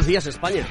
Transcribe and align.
Buenos 0.00 0.08
días, 0.08 0.26
España. 0.28 0.66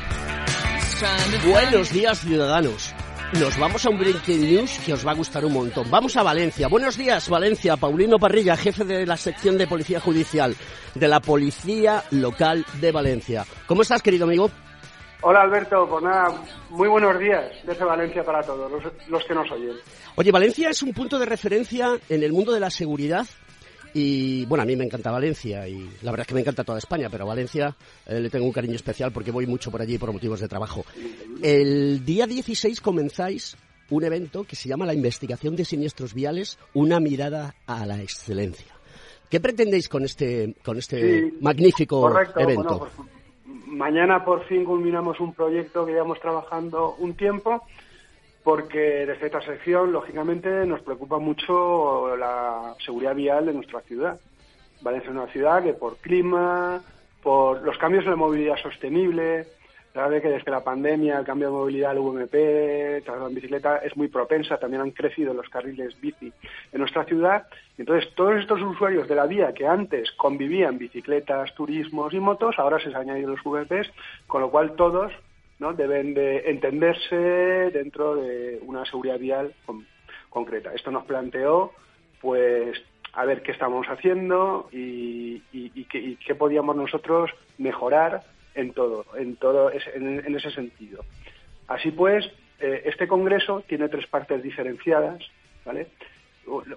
Buenos 1.46 1.94
días, 1.94 2.20
ciudadanos. 2.20 2.96
Nos 3.40 3.60
vamos 3.60 3.86
a 3.86 3.92
un 3.92 4.00
Breaking 4.00 4.42
News 4.42 4.80
que 4.84 4.94
os 4.94 5.06
va 5.06 5.12
a 5.12 5.14
gustar 5.14 5.46
un 5.46 5.54
montón. 5.54 5.86
Vamos 5.92 6.18
a 6.18 6.24
Valencia. 6.24 6.68
Buenos 6.68 6.98
días, 6.98 7.30
Valencia. 7.30 7.78
Paulino 7.78 8.18
Parrilla, 8.18 8.58
jefe 8.58 8.86
de 8.86 9.06
la 9.06 9.18
sección 9.18 9.56
de 9.60 9.68
Policía 9.68 10.00
Judicial 10.00 10.56
de 10.96 11.08
la 11.08 11.20
Policía 11.20 12.04
Local 12.10 12.66
de 12.82 12.92
Valencia. 12.92 13.46
¿Cómo 13.68 13.84
estás, 13.84 14.02
querido 14.02 14.26
amigo? 14.26 14.50
Hola, 15.22 15.42
Alberto. 15.42 15.88
Pues 15.88 16.04
nada, 16.04 16.34
muy 16.72 16.88
buenos 16.88 17.20
días 17.20 17.52
desde 17.68 17.86
Valencia 17.86 18.24
para 18.24 18.42
todos 18.42 18.72
los, 18.72 18.84
los 19.10 19.24
que 19.26 19.36
nos 19.36 19.52
oyen. 19.52 19.76
Oye, 20.16 20.32
Valencia 20.32 20.72
es 20.72 20.82
un 20.82 20.92
punto 20.92 21.20
de 21.20 21.28
referencia 21.28 22.00
en 22.10 22.24
el 22.24 22.34
mundo 22.34 22.52
de 22.52 22.62
la 22.62 22.72
seguridad 22.72 23.28
y 23.94 24.46
bueno, 24.46 24.64
a 24.64 24.66
mí 24.66 24.76
me 24.76 24.86
encanta 24.86 25.12
Valencia 25.12 25.68
y 25.68 25.90
la 26.02 26.12
verdad 26.12 26.22
es 26.22 26.28
que 26.28 26.34
me 26.34 26.42
encanta 26.42 26.64
toda 26.64 26.78
España, 26.78 27.10
pero 27.10 27.24
a 27.24 27.28
Valencia 27.28 27.76
eh, 28.06 28.20
le 28.20 28.30
tengo 28.30 28.46
un 28.46 28.52
cariño 28.52 28.76
especial 28.76 29.12
porque 29.12 29.32
voy 29.32 29.48
mucho 29.48 29.72
por 29.72 29.82
allí 29.82 29.98
por 29.98 30.12
motivos 30.12 30.40
de 30.40 30.48
trabajo. 30.48 30.86
El 31.42 32.06
día 32.06 32.28
16 32.28 32.82
comenzáis 32.82 33.58
un 33.90 34.04
evento 34.04 34.44
que 34.44 34.56
se 34.56 34.70
llama 34.70 34.86
la 34.86 34.94
investigación 34.94 35.56
de 35.56 35.66
siniestros 35.66 36.14
viales, 36.14 36.60
una 36.74 37.00
mirada 37.00 37.56
a 37.66 37.86
la 37.86 38.02
excelencia. 38.02 38.74
¿Qué 39.30 39.40
pretendéis 39.40 39.90
con 39.90 40.04
este, 40.04 40.56
con 40.64 40.78
este 40.78 41.34
magnífico 41.42 42.12
evento? 42.36 42.80
Pues, 42.80 42.92
mañana 43.68 44.24
por 44.26 44.46
fin 44.46 44.66
culminamos 44.66 45.20
un 45.20 45.34
proyecto 45.34 45.86
que 45.86 45.94
llevamos 45.94 46.20
trabajando 46.20 46.96
un 46.96 47.14
tiempo 47.14 47.64
porque 48.44 49.06
desde 49.06 49.26
esta 49.26 49.42
sección, 49.42 49.92
lógicamente, 49.92 50.66
nos 50.66 50.82
preocupa 50.82 51.20
mucho 51.20 52.16
la 52.16 52.76
seguridad 52.84 53.16
vial 53.16 53.46
de 53.46 53.54
nuestra 53.54 53.82
ciudad. 53.82 54.20
Valencia 54.82 55.10
es 55.10 55.16
una 55.16 55.28
ciudad 55.28 55.64
que 55.64 55.74
por 55.74 55.98
clima, 55.98 56.82
por 57.22 57.62
los 57.64 57.78
cambios 57.78 58.06
en 58.06 58.12
la 58.12 58.16
movilidad 58.16 58.56
sostenible, 58.58 59.46
sabe 59.94 60.22
que 60.22 60.30
desde 60.30 60.52
la 60.52 60.64
pandemia 60.64 61.20
el 61.20 61.26
cambio 61.26 61.48
de 61.48 61.54
movilidad, 61.54 61.92
el 61.92 62.00
VMP, 62.00 63.04
traslado 63.04 63.28
en 63.28 63.36
bicicleta, 63.36 63.78
es 63.78 63.98
muy 63.98 64.08
propensa, 64.08 64.58
también 64.58 64.82
han 64.82 64.92
crecido 64.92 65.34
los 65.34 65.50
carriles 65.50 66.00
bici 66.00 66.32
en 66.72 66.80
nuestra 66.80 67.04
ciudad. 67.04 67.48
Entonces, 67.78 68.14
todos 68.16 68.40
estos 68.40 68.62
usuarios 68.62 69.08
de 69.08 69.16
la 69.16 69.26
vía 69.26 69.54
que 69.54 69.68
antes 69.68 70.12
convivían 70.12 70.78
bicicletas, 70.78 71.54
turismos 71.56 72.14
y 72.14 72.20
motos, 72.20 72.58
ahora 72.58 72.80
se 72.80 72.90
han 72.90 72.96
añadido 72.96 73.32
los 73.32 73.44
VMPs, 73.44 73.92
con 74.28 74.42
lo 74.42 74.50
cual 74.50 74.76
todos 74.76 75.12
¿no? 75.60 75.74
deben 75.74 76.14
de 76.14 76.50
entenderse 76.50 77.16
dentro 77.16 78.16
de 78.16 78.60
una 78.64 78.86
seguridad 78.86 79.20
vial 79.20 79.54
concreta. 80.30 80.74
Esto 80.74 80.92
nos 80.92 81.06
planteó, 81.06 81.74
pues, 82.22 82.82
a 83.14 83.26
ver 83.26 83.42
qué 83.42 83.52
estamos 83.52 83.88
haciendo 83.88 84.70
y, 84.72 85.42
qué, 86.26 86.36
podíamos 86.36 86.76
nosotros 86.76 87.32
mejorar 87.58 88.24
en 88.56 88.74
todo, 88.74 89.06
en 89.18 89.36
todo 89.36 89.72
en, 89.72 90.36
ese 90.36 90.52
sentido. 90.52 91.04
Así 91.68 91.92
pues, 91.92 92.26
eh, 92.60 92.84
este 92.86 93.08
congreso 93.08 93.64
tiene 93.68 93.90
tres 93.90 94.08
partes 94.08 94.42
diferenciadas, 94.42 95.24
¿vale? 95.66 95.88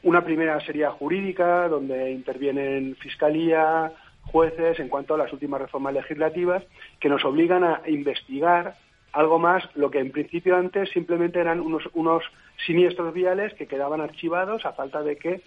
Una 0.02 0.22
primera 0.22 0.60
sería 0.60 0.90
jurídica, 0.90 1.68
donde 1.68 2.10
intervienen 2.10 2.94
fiscalía, 2.96 3.90
jueces 4.32 4.80
en 4.80 4.88
cuanto 4.88 5.14
a 5.14 5.18
las 5.18 5.32
últimas 5.32 5.60
reformas 5.60 5.94
legislativas 5.94 6.64
que 6.98 7.08
nos 7.08 7.24
obligan 7.24 7.62
a 7.62 7.82
investigar 7.86 8.76
algo 9.12 9.38
más 9.38 9.62
lo 9.74 9.90
que 9.90 9.98
en 9.98 10.10
principio 10.10 10.56
antes 10.56 10.90
simplemente 10.90 11.38
eran 11.38 11.60
unos, 11.60 11.82
unos 11.92 12.24
siniestros 12.66 13.12
viales 13.12 13.52
que 13.54 13.66
quedaban 13.66 14.00
archivados 14.00 14.64
a 14.64 14.72
falta 14.72 15.02
de 15.02 15.16
que 15.16 15.42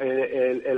eh, 0.00 0.74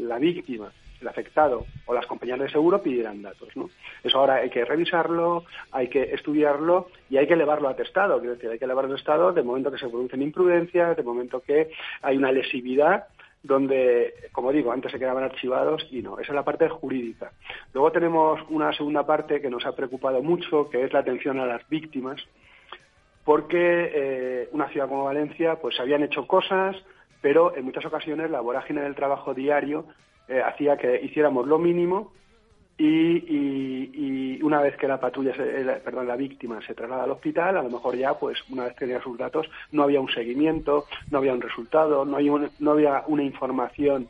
la 0.00 0.18
víctima, 0.18 0.70
el 1.00 1.08
afectado 1.08 1.64
o 1.86 1.94
las 1.94 2.06
compañías 2.06 2.38
de 2.38 2.50
seguro 2.50 2.82
pidieran 2.82 3.22
datos. 3.22 3.48
¿no? 3.56 3.70
Eso 4.04 4.18
ahora 4.18 4.36
hay 4.36 4.50
que 4.50 4.64
revisarlo, 4.64 5.44
hay 5.72 5.88
que 5.88 6.02
estudiarlo 6.14 6.88
y 7.08 7.16
hay 7.16 7.26
que 7.26 7.34
elevarlo 7.34 7.68
a 7.68 7.76
testado. 7.76 8.18
Quiero 8.18 8.34
decir, 8.34 8.50
hay 8.50 8.58
que 8.58 8.66
elevarlo 8.66 8.92
a 8.92 8.96
testado 8.96 9.32
de 9.32 9.42
momento 9.42 9.70
que 9.70 9.78
se 9.78 9.88
producen 9.88 10.20
imprudencias, 10.20 10.96
de 10.96 11.02
momento 11.02 11.40
que 11.40 11.70
hay 12.02 12.16
una 12.16 12.32
lesividad 12.32 13.06
donde, 13.42 14.14
como 14.32 14.52
digo, 14.52 14.72
antes 14.72 14.92
se 14.92 14.98
quedaban 14.98 15.24
archivados 15.24 15.86
y 15.90 16.02
no. 16.02 16.18
Esa 16.18 16.32
es 16.32 16.34
la 16.34 16.44
parte 16.44 16.68
jurídica. 16.68 17.32
Luego 17.72 17.92
tenemos 17.92 18.40
una 18.48 18.72
segunda 18.72 19.06
parte 19.06 19.40
que 19.40 19.50
nos 19.50 19.64
ha 19.66 19.76
preocupado 19.76 20.22
mucho, 20.22 20.68
que 20.68 20.84
es 20.84 20.92
la 20.92 21.00
atención 21.00 21.38
a 21.38 21.46
las 21.46 21.66
víctimas, 21.68 22.20
porque 23.24 23.90
eh, 23.94 24.48
una 24.52 24.68
ciudad 24.68 24.88
como 24.88 25.04
Valencia, 25.04 25.56
pues 25.56 25.76
se 25.76 25.82
habían 25.82 26.02
hecho 26.02 26.26
cosas, 26.26 26.76
pero 27.20 27.54
en 27.56 27.64
muchas 27.64 27.84
ocasiones 27.84 28.30
la 28.30 28.40
vorágine 28.40 28.82
del 28.82 28.94
trabajo 28.94 29.34
diario 29.34 29.86
eh, 30.28 30.42
hacía 30.42 30.76
que 30.76 31.00
hiciéramos 31.02 31.46
lo 31.46 31.58
mínimo 31.58 32.12
y, 32.78 34.40
una 34.42 34.60
vez 34.60 34.76
que 34.76 34.88
la 34.88 35.00
patrulla, 35.00 35.32
perdón, 35.84 36.06
la 36.06 36.16
víctima 36.16 36.60
se 36.64 36.74
traslada 36.74 37.04
al 37.04 37.10
hospital, 37.10 37.56
a 37.56 37.62
lo 37.62 37.70
mejor 37.70 37.96
ya, 37.96 38.14
pues 38.14 38.38
una 38.50 38.64
vez 38.64 38.76
tenía 38.76 39.02
sus 39.02 39.18
datos, 39.18 39.46
no 39.72 39.82
había 39.82 40.00
un 40.00 40.08
seguimiento, 40.08 40.86
no 41.10 41.18
había 41.18 41.34
un 41.34 41.40
resultado, 41.40 42.04
no, 42.04 42.18
no 42.58 42.70
había 42.70 43.04
una 43.08 43.22
información 43.24 44.08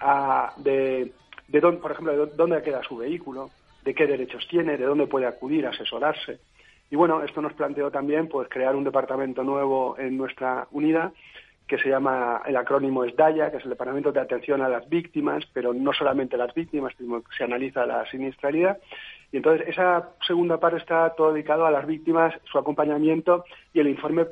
ah, 0.00 0.52
de, 0.56 1.12
de 1.46 1.60
dónde, 1.60 1.80
por 1.80 1.92
ejemplo, 1.92 2.26
de 2.26 2.32
dónde 2.36 2.62
queda 2.62 2.82
su 2.82 2.96
vehículo, 2.96 3.50
de 3.84 3.94
qué 3.94 4.06
derechos 4.06 4.46
tiene, 4.48 4.76
de 4.76 4.84
dónde 4.84 5.06
puede 5.06 5.26
acudir 5.26 5.66
a 5.66 5.70
asesorarse. 5.70 6.40
Y 6.90 6.96
bueno, 6.96 7.22
esto 7.22 7.40
nos 7.40 7.52
planteó 7.52 7.90
también 7.90 8.28
pues 8.28 8.48
crear 8.48 8.74
un 8.74 8.84
departamento 8.84 9.44
nuevo 9.44 9.96
en 9.98 10.16
nuestra 10.16 10.66
unidad 10.72 11.12
que 11.68 11.78
se 11.78 11.90
llama, 11.90 12.42
el 12.46 12.56
acrónimo 12.56 13.04
es 13.04 13.14
DAYA, 13.14 13.50
que 13.50 13.58
es 13.58 13.64
el 13.64 13.70
Departamento 13.70 14.10
de 14.10 14.20
Atención 14.20 14.62
a 14.62 14.68
las 14.70 14.88
Víctimas, 14.88 15.44
pero 15.52 15.74
no 15.74 15.92
solamente 15.92 16.38
las 16.38 16.52
víctimas, 16.54 16.94
sino 16.96 17.22
que 17.22 17.36
se 17.36 17.44
analiza 17.44 17.84
la 17.84 18.10
siniestralidad. 18.10 18.78
Y 19.30 19.36
entonces 19.36 19.68
esa 19.68 20.08
segunda 20.26 20.58
parte 20.58 20.78
está 20.78 21.10
todo 21.10 21.32
dedicado 21.32 21.66
a 21.66 21.70
las 21.70 21.86
víctimas, 21.86 22.34
su 22.50 22.58
acompañamiento 22.58 23.44
y 23.74 23.80
el 23.80 23.88
informe 23.88 24.26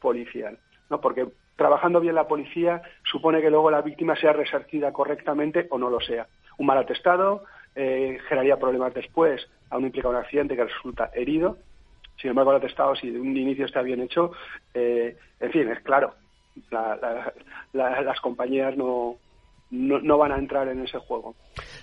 policial, 0.00 0.58
¿no? 0.88 1.00
Porque 1.00 1.26
trabajando 1.56 2.00
bien 2.00 2.14
la 2.14 2.28
policía 2.28 2.82
supone 3.02 3.40
que 3.40 3.50
luego 3.50 3.70
la 3.70 3.82
víctima 3.82 4.14
sea 4.14 4.32
resarcida 4.32 4.92
correctamente 4.92 5.66
o 5.70 5.78
no 5.78 5.90
lo 5.90 6.00
sea. 6.00 6.28
Un 6.58 6.66
mal 6.66 6.78
atestado 6.78 7.44
eh, 7.74 8.20
generaría 8.28 8.58
problemas 8.58 8.94
después, 8.94 9.44
aún 9.70 9.86
implica 9.86 10.08
un 10.08 10.16
accidente 10.16 10.54
que 10.54 10.64
resulta 10.64 11.10
herido. 11.12 11.58
Sin 12.20 12.30
embargo, 12.30 12.52
el 12.52 12.58
atestado, 12.58 12.94
si 12.94 13.10
de 13.10 13.18
un 13.18 13.36
inicio 13.36 13.66
está 13.66 13.82
bien 13.82 14.00
hecho, 14.00 14.30
eh, 14.72 15.16
en 15.40 15.50
fin, 15.50 15.68
es 15.68 15.80
claro, 15.80 16.14
las 17.72 18.20
compañías 18.20 18.76
no, 18.76 19.16
no, 19.70 20.18
van 20.18 20.32
a 20.32 20.38
entrar 20.38 20.68
en 20.68 20.80
ese 20.80 20.98
juego. 20.98 21.34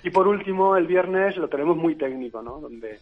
Y 0.03 0.09
por 0.09 0.27
último, 0.27 0.75
el 0.75 0.87
viernes 0.87 1.37
lo 1.37 1.47
tenemos 1.47 1.77
muy 1.77 1.95
técnico, 1.95 2.41
¿no? 2.41 2.59
Donde 2.59 2.99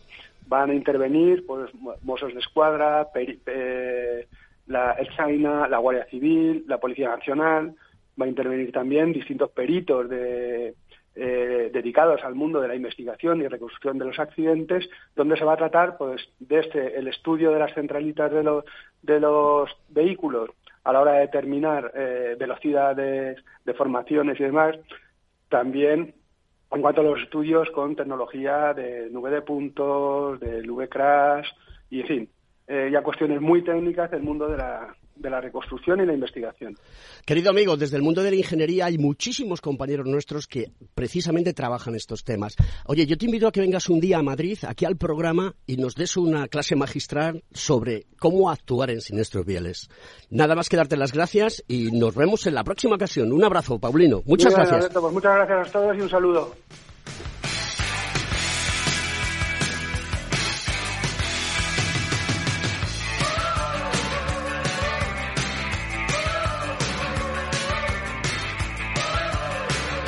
van 0.47 0.69
a 0.71 0.73
intervenir 0.73 1.45
pues 1.45 1.71
mozos 2.01 2.33
de 2.33 2.39
escuadra, 2.39 3.07
la, 4.68 4.91
el 4.94 5.09
China, 5.09 5.68
la 5.68 5.77
Guardia 5.77 6.06
Civil, 6.06 6.65
la 6.68 6.79
Policía 6.79 7.09
Nacional, 7.09 7.75
va 8.19 8.25
a 8.25 8.29
intervenir 8.29 8.71
también 8.71 9.13
distintos 9.13 9.51
peritos 9.51 10.09
de, 10.09 10.75
eh, 11.13 11.69
dedicados 11.73 12.23
al 12.23 12.35
mundo 12.35 12.62
de 12.62 12.69
la 12.69 12.75
investigación 12.75 13.41
y 13.41 13.47
reconstrucción 13.47 13.97
de 13.97 14.06
los 14.06 14.18
accidentes, 14.18 14.89
donde 15.13 15.38
se 15.38 15.44
va 15.44 15.53
a 15.53 15.57
tratar 15.57 15.97
pues 15.97 16.21
desde 16.39 16.97
el 16.97 17.07
estudio 17.09 17.51
de 17.51 17.59
las 17.59 17.73
centralitas 17.73 18.31
de 18.31 18.44
los, 18.44 18.63
de 19.01 19.19
los 19.19 19.69
vehículos 19.89 20.51
a 20.83 20.94
la 20.94 21.01
hora 21.01 21.13
de 21.13 21.19
determinar 21.22 21.92
eh, 21.95 22.36
velocidades, 22.39 23.38
deformaciones 23.66 24.39
y 24.39 24.44
demás, 24.44 24.78
también 25.50 26.13
en 26.72 26.81
cuanto 26.81 27.01
a 27.01 27.04
los 27.04 27.22
estudios 27.22 27.69
con 27.72 27.95
tecnología 27.95 28.74
de 28.74 29.10
nube 29.12 29.30
de 29.30 29.42
puntos, 29.42 30.39
del 30.39 30.69
V-Crash 30.69 31.50
y, 31.89 32.01
en 32.01 32.07
fin, 32.07 32.30
eh, 32.68 32.89
ya 32.92 33.04
cuestiones 33.04 33.42
muy 33.42 33.63
técnicas 33.63 34.10
del 34.10 34.24
mundo 34.24 34.48
de 34.48 34.57
la, 34.57 34.95
de 35.21 35.29
la 35.29 35.41
reconstrucción 35.41 36.01
y 36.01 36.06
la 36.06 36.13
investigación. 36.13 36.75
Querido 37.25 37.50
amigo, 37.50 37.77
desde 37.77 37.97
el 37.97 38.03
mundo 38.03 38.23
de 38.23 38.31
la 38.31 38.38
ingeniería 38.38 38.85
hay 38.85 38.97
muchísimos 38.97 39.62
compañeros 39.62 40.07
nuestros 40.07 40.47
que 40.47 40.71
precisamente 40.95 41.53
trabajan 41.53 41.95
estos 41.95 42.23
temas. 42.23 42.56
Oye, 42.85 43.06
yo 43.06 43.18
te 43.18 43.25
invito 43.25 43.47
a 43.47 43.51
que 43.51 43.62
vengas 43.62 43.89
un 43.89 44.00
día 44.00 44.18
a 44.18 44.23
Madrid, 44.23 44.57
aquí 44.68 44.85
al 44.85 44.97
programa, 44.97 45.56
y 45.65 45.77
nos 45.77 45.95
des 45.95 46.18
una 46.18 46.47
clase 46.47 46.75
magistral 46.75 47.44
sobre 47.51 48.07
cómo 48.19 48.50
actuar 48.50 48.91
en 48.91 49.01
siniestros 49.01 49.45
viales. 49.45 49.89
Nada 50.29 50.56
más 50.56 50.69
que 50.69 50.77
darte 50.77 50.97
las 50.97 51.13
gracias 51.13 51.63
y 51.68 51.91
nos 51.91 52.15
vemos 52.15 52.45
en 52.47 52.56
la 52.56 52.63
próxima 52.63 52.95
ocasión. 52.95 53.31
Un 53.31 53.44
abrazo, 53.44 53.79
Paulino. 53.79 54.21
Muchas 54.25 54.53
gracias. 54.53 54.89
Pues 54.91 55.13
muchas 55.13 55.35
gracias 55.35 55.68
a 55.68 55.71
todos 55.71 55.97
y 55.97 56.01
un 56.01 56.09
saludo. 56.09 56.56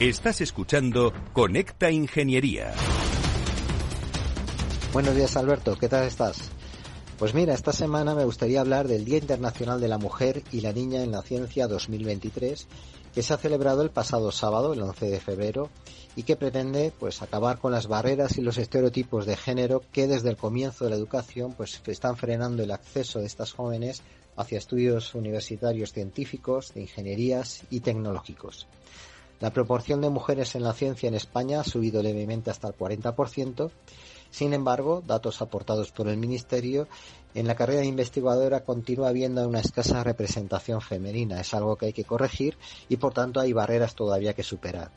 Estás 0.00 0.40
escuchando 0.40 1.12
Conecta 1.32 1.90
Ingeniería. 1.90 2.72
Buenos 4.92 5.14
días 5.14 5.36
Alberto, 5.36 5.76
¿qué 5.78 5.88
tal 5.88 6.04
estás? 6.06 6.50
Pues 7.18 7.34
mira, 7.34 7.54
esta 7.54 7.72
semana 7.72 8.14
me 8.16 8.24
gustaría 8.24 8.60
hablar 8.60 8.88
del 8.88 9.04
Día 9.04 9.18
Internacional 9.18 9.80
de 9.80 9.86
la 9.86 9.98
Mujer 9.98 10.42
y 10.50 10.60
la 10.60 10.72
Niña 10.72 11.02
en 11.02 11.12
la 11.12 11.22
Ciencia 11.22 11.68
2023, 11.68 12.66
que 13.14 13.22
se 13.22 13.32
ha 13.32 13.36
celebrado 13.36 13.82
el 13.82 13.90
pasado 13.90 14.32
sábado, 14.32 14.72
el 14.72 14.82
11 14.82 15.08
de 15.08 15.20
febrero, 15.20 15.70
y 16.16 16.24
que 16.24 16.36
pretende 16.36 16.92
pues 16.98 17.22
acabar 17.22 17.58
con 17.58 17.70
las 17.70 17.86
barreras 17.86 18.38
y 18.38 18.42
los 18.42 18.58
estereotipos 18.58 19.24
de 19.24 19.36
género 19.36 19.82
que 19.92 20.08
desde 20.08 20.30
el 20.30 20.36
comienzo 20.36 20.84
de 20.84 20.90
la 20.90 20.96
educación 20.96 21.52
pues 21.52 21.80
están 21.86 22.16
frenando 22.16 22.64
el 22.64 22.72
acceso 22.72 23.20
de 23.20 23.26
estas 23.26 23.52
jóvenes 23.52 24.02
hacia 24.36 24.58
estudios 24.58 25.14
universitarios 25.14 25.92
científicos, 25.92 26.74
de 26.74 26.80
ingenierías 26.80 27.62
y 27.70 27.80
tecnológicos. 27.80 28.66
La 29.42 29.52
proporción 29.52 30.00
de 30.00 30.08
mujeres 30.08 30.54
en 30.54 30.62
la 30.62 30.72
ciencia 30.72 31.08
en 31.08 31.16
España 31.16 31.58
ha 31.58 31.64
subido 31.64 32.00
levemente 32.00 32.52
hasta 32.52 32.68
el 32.68 32.76
40%. 32.76 33.72
Sin 34.30 34.52
embargo, 34.52 35.02
datos 35.04 35.42
aportados 35.42 35.90
por 35.90 36.06
el 36.06 36.16
Ministerio, 36.16 36.86
en 37.34 37.48
la 37.48 37.56
carrera 37.56 37.80
de 37.80 37.88
investigadora 37.88 38.62
continúa 38.62 39.08
habiendo 39.08 39.48
una 39.48 39.58
escasa 39.58 40.04
representación 40.04 40.80
femenina. 40.80 41.40
Es 41.40 41.54
algo 41.54 41.74
que 41.74 41.86
hay 41.86 41.92
que 41.92 42.04
corregir 42.04 42.56
y, 42.88 42.98
por 42.98 43.14
tanto, 43.14 43.40
hay 43.40 43.52
barreras 43.52 43.96
todavía 43.96 44.32
que 44.32 44.44
superar. 44.44 44.92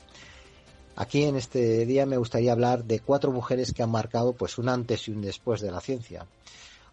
Aquí 0.96 1.24
en 1.24 1.38
este 1.38 1.88
día 1.88 2.06
me 2.06 2.18
gustaría 2.18 2.52
hablar 2.52 2.84
de 2.84 3.00
cuatro 3.00 3.32
mujeres 3.32 3.74
que 3.74 3.82
han 3.82 3.90
marcado 3.90 4.34
pues 4.34 4.60
un 4.60 4.70
antes 4.70 5.08
y 5.08 5.12
un 5.12 5.24
después 5.24 5.60
de 5.60 5.72
la 5.72 5.82
ciencia. 5.82 6.28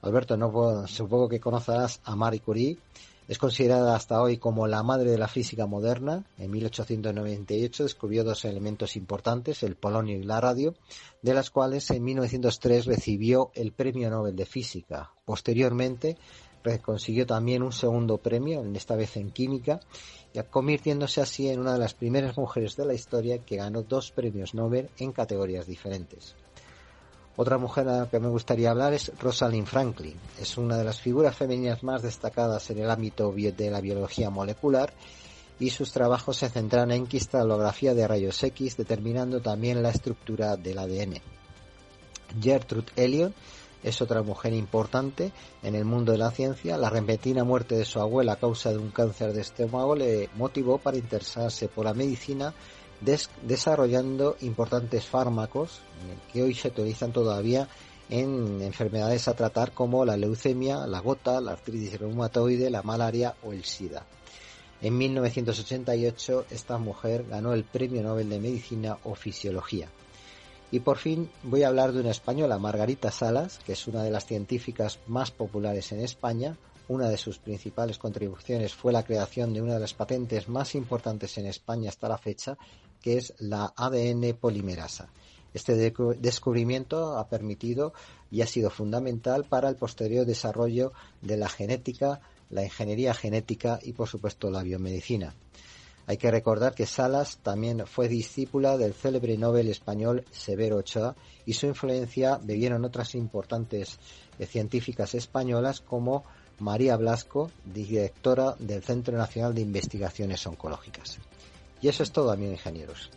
Alberto, 0.00 0.38
no 0.38 0.86
supongo 0.86 1.28
que 1.28 1.38
conocerás 1.38 2.00
a 2.04 2.16
Marie 2.16 2.40
Curie, 2.40 2.78
es 3.28 3.38
considerada 3.38 3.94
hasta 3.94 4.20
hoy 4.20 4.38
como 4.38 4.66
la 4.66 4.82
madre 4.82 5.10
de 5.10 5.18
la 5.18 5.28
física 5.28 5.66
moderna. 5.66 6.24
En 6.38 6.50
1898 6.50 7.84
descubrió 7.84 8.24
dos 8.24 8.44
elementos 8.44 8.96
importantes, 8.96 9.62
el 9.62 9.76
polonio 9.76 10.18
y 10.18 10.24
la 10.24 10.40
radio, 10.40 10.74
de 11.22 11.34
las 11.34 11.50
cuales 11.50 11.90
en 11.90 12.04
1903 12.04 12.86
recibió 12.86 13.50
el 13.54 13.72
Premio 13.72 14.10
Nobel 14.10 14.36
de 14.36 14.46
Física. 14.46 15.12
Posteriormente 15.24 16.16
consiguió 16.82 17.26
también 17.26 17.62
un 17.62 17.72
segundo 17.72 18.18
premio, 18.18 18.64
esta 18.74 18.96
vez 18.96 19.16
en 19.16 19.30
química, 19.30 19.80
convirtiéndose 20.50 21.20
así 21.20 21.48
en 21.48 21.60
una 21.60 21.72
de 21.72 21.78
las 21.78 21.94
primeras 21.94 22.36
mujeres 22.36 22.76
de 22.76 22.86
la 22.86 22.94
historia 22.94 23.38
que 23.38 23.56
ganó 23.56 23.82
dos 23.82 24.12
premios 24.12 24.54
Nobel 24.54 24.88
en 24.98 25.12
categorías 25.12 25.66
diferentes. 25.66 26.36
Otra 27.36 27.56
mujer 27.56 27.88
a 27.88 27.98
la 28.00 28.10
que 28.10 28.20
me 28.20 28.28
gustaría 28.28 28.70
hablar 28.70 28.92
es 28.92 29.10
Rosalind 29.18 29.66
Franklin. 29.66 30.18
Es 30.38 30.58
una 30.58 30.76
de 30.76 30.84
las 30.84 31.00
figuras 31.00 31.34
femeninas 31.34 31.82
más 31.82 32.02
destacadas 32.02 32.68
en 32.70 32.78
el 32.78 32.90
ámbito 32.90 33.32
de 33.32 33.70
la 33.70 33.80
biología 33.80 34.28
molecular 34.28 34.92
y 35.58 35.70
sus 35.70 35.92
trabajos 35.92 36.36
se 36.36 36.50
centran 36.50 36.90
en 36.90 37.06
cristalografía 37.06 37.94
de 37.94 38.06
rayos 38.06 38.42
X, 38.42 38.76
determinando 38.76 39.40
también 39.40 39.82
la 39.82 39.90
estructura 39.90 40.56
del 40.56 40.78
ADN. 40.78 41.20
Gertrude 42.40 42.92
Elliot 42.96 43.32
es 43.82 44.00
otra 44.02 44.22
mujer 44.22 44.52
importante 44.52 45.32
en 45.62 45.74
el 45.74 45.84
mundo 45.84 46.12
de 46.12 46.18
la 46.18 46.30
ciencia. 46.30 46.76
La 46.76 46.90
repentina 46.90 47.44
muerte 47.44 47.76
de 47.76 47.84
su 47.84 48.00
abuela 48.00 48.34
a 48.34 48.36
causa 48.36 48.70
de 48.70 48.78
un 48.78 48.90
cáncer 48.90 49.32
de 49.32 49.40
estómago 49.40 49.96
le 49.96 50.28
motivó 50.36 50.78
para 50.78 50.98
interesarse 50.98 51.68
por 51.68 51.84
la 51.84 51.94
medicina 51.94 52.52
desarrollando 53.42 54.36
importantes 54.40 55.06
fármacos 55.06 55.78
eh, 55.78 56.32
que 56.32 56.42
hoy 56.42 56.54
se 56.54 56.68
utilizan 56.68 57.12
todavía 57.12 57.68
en 58.08 58.60
enfermedades 58.60 59.28
a 59.28 59.34
tratar 59.34 59.72
como 59.72 60.04
la 60.04 60.16
leucemia, 60.16 60.86
la 60.86 61.00
gota, 61.00 61.40
la 61.40 61.52
artritis 61.52 61.98
reumatoide, 61.98 62.70
la 62.70 62.82
malaria 62.82 63.34
o 63.42 63.52
el 63.52 63.64
SIDA. 63.64 64.04
En 64.82 64.98
1988 64.98 66.46
esta 66.50 66.76
mujer 66.76 67.24
ganó 67.28 67.54
el 67.54 67.64
Premio 67.64 68.02
Nobel 68.02 68.28
de 68.28 68.40
Medicina 68.40 68.98
o 69.04 69.14
Fisiología. 69.14 69.88
Y 70.72 70.80
por 70.80 70.98
fin 70.98 71.30
voy 71.42 71.62
a 71.62 71.68
hablar 71.68 71.92
de 71.92 72.00
una 72.00 72.10
española, 72.10 72.58
Margarita 72.58 73.10
Salas, 73.10 73.60
que 73.64 73.74
es 73.74 73.86
una 73.86 74.02
de 74.02 74.10
las 74.10 74.26
científicas 74.26 74.98
más 75.06 75.30
populares 75.30 75.92
en 75.92 76.00
España. 76.00 76.56
Una 76.88 77.08
de 77.08 77.16
sus 77.16 77.38
principales 77.38 77.98
contribuciones 77.98 78.74
fue 78.74 78.92
la 78.92 79.04
creación 79.04 79.54
de 79.54 79.62
una 79.62 79.74
de 79.74 79.80
las 79.80 79.94
patentes 79.94 80.48
más 80.48 80.74
importantes 80.74 81.38
en 81.38 81.46
España 81.46 81.90
hasta 81.90 82.08
la 82.08 82.18
fecha, 82.18 82.58
que 83.02 83.18
es 83.18 83.34
la 83.38 83.72
ADN 83.76 84.34
polimerasa. 84.40 85.08
Este 85.54 85.74
descubrimiento 85.74 87.18
ha 87.18 87.28
permitido 87.28 87.92
y 88.30 88.40
ha 88.40 88.46
sido 88.46 88.70
fundamental 88.70 89.44
para 89.44 89.68
el 89.68 89.76
posterior 89.76 90.24
desarrollo 90.24 90.92
de 91.20 91.36
la 91.36 91.48
genética, 91.48 92.20
la 92.48 92.64
ingeniería 92.64 93.12
genética 93.12 93.78
y, 93.82 93.92
por 93.92 94.08
supuesto, 94.08 94.50
la 94.50 94.62
biomedicina. 94.62 95.34
Hay 96.06 96.16
que 96.16 96.30
recordar 96.30 96.74
que 96.74 96.86
Salas 96.86 97.38
también 97.42 97.86
fue 97.86 98.08
discípula 98.08 98.76
del 98.76 98.94
célebre 98.94 99.36
Nobel 99.36 99.68
español 99.68 100.24
Severo 100.32 100.78
Ochoa 100.78 101.14
y 101.46 101.52
su 101.52 101.66
influencia 101.66 102.40
bebieron 102.42 102.84
otras 102.84 103.14
importantes 103.14 103.98
eh, 104.38 104.46
científicas 104.46 105.14
españolas 105.14 105.80
como 105.80 106.24
María 106.58 106.96
Blasco, 106.96 107.50
directora 107.64 108.56
del 108.58 108.82
Centro 108.82 109.16
Nacional 109.16 109.54
de 109.54 109.60
Investigaciones 109.60 110.44
Oncológicas. 110.46 111.18
Y 111.82 111.88
eso 111.88 112.04
es 112.04 112.12
todo, 112.12 112.30
amigos 112.30 112.54
ingenieros. 112.54 113.10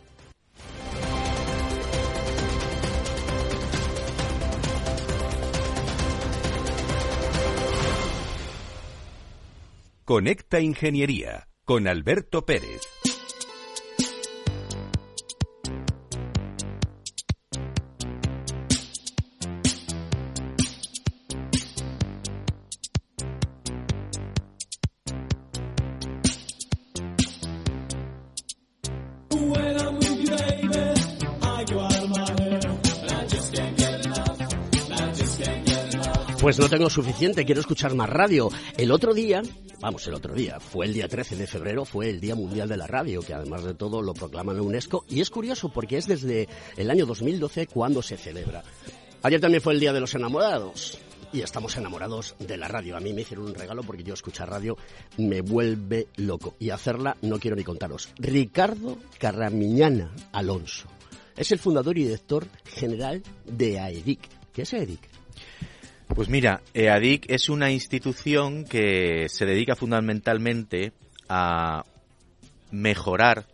Conecta 10.04 10.60
Ingeniería 10.60 11.48
con 11.64 11.88
Alberto 11.88 12.44
Pérez. 12.44 12.80
Pues 36.46 36.60
no 36.60 36.68
tengo 36.68 36.88
suficiente, 36.88 37.44
quiero 37.44 37.60
escuchar 37.60 37.96
más 37.96 38.08
radio. 38.08 38.50
El 38.78 38.92
otro 38.92 39.12
día, 39.12 39.42
vamos, 39.80 40.06
el 40.06 40.14
otro 40.14 40.32
día, 40.32 40.60
fue 40.60 40.86
el 40.86 40.94
día 40.94 41.08
13 41.08 41.34
de 41.34 41.48
febrero, 41.48 41.84
fue 41.84 42.08
el 42.08 42.20
Día 42.20 42.36
Mundial 42.36 42.68
de 42.68 42.76
la 42.76 42.86
Radio, 42.86 43.20
que 43.20 43.34
además 43.34 43.64
de 43.64 43.74
todo 43.74 44.00
lo 44.00 44.14
proclama 44.14 44.52
la 44.52 44.62
UNESCO, 44.62 45.04
y 45.08 45.20
es 45.20 45.28
curioso 45.28 45.70
porque 45.70 45.98
es 45.98 46.06
desde 46.06 46.48
el 46.76 46.88
año 46.88 47.04
2012 47.04 47.66
cuando 47.66 48.00
se 48.00 48.16
celebra. 48.16 48.62
Ayer 49.24 49.40
también 49.40 49.60
fue 49.60 49.72
el 49.72 49.80
Día 49.80 49.92
de 49.92 49.98
los 49.98 50.14
Enamorados. 50.14 50.96
Y 51.32 51.40
estamos 51.40 51.76
enamorados 51.76 52.36
de 52.38 52.56
la 52.56 52.68
radio. 52.68 52.96
A 52.96 53.00
mí 53.00 53.12
me 53.12 53.22
hicieron 53.22 53.46
un 53.46 53.54
regalo 53.56 53.82
porque 53.82 54.04
yo 54.04 54.14
escuchar 54.14 54.48
radio 54.48 54.76
me 55.18 55.40
vuelve 55.40 56.06
loco. 56.14 56.54
Y 56.60 56.70
hacerla 56.70 57.16
no 57.22 57.40
quiero 57.40 57.56
ni 57.56 57.64
contaros. 57.64 58.10
Ricardo 58.20 58.98
Carramiñana 59.18 60.14
Alonso. 60.30 60.86
Es 61.36 61.50
el 61.50 61.58
fundador 61.58 61.98
y 61.98 62.04
director 62.04 62.46
general 62.64 63.24
de 63.46 63.80
AEDIC. 63.80 64.20
¿Qué 64.52 64.62
es 64.62 64.72
AEDIC? 64.72 65.15
Pues 66.14 66.28
mira, 66.28 66.62
EADIC 66.72 67.26
es 67.28 67.48
una 67.48 67.70
institución 67.70 68.64
que 68.64 69.28
se 69.28 69.44
dedica 69.44 69.76
fundamentalmente 69.76 70.92
a 71.28 71.84
mejorar 72.70 73.46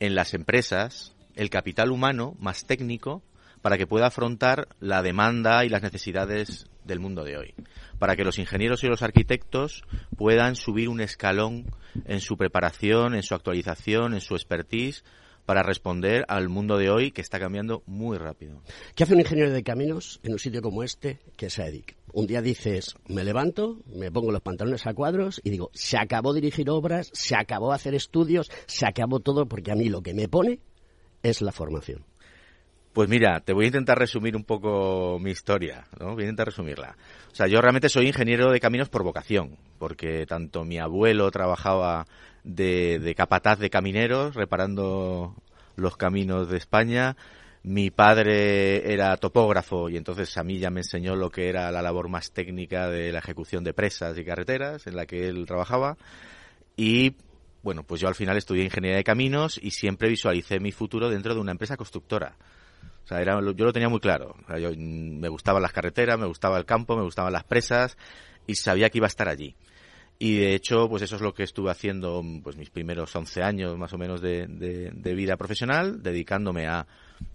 en 0.00 0.14
las 0.14 0.34
empresas 0.34 1.14
el 1.36 1.50
capital 1.50 1.90
humano 1.90 2.34
más 2.38 2.66
técnico 2.66 3.22
para 3.62 3.78
que 3.78 3.86
pueda 3.86 4.08
afrontar 4.08 4.68
la 4.80 5.02
demanda 5.02 5.64
y 5.64 5.70
las 5.70 5.82
necesidades 5.82 6.66
del 6.84 7.00
mundo 7.00 7.24
de 7.24 7.38
hoy. 7.38 7.54
Para 7.98 8.14
que 8.14 8.24
los 8.24 8.38
ingenieros 8.38 8.84
y 8.84 8.88
los 8.88 9.02
arquitectos 9.02 9.84
puedan 10.18 10.56
subir 10.56 10.88
un 10.88 11.00
escalón 11.00 11.66
en 12.04 12.20
su 12.20 12.36
preparación, 12.36 13.14
en 13.14 13.22
su 13.22 13.34
actualización, 13.34 14.12
en 14.12 14.20
su 14.20 14.34
expertise, 14.34 15.02
para 15.46 15.62
responder 15.62 16.24
al 16.28 16.48
mundo 16.48 16.78
de 16.78 16.90
hoy 16.90 17.10
que 17.10 17.20
está 17.20 17.38
cambiando 17.38 17.82
muy 17.86 18.18
rápido. 18.18 18.62
¿Qué 18.94 19.04
hace 19.04 19.14
un 19.14 19.20
ingeniero 19.20 19.50
de 19.50 19.62
caminos 19.62 20.20
en 20.22 20.32
un 20.32 20.38
sitio 20.38 20.62
como 20.62 20.82
este 20.82 21.18
que 21.36 21.50
se 21.50 21.62
dedica? 21.62 21.94
Un 22.12 22.26
día 22.26 22.42
dices, 22.42 22.94
me 23.08 23.24
levanto, 23.24 23.78
me 23.86 24.10
pongo 24.10 24.30
los 24.30 24.40
pantalones 24.40 24.86
a 24.86 24.94
cuadros 24.94 25.40
y 25.44 25.50
digo, 25.50 25.70
se 25.74 25.98
acabó 25.98 26.32
dirigir 26.32 26.70
obras, 26.70 27.10
se 27.12 27.36
acabó 27.36 27.72
hacer 27.72 27.94
estudios, 27.94 28.50
se 28.66 28.86
acabó 28.86 29.20
todo 29.20 29.46
porque 29.46 29.72
a 29.72 29.74
mí 29.74 29.88
lo 29.88 30.02
que 30.02 30.14
me 30.14 30.28
pone 30.28 30.60
es 31.22 31.42
la 31.42 31.52
formación. 31.52 32.04
Pues 32.94 33.08
mira, 33.08 33.40
te 33.40 33.52
voy 33.52 33.64
a 33.64 33.66
intentar 33.66 33.98
resumir 33.98 34.36
un 34.36 34.44
poco 34.44 35.18
mi 35.20 35.32
historia, 35.32 35.84
¿no? 35.98 36.14
Voy 36.14 36.22
a 36.22 36.26
intentar 36.26 36.46
resumirla. 36.46 36.96
O 37.32 37.34
sea, 37.34 37.48
yo 37.48 37.60
realmente 37.60 37.88
soy 37.88 38.06
ingeniero 38.06 38.52
de 38.52 38.60
caminos 38.60 38.88
por 38.88 39.02
vocación, 39.02 39.58
porque 39.80 40.24
tanto 40.26 40.64
mi 40.64 40.78
abuelo 40.78 41.28
trabajaba 41.32 42.06
de, 42.44 43.12
capataz 43.16 43.58
de 43.58 43.68
camineros, 43.68 44.36
reparando 44.36 45.34
los 45.74 45.96
caminos 45.96 46.48
de 46.48 46.56
España. 46.56 47.16
Mi 47.64 47.90
padre 47.90 48.92
era 48.92 49.16
topógrafo 49.16 49.88
y 49.88 49.96
entonces 49.96 50.38
a 50.38 50.44
mí 50.44 50.60
ya 50.60 50.70
me 50.70 50.80
enseñó 50.80 51.16
lo 51.16 51.30
que 51.30 51.48
era 51.48 51.72
la 51.72 51.82
labor 51.82 52.08
más 52.08 52.30
técnica 52.30 52.88
de 52.88 53.10
la 53.10 53.18
ejecución 53.18 53.64
de 53.64 53.74
presas 53.74 54.16
y 54.18 54.24
carreteras 54.24 54.86
en 54.86 54.94
la 54.94 55.06
que 55.06 55.26
él 55.26 55.46
trabajaba. 55.46 55.96
Y 56.76 57.16
bueno, 57.64 57.82
pues 57.82 58.00
yo 58.00 58.06
al 58.06 58.14
final 58.14 58.36
estudié 58.36 58.62
ingeniería 58.62 58.98
de 58.98 59.04
caminos 59.04 59.58
y 59.60 59.72
siempre 59.72 60.08
visualicé 60.08 60.60
mi 60.60 60.70
futuro 60.70 61.10
dentro 61.10 61.34
de 61.34 61.40
una 61.40 61.50
empresa 61.50 61.76
constructora. 61.76 62.36
O 63.04 63.06
sea, 63.06 63.20
era, 63.20 63.34
yo 63.34 63.64
lo 63.64 63.72
tenía 63.72 63.88
muy 63.88 64.00
claro. 64.00 64.34
me 64.48 65.28
gustaban 65.28 65.62
las 65.62 65.72
carreteras, 65.72 66.18
me 66.18 66.26
gustaba 66.26 66.58
el 66.58 66.64
campo, 66.64 66.96
me 66.96 67.02
gustaban 67.02 67.32
las 67.32 67.44
presas 67.44 67.98
y 68.46 68.54
sabía 68.54 68.88
que 68.88 68.98
iba 68.98 69.06
a 69.06 69.08
estar 69.08 69.28
allí. 69.28 69.54
Y 70.18 70.38
de 70.38 70.54
hecho, 70.54 70.88
pues 70.88 71.02
eso 71.02 71.16
es 71.16 71.22
lo 71.22 71.34
que 71.34 71.42
estuve 71.42 71.70
haciendo 71.70 72.22
pues 72.42 72.56
mis 72.56 72.70
primeros 72.70 73.14
11 73.14 73.42
años 73.42 73.76
más 73.76 73.92
o 73.92 73.98
menos 73.98 74.22
de, 74.22 74.46
de 74.46 75.14
vida 75.14 75.36
profesional, 75.36 76.02
dedicándome 76.02 76.66
a 76.66 76.86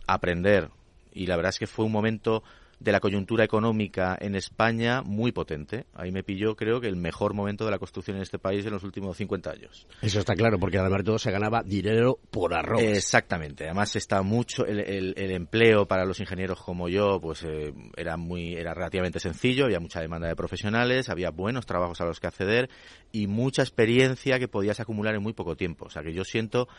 aprender. 0.07 0.69
Y 1.13 1.27
la 1.27 1.35
verdad 1.35 1.49
es 1.49 1.59
que 1.59 1.67
fue 1.67 1.85
un 1.85 1.91
momento 1.91 2.43
de 2.79 2.91
la 2.93 2.99
coyuntura 2.99 3.43
económica 3.43 4.17
en 4.19 4.35
España 4.35 5.01
muy 5.01 5.31
potente. 5.31 5.85
Ahí 5.93 6.11
me 6.11 6.23
pilló, 6.23 6.55
creo 6.55 6.79
que, 6.79 6.87
el 6.87 6.95
mejor 6.95 7.33
momento 7.33 7.65
de 7.65 7.71
la 7.71 7.77
construcción 7.77 8.17
en 8.17 8.23
este 8.23 8.39
país 8.39 8.65
en 8.65 8.71
los 8.71 8.83
últimos 8.83 9.17
50 9.17 9.51
años. 9.51 9.87
Eso 10.01 10.19
está 10.19 10.33
claro, 10.33 10.57
porque 10.59 10.77
además 10.77 10.99
de 10.99 11.03
todo 11.03 11.19
se 11.19 11.31
ganaba 11.31 11.61
dinero 11.63 12.19
por 12.31 12.53
arroz. 12.53 12.81
Exactamente. 12.81 13.65
Además 13.65 13.95
está 13.95 14.21
mucho 14.21 14.65
el, 14.65 14.79
el, 14.79 15.31
empleo 15.31 15.85
para 15.85 16.05
los 16.05 16.19
ingenieros 16.19 16.61
como 16.61 16.87
yo, 16.87 17.19
pues 17.19 17.43
eh, 17.43 17.73
era 17.97 18.15
muy, 18.15 18.55
era 18.55 18.73
relativamente 18.73 19.19
sencillo. 19.19 19.65
Había 19.65 19.79
mucha 19.79 19.99
demanda 19.99 20.27
de 20.27 20.35
profesionales, 20.35 21.09
había 21.09 21.31
buenos 21.31 21.65
trabajos 21.65 21.99
a 22.01 22.05
los 22.05 22.19
que 22.19 22.27
acceder 22.27 22.69
y 23.11 23.27
mucha 23.27 23.61
experiencia 23.61 24.39
que 24.39 24.47
podías 24.47 24.79
acumular 24.79 25.15
en 25.15 25.21
muy 25.21 25.33
poco 25.33 25.55
tiempo. 25.55 25.85
O 25.85 25.89
sea 25.89 26.01
que 26.01 26.13
yo 26.13 26.23
siento 26.23 26.69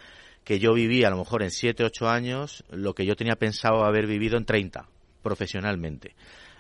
que 0.45 0.59
yo 0.59 0.73
viví 0.73 1.05
a 1.05 1.11
lo 1.11 1.19
mejor 1.19 1.43
en 1.43 1.51
7, 1.51 1.85
8 1.85 2.09
años 2.09 2.65
lo 2.71 2.95
que 2.95 3.05
yo 3.05 3.15
tenía 3.15 3.37
pensado 3.37 3.85
haber 3.85 4.07
vivido 4.07 4.39
en 4.39 4.47
30 4.47 4.89
profesionalmente. 5.23 6.15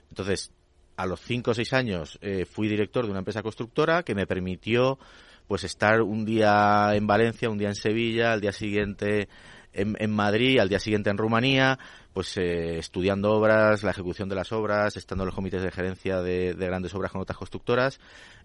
Entonces, 0.09 0.53
a 0.97 1.07
los 1.07 1.21
cinco 1.21 1.53
o 1.53 1.55
seis 1.55 1.73
años 1.73 2.19
eh, 2.21 2.45
fui 2.45 2.69
director 2.69 3.05
de 3.05 3.11
una 3.11 3.21
empresa 3.21 3.43
constructora 3.43 4.03
que 4.03 4.15
me 4.15 4.27
permitió 4.27 4.99
pues 5.47 5.65
estar 5.65 6.03
un 6.03 6.25
día 6.25 6.95
en 6.95 7.07
Valencia, 7.07 7.51
un 7.51 7.59
día 7.59 7.69
en 7.69 7.75
Sevilla, 7.75 8.33
al 8.33 8.41
día 8.41 8.53
siguiente 8.53 9.29
en, 9.73 10.11
Madrid, 10.11 10.59
al 10.59 10.69
día 10.69 10.79
siguiente 10.79 11.11
en 11.11 11.19
Rumanía, 11.19 11.79
pues 12.13 12.37
eh, 12.37 12.79
estudiando 12.79 13.33
obras, 13.33 13.83
la 13.83 13.93
ejecución 13.93 14.29
de 14.29 14.35
las 14.35 14.53
obras, 14.53 14.97
estando 14.97 15.25
en 15.25 15.27
los 15.27 15.35
comités 15.35 15.63
de 15.63 15.71
gerencia 15.71 16.21
de, 16.21 16.55
de, 16.55 16.67
grandes 16.67 16.95
obras 16.95 17.13
con 17.13 17.21
otras 17.21 17.39
constructoras. 17.39 18.01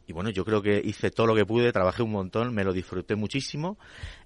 Y 0.08 0.14
bueno, 0.14 0.30
yo 0.30 0.46
creo 0.46 0.62
que 0.62 0.82
hice 0.84 1.10
todo 1.10 1.28
lo 1.28 1.36
que 1.36 1.46
pude, 1.46 1.72
trabajé 1.72 2.04
un 2.04 2.12
montón, 2.12 2.54
me 2.54 2.64
lo 2.64 2.74
disfruté 2.74 3.16
muchísimo. 3.16 3.78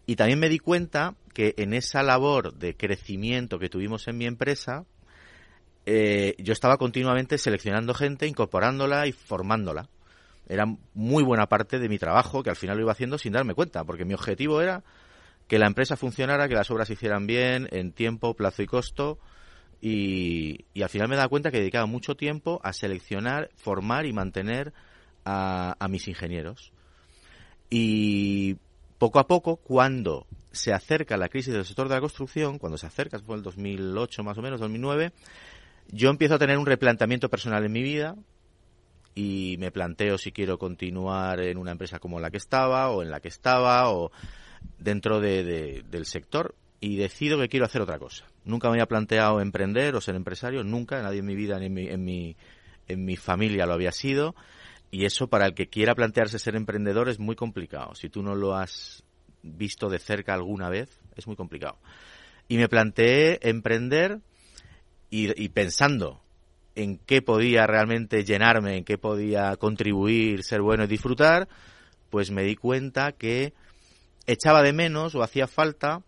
Y 0.05 0.17
también 0.17 0.39
me 0.39 0.49
di 0.49 0.59
cuenta 0.59 1.15
que 1.33 1.53
en 1.57 1.73
esa 1.73 2.03
labor 2.03 2.53
de 2.55 2.75
crecimiento 2.75 3.59
que 3.59 3.69
tuvimos 3.69 4.07
en 4.07 4.17
mi 4.17 4.25
empresa, 4.25 4.85
eh, 5.91 6.35
yo 6.37 6.53
estaba 6.53 6.77
continuamente 6.77 7.39
seleccionando 7.39 7.95
gente, 7.95 8.27
incorporándola 8.27 9.07
y 9.07 9.11
formándola. 9.11 9.89
Era 10.47 10.67
muy 10.93 11.23
buena 11.23 11.47
parte 11.49 11.79
de 11.79 11.89
mi 11.89 11.97
trabajo 11.97 12.43
que 12.43 12.51
al 12.51 12.55
final 12.55 12.77
lo 12.77 12.83
iba 12.83 12.91
haciendo 12.91 13.17
sin 13.17 13.33
darme 13.33 13.55
cuenta, 13.55 13.83
porque 13.83 14.05
mi 14.05 14.13
objetivo 14.13 14.61
era 14.61 14.83
que 15.47 15.57
la 15.57 15.65
empresa 15.65 15.97
funcionara, 15.97 16.47
que 16.47 16.53
las 16.53 16.69
obras 16.69 16.89
se 16.89 16.93
hicieran 16.93 17.25
bien, 17.25 17.67
en 17.71 17.91
tiempo, 17.91 18.35
plazo 18.35 18.61
y 18.61 18.67
costo. 18.67 19.17
Y, 19.81 20.63
al 20.79 20.89
final 20.89 21.07
me 21.07 21.15
daba 21.15 21.27
cuenta 21.27 21.49
que 21.49 21.57
dedicaba 21.57 21.87
mucho 21.87 22.15
tiempo 22.15 22.61
a 22.63 22.71
seleccionar, 22.71 23.49
formar 23.55 24.05
y 24.05 24.13
mantener 24.13 24.73
a, 25.25 25.75
a 25.79 25.87
mis 25.87 26.07
ingenieros. 26.07 26.71
Y 27.71 28.57
poco 28.99 29.17
a 29.17 29.25
poco, 29.25 29.55
cuando 29.55 30.27
se 30.51 30.71
acerca 30.71 31.17
la 31.17 31.29
crisis 31.29 31.51
del 31.51 31.65
sector 31.65 31.89
de 31.89 31.95
la 31.95 32.01
construcción, 32.01 32.59
cuando 32.59 32.77
se 32.77 32.85
acerca, 32.85 33.17
fue 33.17 33.37
el 33.37 33.41
2008 33.41 34.23
más 34.23 34.37
o 34.37 34.43
menos, 34.43 34.59
2009, 34.59 35.13
yo 35.91 36.09
empiezo 36.09 36.35
a 36.35 36.39
tener 36.39 36.57
un 36.57 36.65
replanteamiento 36.65 37.29
personal 37.29 37.65
en 37.65 37.71
mi 37.71 37.81
vida 37.81 38.15
y 39.15 39.57
me 39.59 39.71
planteo 39.71 40.17
si 40.17 40.31
quiero 40.31 40.57
continuar 40.57 41.41
en 41.41 41.57
una 41.57 41.71
empresa 41.71 41.99
como 41.99 42.19
la 42.19 42.29
que 42.29 42.37
estaba 42.37 42.89
o 42.89 43.01
en 43.01 43.11
la 43.11 43.19
que 43.19 43.27
estaba 43.27 43.91
o 43.91 44.11
dentro 44.77 45.19
de, 45.19 45.83
del 45.89 46.05
sector 46.05 46.55
y 46.79 46.95
decido 46.95 47.39
que 47.39 47.49
quiero 47.49 47.65
hacer 47.65 47.81
otra 47.81 47.99
cosa. 47.99 48.25
Nunca 48.45 48.69
me 48.69 48.75
había 48.75 48.85
planteado 48.85 49.41
emprender 49.41 49.95
o 49.95 50.01
ser 50.01 50.15
empresario, 50.15 50.63
nunca, 50.63 51.01
nadie 51.01 51.19
en 51.19 51.25
mi 51.25 51.35
vida 51.35 51.59
ni 51.59 52.35
en 52.87 53.05
mi, 53.05 53.17
familia 53.17 53.65
lo 53.65 53.73
había 53.73 53.91
sido 53.91 54.35
y 54.91 55.05
eso 55.05 55.27
para 55.27 55.45
el 55.45 55.53
que 55.53 55.67
quiera 55.67 55.95
plantearse 55.95 56.39
ser 56.39 56.55
emprendedor 56.55 57.09
es 57.09 57.19
muy 57.19 57.35
complicado. 57.35 57.95
Si 57.95 58.09
tú 58.09 58.23
no 58.23 58.35
lo 58.35 58.55
has 58.55 59.03
visto 59.41 59.89
de 59.89 59.99
cerca 59.99 60.33
alguna 60.33 60.69
vez, 60.69 60.99
es 61.15 61.27
muy 61.27 61.35
complicado. 61.35 61.77
Y 62.47 62.57
me 62.57 62.69
planteé 62.69 63.39
emprender 63.47 64.19
y, 65.09 65.49
pensando 65.49 66.21
en 66.75 66.97
qué 66.99 67.21
podía 67.21 67.65
realmente 67.67 68.23
llenarme, 68.23 68.77
en 68.77 68.83
qué 68.83 68.97
podía 68.97 69.55
contribuir, 69.57 70.43
ser 70.43 70.61
bueno 70.61 70.83
y 70.83 70.87
disfrutar, 70.87 71.47
pues 72.09 72.31
me 72.31 72.43
di 72.43 72.55
cuenta 72.55 73.11
que 73.11 73.53
echaba 74.27 74.61
de 74.61 74.73
menos 74.73 75.15
o 75.15 75.23
hacía 75.23 75.47
falta 75.47 76.03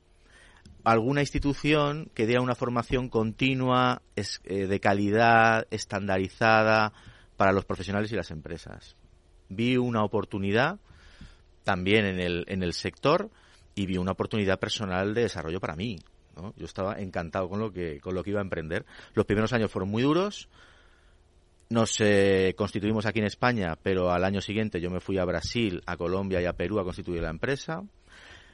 alguna 0.84 1.22
institución 1.22 2.10
que 2.13 2.25
diera 2.25 2.41
una 2.41 2.55
formación 2.55 3.10
continua, 3.10 4.01
eh, 4.15 4.67
de 4.67 4.79
calidad, 4.79 5.67
estandarizada 5.72 6.93
para 7.38 7.51
los 7.51 7.65
profesionales 7.65 8.12
y 8.12 8.15
las 8.15 8.31
empresas. 8.31 8.96
Vi 9.50 9.77
una 9.77 10.03
oportunidad 10.03 10.79
también 11.63 12.05
en 12.05 12.20
el, 12.20 12.46
en 12.48 12.63
el 12.63 12.74
sector 12.74 13.29
y 13.75 13.86
vi 13.86 13.98
una 13.98 14.12
oportunidad 14.12 14.60
personal 14.60 15.13
de 15.13 15.24
desarrollo 15.24 15.60
para 15.60 15.75
mí. 15.75 16.00
Yo 16.55 16.65
estaba 16.65 17.00
encantado 17.00 17.50
con 17.50 17.60
lo 17.60 17.71
que 17.71 18.00
con 18.00 18.15
lo 18.15 18.24
que 18.24 18.31
iba 18.31 18.39
a 18.39 18.43
emprender. 18.43 18.86
Los 19.13 19.25
primeros 19.25 19.53
años 19.53 19.71
fueron 19.71 19.89
muy 19.89 20.03
duros. 20.03 20.50
Nos 21.69 22.01
eh, 22.01 22.53
constituimos 22.57 23.05
aquí 23.05 23.19
en 23.19 23.25
España, 23.25 23.77
pero 23.81 24.12
al 24.12 24.25
año 24.25 24.41
siguiente 24.41 24.81
yo 24.81 24.89
me 24.89 25.00
fui 25.00 25.17
a 25.17 25.25
Brasil, 25.25 25.81
a 25.86 25.95
Colombia 25.95 26.41
y 26.41 26.45
a 26.45 26.53
Perú 26.53 26.79
a 26.79 26.83
constituir 26.83 27.21
la 27.21 27.29
empresa. 27.29 27.83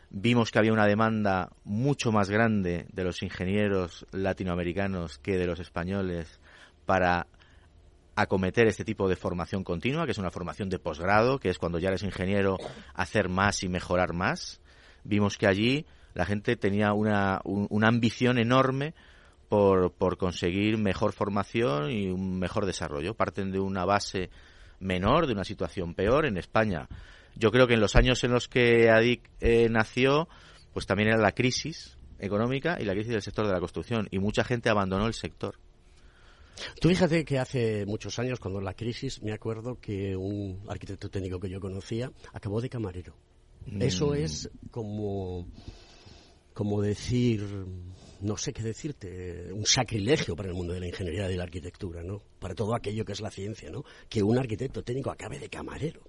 Vimos 0.10 0.52
que 0.52 0.60
había 0.60 0.72
una 0.72 0.86
demanda 0.86 1.50
mucho 1.64 2.12
más 2.12 2.30
grande 2.30 2.86
de 2.94 3.04
los 3.04 3.24
ingenieros 3.24 4.06
latinoamericanos 4.12 5.18
que 5.18 5.38
de 5.38 5.48
los 5.48 5.60
españoles 5.60 6.40
para 6.86 7.28
acometer 8.16 8.68
este 8.68 8.86
tipo 8.86 9.10
de 9.10 9.16
formación 9.16 9.64
continua, 9.64 10.06
que 10.06 10.12
es 10.12 10.18
una 10.18 10.32
formación 10.32 10.70
de 10.70 10.80
posgrado, 10.80 11.40
que 11.40 11.50
es 11.50 11.60
cuando 11.60 11.78
ya 11.78 11.90
eres 11.90 12.04
ingeniero 12.04 12.58
hacer 12.94 13.30
más 13.30 13.64
y 13.64 13.70
mejorar 13.70 14.14
más. 14.14 14.62
Vimos 15.04 15.38
que 15.38 15.46
allí 15.46 15.86
la 16.18 16.26
gente 16.26 16.56
tenía 16.56 16.94
una, 16.94 17.42
una 17.44 17.90
ambición 17.90 18.40
enorme 18.40 18.96
por, 19.50 19.92
por 19.92 20.18
conseguir 20.18 20.80
mejor 20.80 21.14
formación 21.14 21.92
y 21.92 22.08
un 22.08 22.40
mejor 22.40 22.66
desarrollo. 22.66 23.14
Parten 23.14 23.52
de 23.52 23.60
una 23.60 23.86
base 23.86 24.32
menor, 24.80 25.28
de 25.28 25.34
una 25.34 25.44
situación 25.44 25.94
peor. 25.94 26.26
En 26.26 26.38
España, 26.38 26.88
yo 27.36 27.52
creo 27.52 27.68
que 27.68 27.76
en 27.76 27.82
los 27.82 27.96
años 27.96 28.24
en 28.24 28.32
los 28.32 28.48
que 28.48 28.90
ADIC 28.90 29.30
eh, 29.42 29.70
nació, 29.70 30.28
pues 30.74 30.88
también 30.88 31.10
era 31.10 31.20
la 31.20 31.34
crisis 31.34 32.00
económica 32.18 32.78
y 32.80 32.86
la 32.86 32.94
crisis 32.94 33.12
del 33.12 33.22
sector 33.22 33.46
de 33.46 33.54
la 33.54 33.60
construcción 33.60 34.08
y 34.10 34.18
mucha 34.18 34.44
gente 34.44 34.72
abandonó 34.72 35.06
el 35.06 35.14
sector. 35.14 35.60
Tú 36.82 36.90
fíjate 36.90 37.24
que 37.26 37.38
hace 37.38 37.86
muchos 37.86 38.18
años, 38.18 38.40
cuando 38.40 38.60
la 38.60 38.74
crisis, 38.74 39.22
me 39.22 39.34
acuerdo 39.34 39.80
que 39.80 40.16
un 40.16 40.64
arquitecto 40.68 41.12
técnico 41.12 41.40
que 41.40 41.52
yo 41.52 41.60
conocía 41.60 42.12
acabó 42.34 42.60
de 42.60 42.70
camarero. 42.70 43.14
Eso 43.80 44.08
mm. 44.08 44.16
es 44.16 44.50
como, 44.72 45.48
como 46.58 46.82
decir, 46.82 47.46
no 48.22 48.36
sé 48.36 48.52
qué 48.52 48.64
decirte, 48.64 49.54
un 49.54 49.68
sacrilegio 49.68 50.36
para 50.36 50.50
el 50.50 50.56
mundo 50.56 50.74
de 50.74 50.80
la 50.80 50.88
ingeniería 50.88 51.28
y 51.28 51.34
de 51.34 51.38
la 51.38 51.44
arquitectura, 51.44 52.02
¿no? 52.02 52.20
Para 52.40 52.56
todo 52.56 52.74
aquello 52.74 53.06
que 53.06 53.12
es 53.12 53.22
la 53.22 53.30
ciencia, 53.30 53.70
¿no? 53.70 53.84
Que 54.10 54.24
un 54.24 54.40
arquitecto 54.40 54.82
técnico 54.82 55.12
acabe 55.12 55.38
de 55.38 55.50
camarero. 55.50 56.02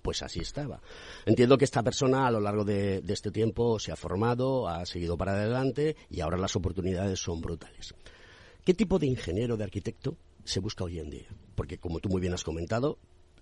Pues 0.00 0.22
así 0.22 0.40
estaba. 0.40 0.80
Entiendo 1.26 1.58
que 1.58 1.66
esta 1.66 1.82
persona 1.82 2.26
a 2.26 2.30
lo 2.30 2.40
largo 2.40 2.64
de, 2.64 3.02
de 3.02 3.12
este 3.12 3.30
tiempo 3.30 3.78
se 3.78 3.92
ha 3.92 3.96
formado, 3.96 4.66
ha 4.66 4.86
seguido 4.86 5.18
para 5.18 5.32
adelante 5.32 5.94
y 6.08 6.22
ahora 6.22 6.38
las 6.38 6.56
oportunidades 6.56 7.20
son 7.20 7.42
brutales. 7.42 7.94
¿Qué 8.64 8.72
tipo 8.72 8.98
de 8.98 9.08
ingeniero, 9.08 9.58
de 9.58 9.64
arquitecto 9.64 10.16
se 10.42 10.60
busca 10.60 10.84
hoy 10.84 11.00
en 11.00 11.10
día? 11.10 11.28
Porque 11.54 11.76
como 11.76 12.00
tú 12.00 12.08
muy 12.08 12.22
bien 12.22 12.32
has 12.32 12.44
comentado, 12.44 12.96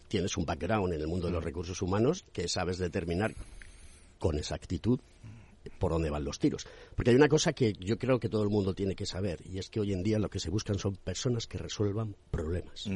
tienes 0.08 0.36
un 0.36 0.46
background 0.46 0.94
en 0.94 1.00
el 1.02 1.06
mundo 1.06 1.28
de 1.28 1.34
los 1.34 1.44
recursos 1.44 1.80
humanos 1.80 2.24
que 2.32 2.48
sabes 2.48 2.78
determinar 2.78 3.36
con 4.18 4.36
exactitud 4.36 4.98
por 5.78 5.92
dónde 5.92 6.10
van 6.10 6.24
los 6.24 6.38
tiros. 6.38 6.66
Porque 6.94 7.10
hay 7.10 7.16
una 7.16 7.28
cosa 7.28 7.52
que 7.52 7.72
yo 7.74 7.98
creo 7.98 8.18
que 8.18 8.28
todo 8.28 8.42
el 8.42 8.50
mundo 8.50 8.74
tiene 8.74 8.94
que 8.94 9.06
saber, 9.06 9.40
y 9.44 9.58
es 9.58 9.70
que 9.70 9.80
hoy 9.80 9.92
en 9.92 10.02
día 10.02 10.18
lo 10.18 10.28
que 10.28 10.40
se 10.40 10.50
buscan 10.50 10.78
son 10.78 10.96
personas 10.96 11.46
que 11.46 11.58
resuelvan 11.58 12.16
problemas. 12.30 12.86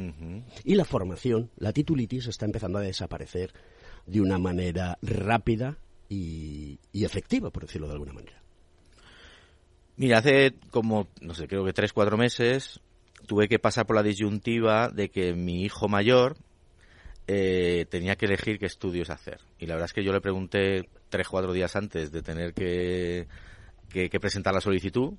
Y 0.64 0.74
la 0.74 0.84
formación, 0.84 1.50
la 1.56 1.72
titulitis, 1.72 2.26
está 2.26 2.46
empezando 2.46 2.78
a 2.78 2.82
desaparecer 2.82 3.52
de 4.06 4.20
una 4.20 4.38
manera 4.38 4.98
rápida 5.02 5.78
y 6.08 6.78
efectiva, 6.92 7.50
por 7.50 7.64
decirlo 7.64 7.86
de 7.86 7.92
alguna 7.94 8.12
manera. 8.12 8.40
Mira, 9.96 10.18
hace 10.18 10.54
como, 10.70 11.08
no 11.20 11.34
sé, 11.34 11.46
creo 11.46 11.64
que 11.64 11.74
tres, 11.74 11.92
cuatro 11.92 12.16
meses 12.16 12.80
tuve 13.26 13.48
que 13.48 13.58
pasar 13.58 13.86
por 13.86 13.96
la 13.96 14.02
disyuntiva 14.02 14.88
de 14.88 15.10
que 15.10 15.34
mi 15.34 15.62
hijo 15.62 15.88
mayor 15.88 16.38
eh, 17.32 17.86
tenía 17.88 18.16
que 18.16 18.26
elegir 18.26 18.58
qué 18.58 18.66
estudios 18.66 19.08
hacer. 19.08 19.38
Y 19.60 19.66
la 19.66 19.74
verdad 19.74 19.84
es 19.84 19.92
que 19.92 20.02
yo 20.02 20.12
le 20.12 20.20
pregunté 20.20 20.88
tres, 21.08 21.28
cuatro 21.28 21.52
días 21.52 21.76
antes 21.76 22.10
de 22.10 22.22
tener 22.22 22.52
que, 22.52 23.28
presentar 24.20 24.52
la 24.52 24.60
solicitud 24.60 25.14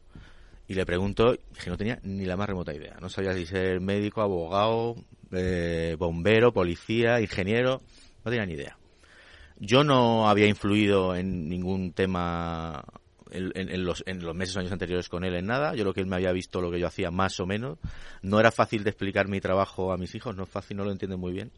y 0.68 0.74
le 0.74 0.86
pregunto, 0.86 1.38
que 1.64 1.70
no 1.70 1.78
tenía 1.78 2.00
ni 2.04 2.26
la 2.26 2.36
más 2.36 2.50
remota 2.50 2.74
idea. 2.74 2.98
No 3.00 3.08
sabía 3.08 3.32
si 3.32 3.46
ser 3.46 3.80
médico, 3.80 4.22
abogado, 4.22 4.98
eh, 5.32 5.96
bombero, 5.98 6.52
policía, 6.52 7.22
ingeniero, 7.22 7.82
no 8.26 8.30
tenía 8.30 8.46
ni 8.46 8.56
idea. 8.56 8.78
Yo 9.58 9.86
no 9.86 10.28
había 10.28 10.48
influido 10.48 11.16
en 11.16 11.48
ningún 11.48 11.94
tema 11.94 12.84
en, 13.30 13.86
los, 13.86 14.04
en 14.06 14.22
los 14.22 14.36
meses 14.36 14.58
años 14.58 14.74
anteriores 14.74 15.08
con 15.08 15.24
él 15.24 15.36
en 15.36 15.46
nada. 15.46 15.76
Yo 15.76 15.86
lo 15.86 15.94
que 15.94 16.02
él 16.02 16.08
me 16.08 16.18
había 16.18 16.34
visto, 16.34 16.60
lo 16.60 16.72
que 16.72 16.80
yo 16.82 16.88
hacía 16.88 17.10
más 17.10 17.40
o 17.40 17.46
menos. 17.46 17.80
No 18.22 18.38
era 18.38 18.52
fácil 18.52 18.84
de 18.84 18.90
explicar 18.90 19.30
mi 19.30 19.40
trabajo 19.40 19.94
a 19.94 19.98
mis 19.98 20.14
hijos, 20.14 20.36
no 20.36 20.44
es 20.44 20.50
fácil, 20.50 20.76
no 20.76 20.84
lo 20.84 20.92
entienden 20.92 21.22
muy 21.22 21.32
bien. 21.32 21.52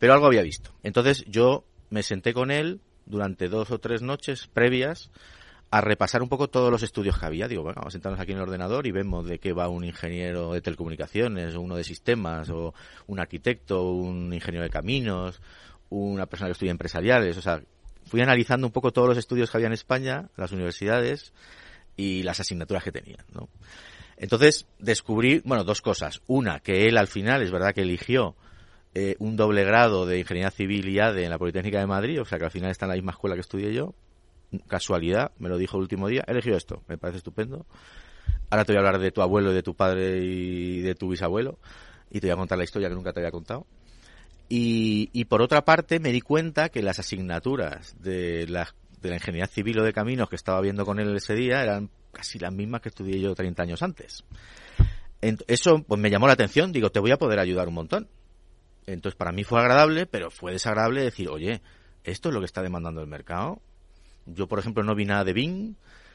Pero 0.00 0.14
algo 0.14 0.26
había 0.26 0.42
visto. 0.42 0.72
Entonces 0.82 1.24
yo 1.28 1.64
me 1.90 2.02
senté 2.02 2.34
con 2.34 2.50
él 2.50 2.80
durante 3.06 3.48
dos 3.48 3.70
o 3.70 3.78
tres 3.78 4.02
noches 4.02 4.48
previas 4.48 5.10
a 5.70 5.80
repasar 5.80 6.22
un 6.22 6.28
poco 6.28 6.48
todos 6.48 6.72
los 6.72 6.82
estudios 6.82 7.18
que 7.18 7.26
había. 7.26 7.46
Digo, 7.46 7.62
bueno, 7.62 7.76
vamos 7.76 7.92
a 7.92 7.96
sentarnos 7.96 8.18
aquí 8.18 8.32
en 8.32 8.38
el 8.38 8.44
ordenador 8.44 8.86
y 8.86 8.92
vemos 8.92 9.26
de 9.26 9.38
qué 9.38 9.52
va 9.52 9.68
un 9.68 9.84
ingeniero 9.84 10.54
de 10.54 10.62
telecomunicaciones, 10.62 11.54
o 11.54 11.60
uno 11.60 11.76
de 11.76 11.84
sistemas, 11.84 12.48
o 12.50 12.74
un 13.06 13.20
arquitecto, 13.20 13.90
un 13.92 14.32
ingeniero 14.32 14.64
de 14.64 14.70
caminos, 14.70 15.40
una 15.90 16.26
persona 16.26 16.48
que 16.48 16.52
estudia 16.52 16.72
empresariales. 16.72 17.36
O 17.36 17.42
sea, 17.42 17.62
fui 18.06 18.20
analizando 18.20 18.66
un 18.66 18.72
poco 18.72 18.90
todos 18.90 19.08
los 19.08 19.18
estudios 19.18 19.50
que 19.50 19.58
había 19.58 19.68
en 19.68 19.74
España, 19.74 20.30
las 20.36 20.50
universidades 20.50 21.32
y 21.94 22.22
las 22.22 22.40
asignaturas 22.40 22.82
que 22.82 22.90
tenían. 22.90 23.24
Entonces 24.16 24.66
descubrí, 24.78 25.40
bueno, 25.44 25.62
dos 25.62 25.82
cosas. 25.82 26.22
Una, 26.26 26.60
que 26.60 26.88
él 26.88 26.96
al 26.96 27.06
final 27.06 27.42
es 27.42 27.52
verdad 27.52 27.74
que 27.74 27.82
eligió 27.82 28.34
eh, 28.94 29.16
un 29.18 29.36
doble 29.36 29.64
grado 29.64 30.04
de 30.04 30.18
Ingeniería 30.18 30.50
Civil 30.50 30.88
y 30.88 30.98
ADE 30.98 31.24
en 31.24 31.30
la 31.30 31.38
Politécnica 31.38 31.78
de 31.78 31.86
Madrid, 31.86 32.20
o 32.20 32.24
sea 32.24 32.38
que 32.38 32.44
al 32.44 32.50
final 32.50 32.70
está 32.70 32.86
en 32.86 32.90
la 32.90 32.94
misma 32.96 33.12
escuela 33.12 33.36
que 33.36 33.42
estudié 33.42 33.72
yo. 33.72 33.94
Casualidad, 34.66 35.30
me 35.38 35.48
lo 35.48 35.58
dijo 35.58 35.76
el 35.76 35.82
último 35.82 36.08
día. 36.08 36.24
Eligió 36.26 36.56
esto, 36.56 36.82
me 36.88 36.98
parece 36.98 37.18
estupendo. 37.18 37.66
Ahora 38.50 38.64
te 38.64 38.72
voy 38.72 38.78
a 38.78 38.86
hablar 38.86 39.00
de 39.00 39.12
tu 39.12 39.22
abuelo, 39.22 39.52
de 39.52 39.62
tu 39.62 39.76
padre 39.76 40.18
y 40.24 40.80
de 40.80 40.96
tu 40.96 41.08
bisabuelo. 41.08 41.58
Y 42.10 42.18
te 42.18 42.26
voy 42.26 42.32
a 42.32 42.36
contar 42.36 42.58
la 42.58 42.64
historia 42.64 42.88
que 42.88 42.96
nunca 42.96 43.12
te 43.12 43.20
había 43.20 43.30
contado. 43.30 43.66
Y, 44.52 45.24
por 45.26 45.42
otra 45.42 45.64
parte, 45.64 46.00
me 46.00 46.10
di 46.10 46.20
cuenta 46.20 46.70
que 46.70 46.82
las 46.82 46.98
asignaturas 46.98 47.94
de 48.02 48.48
la, 48.48 48.74
de 49.00 49.10
la 49.10 49.14
ingeniería 49.14 49.46
civil 49.46 49.78
o 49.78 49.84
de 49.84 49.92
caminos 49.92 50.28
que 50.28 50.34
estaba 50.34 50.60
viendo 50.60 50.84
con 50.84 50.98
él 50.98 51.14
ese 51.14 51.36
día 51.36 51.62
eran 51.62 51.88
casi 52.10 52.40
las 52.40 52.52
mismas 52.52 52.80
que 52.80 52.88
estudié 52.88 53.20
yo 53.20 53.32
30 53.32 53.62
años 53.62 53.82
antes. 53.84 54.24
Eso 55.20 55.84
pues 55.84 56.00
me 56.00 56.10
llamó 56.10 56.26
la 56.26 56.32
atención, 56.32 56.72
digo, 56.72 56.90
te 56.90 56.98
voy 56.98 57.12
a 57.12 57.16
poder 57.16 57.38
ayudar 57.38 57.68
un 57.68 57.74
montón. 57.74 58.08
Entonces 58.92 59.16
para 59.16 59.32
mí 59.32 59.44
fue 59.44 59.60
agradable, 59.60 60.06
pero 60.06 60.30
fue 60.30 60.52
desagradable 60.52 61.02
decir, 61.02 61.28
oye, 61.28 61.60
esto 62.04 62.28
es 62.28 62.34
lo 62.34 62.40
que 62.40 62.46
está 62.46 62.62
demandando 62.62 63.00
el 63.00 63.06
mercado. 63.06 63.60
Yo, 64.26 64.46
por 64.48 64.58
ejemplo, 64.58 64.82
no 64.82 64.94
vi 64.94 65.04
nada 65.04 65.24
de 65.24 65.32
Bing, 65.32 65.74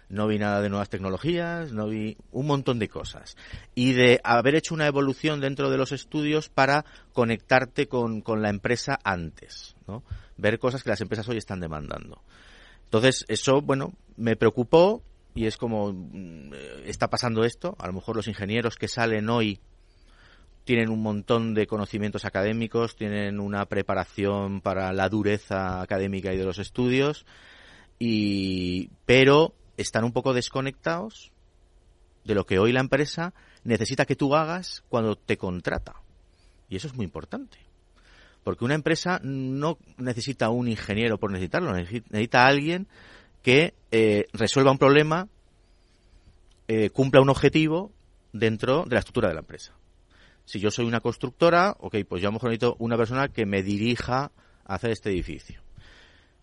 no 0.09 0.27
vi 0.27 0.37
nada 0.37 0.61
de 0.61 0.69
nuevas 0.69 0.89
tecnologías, 0.89 1.71
no 1.71 1.87
vi 1.87 2.17
un 2.31 2.47
montón 2.47 2.79
de 2.79 2.89
cosas. 2.89 3.35
Y 3.73 3.93
de 3.93 4.21
haber 4.23 4.55
hecho 4.55 4.73
una 4.73 4.87
evolución 4.87 5.41
dentro 5.41 5.69
de 5.69 5.77
los 5.77 5.91
estudios 5.91 6.49
para 6.49 6.85
conectarte 7.13 7.87
con, 7.87 8.21
con 8.21 8.41
la 8.41 8.49
empresa 8.49 8.99
antes, 9.03 9.75
¿no? 9.87 10.03
Ver 10.37 10.59
cosas 10.59 10.83
que 10.83 10.89
las 10.89 11.01
empresas 11.01 11.27
hoy 11.29 11.37
están 11.37 11.59
demandando. 11.59 12.21
Entonces, 12.85 13.25
eso, 13.27 13.61
bueno, 13.61 13.93
me 14.17 14.35
preocupó 14.35 15.01
y 15.33 15.47
es 15.47 15.57
como, 15.57 15.91
mm, 15.91 16.53
está 16.85 17.09
pasando 17.09 17.43
esto. 17.43 17.75
A 17.79 17.87
lo 17.87 17.93
mejor 17.93 18.15
los 18.15 18.27
ingenieros 18.27 18.77
que 18.77 18.87
salen 18.87 19.29
hoy 19.29 19.59
tienen 20.65 20.89
un 20.89 21.01
montón 21.01 21.53
de 21.53 21.67
conocimientos 21.67 22.25
académicos, 22.25 22.95
tienen 22.95 23.39
una 23.39 23.65
preparación 23.67 24.61
para 24.61 24.91
la 24.91 25.07
dureza 25.09 25.81
académica 25.81 26.33
y 26.33 26.37
de 26.37 26.43
los 26.43 26.57
estudios, 26.59 27.25
y, 27.99 28.89
pero 29.05 29.53
están 29.77 30.03
un 30.03 30.11
poco 30.11 30.33
desconectados 30.33 31.31
de 32.25 32.33
lo 32.33 32.45
que 32.45 32.59
hoy 32.59 32.73
la 32.73 32.79
empresa 32.79 33.33
necesita 33.63 34.05
que 34.05 34.15
tú 34.15 34.35
hagas 34.35 34.83
cuando 34.89 35.15
te 35.15 35.37
contrata. 35.37 35.93
Y 36.67 36.75
eso 36.75 36.87
es 36.87 36.95
muy 36.95 37.05
importante. 37.05 37.59
Porque 38.43 38.65
una 38.65 38.75
empresa 38.75 39.19
no 39.23 39.77
necesita 39.97 40.49
un 40.49 40.67
ingeniero 40.67 41.19
por 41.19 41.31
necesitarlo, 41.31 41.73
necesita 41.73 42.47
alguien 42.47 42.87
que 43.43 43.75
eh, 43.91 44.25
resuelva 44.33 44.71
un 44.71 44.79
problema, 44.79 45.27
eh, 46.67 46.89
cumpla 46.89 47.21
un 47.21 47.29
objetivo 47.29 47.91
dentro 48.33 48.85
de 48.85 48.95
la 48.95 48.99
estructura 48.99 49.29
de 49.29 49.35
la 49.35 49.41
empresa. 49.41 49.73
Si 50.45 50.59
yo 50.59 50.71
soy 50.71 50.85
una 50.85 51.01
constructora, 51.01 51.75
ok, 51.79 51.97
pues 52.07 52.21
yo 52.21 52.27
a 52.27 52.31
lo 52.31 52.33
mejor 52.33 52.49
necesito 52.49 52.75
una 52.79 52.97
persona 52.97 53.27
que 53.27 53.45
me 53.45 53.63
dirija 53.63 54.31
a 54.65 54.75
hacer 54.75 54.91
este 54.91 55.09
edificio. 55.09 55.61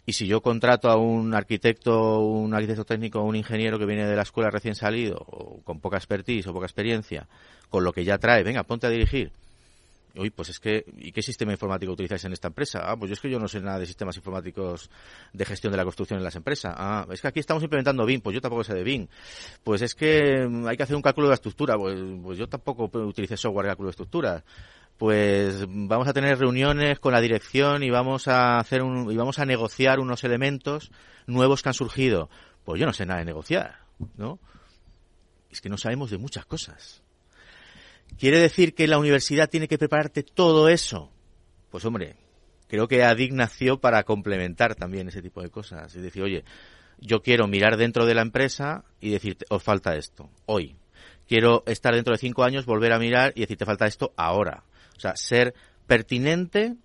Y 0.05 0.15
si 0.15 0.27
yo 0.27 0.43
contrato 0.43 0.91
a 0.91 0.97
un 0.97 1.33
arquitecto, 1.33 2.21
un 2.21 2.55
arquitecto 2.55 2.85
técnico 2.85 3.23
un 3.23 3.37
ingeniero 3.37 3.79
que 3.79 3.87
viene 3.87 4.05
de 4.05 4.17
la 4.17 4.23
escuela 4.23 4.51
recién 4.51 4.75
salido, 4.75 5.17
o 5.19 5.63
con 5.63 5.79
poca 5.79 5.97
expertise 5.97 6.49
o 6.49 6.53
poca 6.53 6.67
experiencia, 6.67 7.29
con 7.71 7.85
lo 7.85 7.93
que 7.93 8.05
ya 8.05 8.19
trae, 8.19 8.43
venga, 8.43 8.65
ponte 8.65 8.89
a 8.89 8.91
dirigir. 8.91 9.31
Uy, 10.15 10.31
pues 10.31 10.51
es 10.51 10.61
que, 10.61 10.85
¿y 10.99 11.11
qué 11.11 11.23
sistema 11.23 11.53
informático 11.53 11.93
utilizáis 11.93 12.25
en 12.25 12.33
esta 12.33 12.49
empresa? 12.49 12.83
Ah, 12.85 12.97
pues 12.97 13.09
yo 13.09 13.15
es 13.15 13.21
que 13.21 13.31
yo 13.31 13.39
no 13.39 13.49
sé 13.49 13.61
nada 13.61 13.79
de 13.79 13.87
sistemas 13.87 14.17
informáticos 14.17 14.91
de 15.33 15.45
gestión 15.45 15.71
de 15.71 15.79
la 15.79 15.85
construcción 15.85 16.19
en 16.19 16.25
las 16.25 16.37
empresas. 16.37 16.75
Ah, 16.77 17.07
es 17.11 17.23
que 17.23 17.29
aquí 17.29 17.41
estamos 17.41 17.63
implementando 17.63 18.05
BIM, 18.05 18.21
pues 18.21 18.35
yo 18.35 18.41
tampoco 18.41 18.63
sé 18.63 18.75
de 18.75 18.83
BIM. 18.83 19.09
Pues 19.65 19.81
es 19.81 19.95
que 19.95 20.47
hay 20.67 20.77
que 20.77 20.83
hacer 20.83 20.97
un 20.97 21.03
cálculo 21.03 21.29
de 21.29 21.31
la 21.31 21.37
estructura, 21.37 21.77
pues, 21.79 21.99
pues 22.23 22.39
yo 22.39 22.47
tampoco 22.47 22.91
utilicé 22.93 23.37
software 23.37 23.67
de 23.67 23.71
cálculo 23.71 23.89
de 23.89 23.93
estructura 23.93 24.45
pues 24.99 25.67
vamos 25.67 26.07
a 26.07 26.13
tener 26.13 26.39
reuniones 26.39 27.01
con 27.01 27.13
la 27.13 27.21
dirección 27.21 27.83
y 27.83 27.91
vamos 27.91 28.29
a 28.29 28.59
hacer 28.59 28.83
un, 28.83 29.11
y 29.11 29.17
vamos 29.17 29.41
a 29.41 29.45
negociar 29.45 29.99
unos 29.99 30.23
elementos 30.23 30.93
nuevos 31.27 31.61
que 31.61 31.71
han 31.71 31.75
surgido. 31.75 32.31
Pues 32.65 32.79
yo 32.79 32.87
no 32.87 32.93
sé 32.93 33.05
nada 33.05 33.19
de 33.19 33.25
negociar, 33.25 33.81
¿no? 34.17 34.39
Es 35.51 35.61
que 35.61 35.69
no 35.69 35.77
sabemos 35.77 36.11
de 36.11 36.19
muchas 36.19 36.47
cosas. 36.47 37.03
¿Quiere 38.19 38.39
decir 38.39 38.75
que 38.75 38.87
la 38.87 38.99
universidad 38.99 39.51
tiene 39.51 39.69
que 39.69 39.79
prepararte 39.79 40.23
todo 40.23 40.69
eso? 40.69 41.11
Pues 41.71 41.85
hombre, 41.85 42.17
creo 42.69 42.89
que 42.89 43.03
ADIC 43.03 43.33
nació 43.33 43.81
para 43.81 44.03
complementar 44.05 44.75
también 44.75 45.09
ese 45.09 45.23
tipo 45.23 45.43
de 45.43 45.51
cosas. 45.51 45.95
Es 45.95 46.03
decir, 46.03 46.23
oye, 46.23 46.45
yo 46.99 47.23
quiero 47.23 47.47
mirar 47.49 47.77
dentro 47.77 48.07
de 48.07 48.15
la 48.15 48.23
empresa 48.23 48.85
y 49.01 49.11
decirte, 49.11 49.45
os 49.49 49.63
falta 49.63 49.97
esto, 49.97 50.31
hoy. 50.47 50.77
Quiero 51.27 51.63
estar 51.67 51.95
dentro 51.95 52.13
de 52.13 52.19
cinco 52.19 52.45
años, 52.45 52.67
volver 52.67 52.93
a 52.93 52.99
mirar 52.99 53.33
y 53.35 53.41
decirte, 53.41 53.65
falta 53.65 53.87
esto 53.87 54.13
ahora. 54.17 54.65
O 54.97 55.01
sea, 55.01 55.17
ser 55.17 55.55
pertinente 55.87 56.77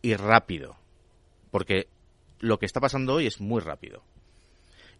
y 0.00 0.14
rápido. 0.14 0.76
Porque 1.50 1.88
lo 2.40 2.58
que 2.58 2.66
está 2.66 2.80
pasando 2.80 3.14
hoy 3.14 3.26
es 3.26 3.40
muy 3.40 3.60
rápido. 3.60 4.02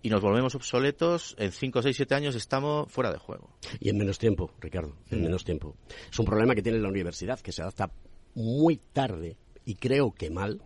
Y 0.05 0.11
nos 0.11 0.21
volvemos 0.21 0.55
obsoletos, 0.55 1.35
en 1.39 1.51
5, 1.51 1.81
6, 1.81 1.97
7 1.97 2.15
años 2.15 2.35
estamos 2.35 2.93
fuera 2.93 3.11
de 3.11 3.17
juego. 3.17 3.57
Y 3.81 3.89
en 3.89 3.97
menos 3.97 4.19
tiempo, 4.19 4.51
Ricardo, 4.61 4.95
en 5.11 5.23
menos 5.23 5.45
tiempo. 5.45 5.77
Es 6.13 6.19
un 6.19 6.27
problema 6.27 6.55
que 6.55 6.61
tiene 6.61 6.79
la 6.79 6.91
universidad, 6.91 7.41
que 7.41 7.53
se 7.53 7.63
adapta 7.63 7.91
muy 8.35 8.77
tarde 8.77 9.39
y 9.65 9.77
creo 9.77 10.13
que 10.13 10.29
mal 10.29 10.63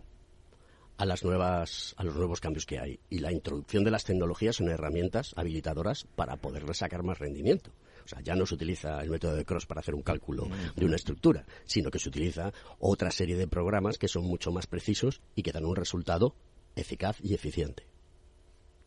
a 0.97 1.05
las 1.05 1.23
nuevas 1.23 1.95
a 1.95 2.03
los 2.03 2.17
nuevos 2.17 2.41
cambios 2.41 2.65
que 2.65 2.79
hay 2.79 2.99
y 3.09 3.19
la 3.19 3.31
introducción 3.31 3.85
de 3.85 3.91
las 3.91 4.03
tecnologías 4.03 4.57
son 4.57 4.67
herramientas 4.67 5.31
habilitadoras 5.37 6.05
para 6.17 6.35
poder 6.35 6.75
sacar 6.75 7.03
más 7.03 7.19
rendimiento. 7.19 7.71
O 8.03 8.09
sea, 8.09 8.19
ya 8.19 8.35
no 8.35 8.45
se 8.45 8.55
utiliza 8.55 8.99
el 9.01 9.09
método 9.09 9.37
de 9.37 9.45
Cross 9.45 9.65
para 9.65 9.79
hacer 9.79 9.95
un 9.95 10.01
cálculo 10.01 10.49
de 10.75 10.83
una 10.85 10.97
estructura, 10.97 11.45
sino 11.63 11.91
que 11.91 11.99
se 11.99 12.09
utiliza 12.09 12.51
otra 12.79 13.09
serie 13.09 13.37
de 13.37 13.47
programas 13.47 13.97
que 13.97 14.09
son 14.09 14.25
mucho 14.25 14.51
más 14.51 14.67
precisos 14.67 15.21
y 15.33 15.43
que 15.43 15.53
dan 15.53 15.63
un 15.63 15.77
resultado 15.77 16.35
eficaz 16.75 17.19
y 17.23 17.33
eficiente. 17.33 17.88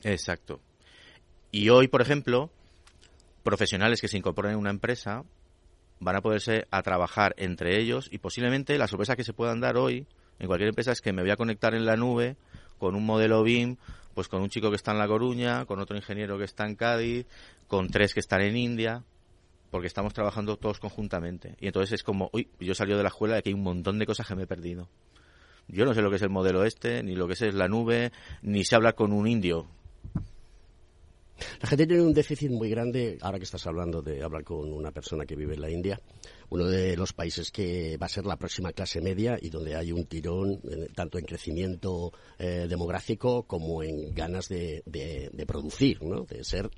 Exacto. 0.03 0.61
Y 1.51 1.69
hoy, 1.69 1.88
por 1.88 2.03
ejemplo, 2.03 2.51
profesionales 3.43 4.01
que 4.01 4.09
se 4.09 4.17
incorporen 4.17 4.53
en 4.53 4.59
una 4.59 4.71
empresa 4.71 5.25
van 6.01 6.17
a 6.17 6.21
poderse 6.21 6.67
a 6.71 6.83
trabajar 6.83 7.35
entre 7.37 7.79
ellos 7.79 8.09
y 8.11 8.19
posiblemente 8.19 8.77
la 8.79 8.88
sorpresa 8.88 9.17
que 9.17 9.25
se 9.25 9.33
puedan 9.33 9.61
dar 9.61 9.77
hoy 9.77 10.07
en 10.38 10.47
cualquier 10.49 10.69
empresa 10.69 10.93
es 10.93 11.01
que 11.01 11.12
me 11.12 11.23
voy 11.23 11.31
a 11.31 11.37
conectar 11.37 11.75
en 11.75 11.87
la 11.87 11.97
nube 11.97 12.37
con 12.79 12.97
un 12.97 13.07
modelo 13.07 13.45
BIM, 13.45 13.77
pues 14.15 14.27
con 14.27 14.43
un 14.43 14.49
chico 14.49 14.71
que 14.71 14.77
está 14.77 14.91
en 14.91 14.99
La 14.99 15.07
Coruña, 15.07 15.67
con 15.67 15.79
otro 15.79 15.97
ingeniero 15.97 16.37
que 16.37 16.45
está 16.45 16.67
en 16.67 16.75
Cádiz, 16.75 17.27
con 17.69 17.88
tres 17.88 18.12
que 18.12 18.21
están 18.21 18.41
en 18.41 18.57
India, 18.57 19.05
porque 19.71 19.87
estamos 19.87 20.12
trabajando 20.12 20.57
todos 20.57 20.81
conjuntamente. 20.81 21.55
Y 21.61 21.69
entonces 21.69 21.93
es 21.93 22.03
como, 22.03 22.29
uy, 22.33 22.49
yo 22.59 22.75
salí 22.75 22.93
de 22.93 23.03
la 23.03 23.09
escuela 23.09 23.38
y 23.38 23.43
que 23.43 23.51
hay 23.51 23.55
un 23.55 23.62
montón 23.62 23.99
de 24.01 24.07
cosas 24.07 24.27
que 24.27 24.35
me 24.35 24.43
he 24.43 24.47
perdido. 24.49 24.88
Yo 25.69 25.85
no 25.85 25.95
sé 25.95 26.03
lo 26.03 26.11
que 26.11 26.17
es 26.17 26.23
el 26.23 26.31
modelo 26.31 26.65
este, 26.65 27.03
ni 27.05 27.15
lo 27.15 27.29
que 27.29 27.35
es 27.35 27.55
la 27.55 27.69
nube, 27.69 28.11
ni 28.43 28.65
se 28.65 28.75
habla 28.75 28.95
con 28.95 29.12
un 29.12 29.29
indio. 29.29 29.69
La 31.61 31.69
gente 31.69 31.87
tiene 31.87 32.03
un 32.03 32.13
déficit 32.13 32.51
muy 32.51 32.69
grande, 32.69 33.19
ahora 33.21 33.39
que 33.39 33.45
estás 33.45 33.67
hablando 33.67 34.03
de 34.03 34.23
hablar 34.23 34.45
con 34.45 34.73
una 34.73 34.91
persona 34.91 35.25
que 35.25 35.37
vive 35.37 35.55
en 35.55 35.61
la 35.61 35.71
India, 35.71 36.01
uno 36.51 36.67
de 36.67 36.97
los 36.97 37.13
países 37.13 37.51
que 37.51 37.97
va 37.97 38.07
a 38.07 38.09
ser 38.09 38.27
la 38.27 38.37
próxima 38.37 38.73
clase 38.73 39.01
media 39.01 39.39
y 39.41 39.51
donde 39.51 39.77
hay 39.77 39.93
un 39.93 40.07
tirón 40.07 40.61
eh, 40.65 40.89
tanto 40.95 41.19
en 41.19 41.25
crecimiento 41.25 42.13
eh, 42.39 42.67
demográfico 42.69 43.45
como 43.45 43.83
en 43.83 44.15
ganas 44.15 44.49
de, 44.49 44.83
de 44.85 45.47
producir, 45.47 46.03
¿no? 46.03 46.25
de 46.25 46.45
ser 46.45 46.71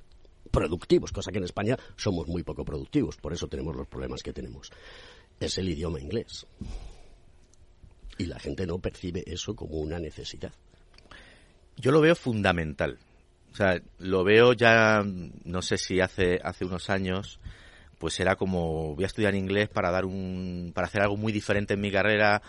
productivos, 0.51 1.13
cosa 1.13 1.33
que 1.33 1.39
en 1.39 1.45
España 1.45 1.77
somos 1.97 2.29
muy 2.29 2.43
poco 2.43 2.65
productivos, 2.65 3.17
por 3.17 3.33
eso 3.33 3.49
tenemos 3.49 3.75
los 3.75 3.89
problemas 3.89 4.23
que 4.23 4.33
tenemos. 4.33 4.71
Es 5.41 5.59
el 5.59 5.69
idioma 5.69 6.01
inglés. 6.01 6.47
Y 8.19 8.27
la 8.27 8.39
gente 8.39 8.67
no 8.67 8.79
percibe 8.79 9.25
eso 9.27 9.57
como 9.57 9.79
una 9.79 9.99
necesidad. 9.99 10.53
Yo 11.77 11.91
lo 11.91 12.01
veo 12.01 12.15
fundamental. 12.15 12.99
O 13.55 13.57
sea, 13.57 13.81
lo 13.99 14.25
veo 14.25 14.53
ya, 14.53 15.05
no 15.45 15.63
sé 15.63 15.79
si 15.79 16.01
hace, 16.01 16.41
hace 16.43 16.65
unos 16.65 16.91
años, 16.91 17.39
pues 17.99 18.19
era 18.19 18.35
como, 18.35 18.97
voy 18.97 19.05
a 19.05 19.07
estudiar 19.07 19.37
inglés 19.37 19.69
para 19.69 19.93
dar 19.93 20.07
un, 20.07 20.73
para 20.75 20.89
hacer 20.89 21.03
algo 21.03 21.17
muy 21.17 21.33
diferente 21.33 21.75
en 21.75 21.81
mi 21.81 21.93
carrera 21.93 22.43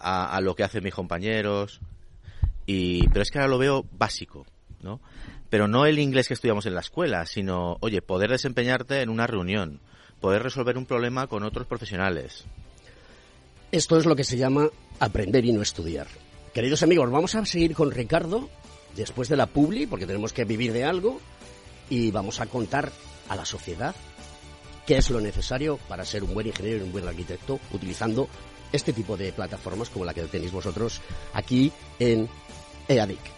a, 0.00 0.40
lo 0.40 0.56
que 0.56 0.64
hacen 0.64 0.82
mis 0.82 0.92
compañeros. 0.94 1.80
Y, 2.66 3.06
pero 3.10 3.22
es 3.22 3.30
que 3.30 3.38
ahora 3.38 3.50
lo 3.52 3.58
veo 3.58 3.86
básico, 3.92 4.46
¿no? 4.82 5.00
Pero 5.48 5.68
no 5.68 5.86
el 5.86 6.00
inglés 6.00 6.26
que 6.26 6.34
estudiamos 6.34 6.66
en 6.66 6.74
la 6.74 6.80
escuela, 6.80 7.24
sino, 7.24 7.76
oye, 7.78 8.02
poder 8.02 8.30
desempeñarte 8.30 9.00
en 9.02 9.10
una 9.10 9.28
reunión, 9.28 9.78
poder 10.20 10.42
resolver 10.42 10.76
un 10.76 10.86
problema 10.86 11.28
con 11.28 11.44
otros 11.44 11.68
profesionales. 11.68 12.46
Esto 13.70 13.96
es 13.96 14.06
lo 14.06 14.16
que 14.16 14.24
se 14.24 14.36
llama 14.36 14.68
aprender 14.98 15.44
y 15.44 15.52
no 15.52 15.62
estudiar. 15.62 16.08
Queridos 16.52 16.82
amigos, 16.82 17.08
vamos 17.12 17.36
a 17.36 17.46
seguir 17.46 17.74
con 17.74 17.92
Ricardo 17.92 18.50
después 18.96 19.28
de 19.28 19.36
la 19.36 19.46
publi, 19.46 19.86
porque 19.86 20.06
tenemos 20.06 20.32
que 20.32 20.44
vivir 20.44 20.72
de 20.72 20.84
algo, 20.84 21.20
y 21.90 22.10
vamos 22.10 22.40
a 22.40 22.46
contar 22.46 22.92
a 23.28 23.36
la 23.36 23.44
sociedad 23.44 23.94
qué 24.86 24.96
es 24.96 25.10
lo 25.10 25.20
necesario 25.20 25.78
para 25.88 26.04
ser 26.04 26.24
un 26.24 26.34
buen 26.34 26.46
ingeniero 26.46 26.80
y 26.80 26.82
un 26.82 26.92
buen 26.92 27.06
arquitecto 27.06 27.60
utilizando 27.72 28.28
este 28.72 28.92
tipo 28.92 29.16
de 29.16 29.32
plataformas 29.32 29.90
como 29.90 30.04
la 30.04 30.14
que 30.14 30.22
tenéis 30.22 30.52
vosotros 30.52 31.00
aquí 31.34 31.72
en 31.98 32.28
EADIC. 32.88 33.37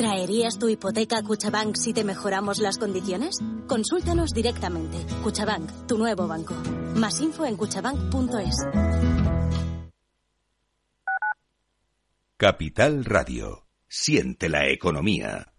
¿Traerías 0.00 0.58
tu 0.58 0.70
hipoteca 0.70 1.18
a 1.18 1.22
Cuchabank 1.22 1.76
si 1.76 1.92
te 1.92 2.04
mejoramos 2.04 2.56
las 2.56 2.78
condiciones? 2.78 3.36
Consúltanos 3.66 4.30
directamente. 4.32 4.96
Cuchabank, 5.22 5.86
tu 5.86 5.98
nuevo 5.98 6.26
banco. 6.26 6.54
Más 6.94 7.20
info 7.20 7.44
en 7.44 7.58
cuchabank.es. 7.58 8.56
Capital 12.38 13.04
Radio. 13.04 13.66
Siente 13.88 14.48
la 14.48 14.70
economía. 14.70 15.52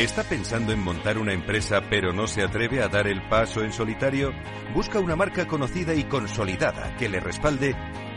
¿Está 0.00 0.24
pensando 0.24 0.72
en 0.72 0.80
montar 0.80 1.16
una 1.16 1.32
empresa 1.32 1.80
pero 1.88 2.12
no 2.12 2.26
se 2.26 2.42
atreve 2.42 2.82
a 2.82 2.88
dar 2.88 3.06
el 3.06 3.28
paso 3.28 3.62
en 3.62 3.72
solitario? 3.72 4.32
Busca 4.74 4.98
una 4.98 5.14
marca 5.14 5.46
conocida 5.46 5.94
y 5.94 6.02
consolidada 6.08 6.96
que 6.96 7.08
le 7.08 7.20
respalde 7.20 7.76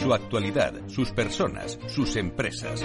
su 0.00 0.14
actualidad, 0.14 0.72
sus 0.88 1.10
personas, 1.12 1.78
sus 1.86 2.16
empresas. 2.16 2.82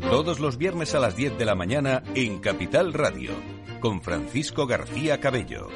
Todos 0.00 0.40
los 0.40 0.56
viernes 0.56 0.94
a 0.94 1.00
las 1.00 1.16
10 1.16 1.36
de 1.36 1.44
la 1.44 1.54
mañana 1.54 2.02
en 2.14 2.38
Capital 2.38 2.94
Radio, 2.94 3.32
con 3.78 4.00
Francisco 4.00 4.66
García 4.66 5.20
Cabello. 5.20 5.68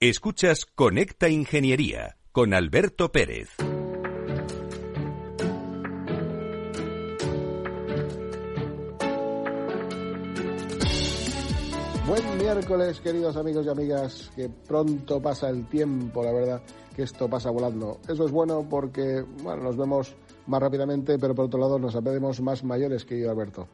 Escuchas 0.00 0.66
Conecta 0.66 1.28
Ingeniería 1.28 2.16
con 2.32 2.52
Alberto 2.52 3.12
Pérez. 3.12 3.50
Buen 12.06 12.36
miércoles, 12.36 13.00
queridos 13.00 13.36
amigos 13.36 13.64
y 13.64 13.68
amigas, 13.68 14.30
que 14.34 14.48
pronto 14.48 15.22
pasa 15.22 15.48
el 15.48 15.68
tiempo, 15.68 16.24
la 16.24 16.32
verdad, 16.32 16.60
que 16.96 17.04
esto 17.04 17.30
pasa 17.30 17.50
volando. 17.50 18.00
Eso 18.08 18.24
es 18.24 18.32
bueno 18.32 18.66
porque, 18.68 19.24
bueno, 19.42 19.62
nos 19.62 19.76
vemos 19.76 20.12
más 20.48 20.60
rápidamente, 20.60 21.16
pero 21.20 21.32
por 21.32 21.44
otro 21.44 21.60
lado 21.60 21.78
nos 21.78 21.94
aprendemos 21.94 22.40
más 22.40 22.64
mayores, 22.64 23.04
querido 23.04 23.30
Alberto. 23.30 23.68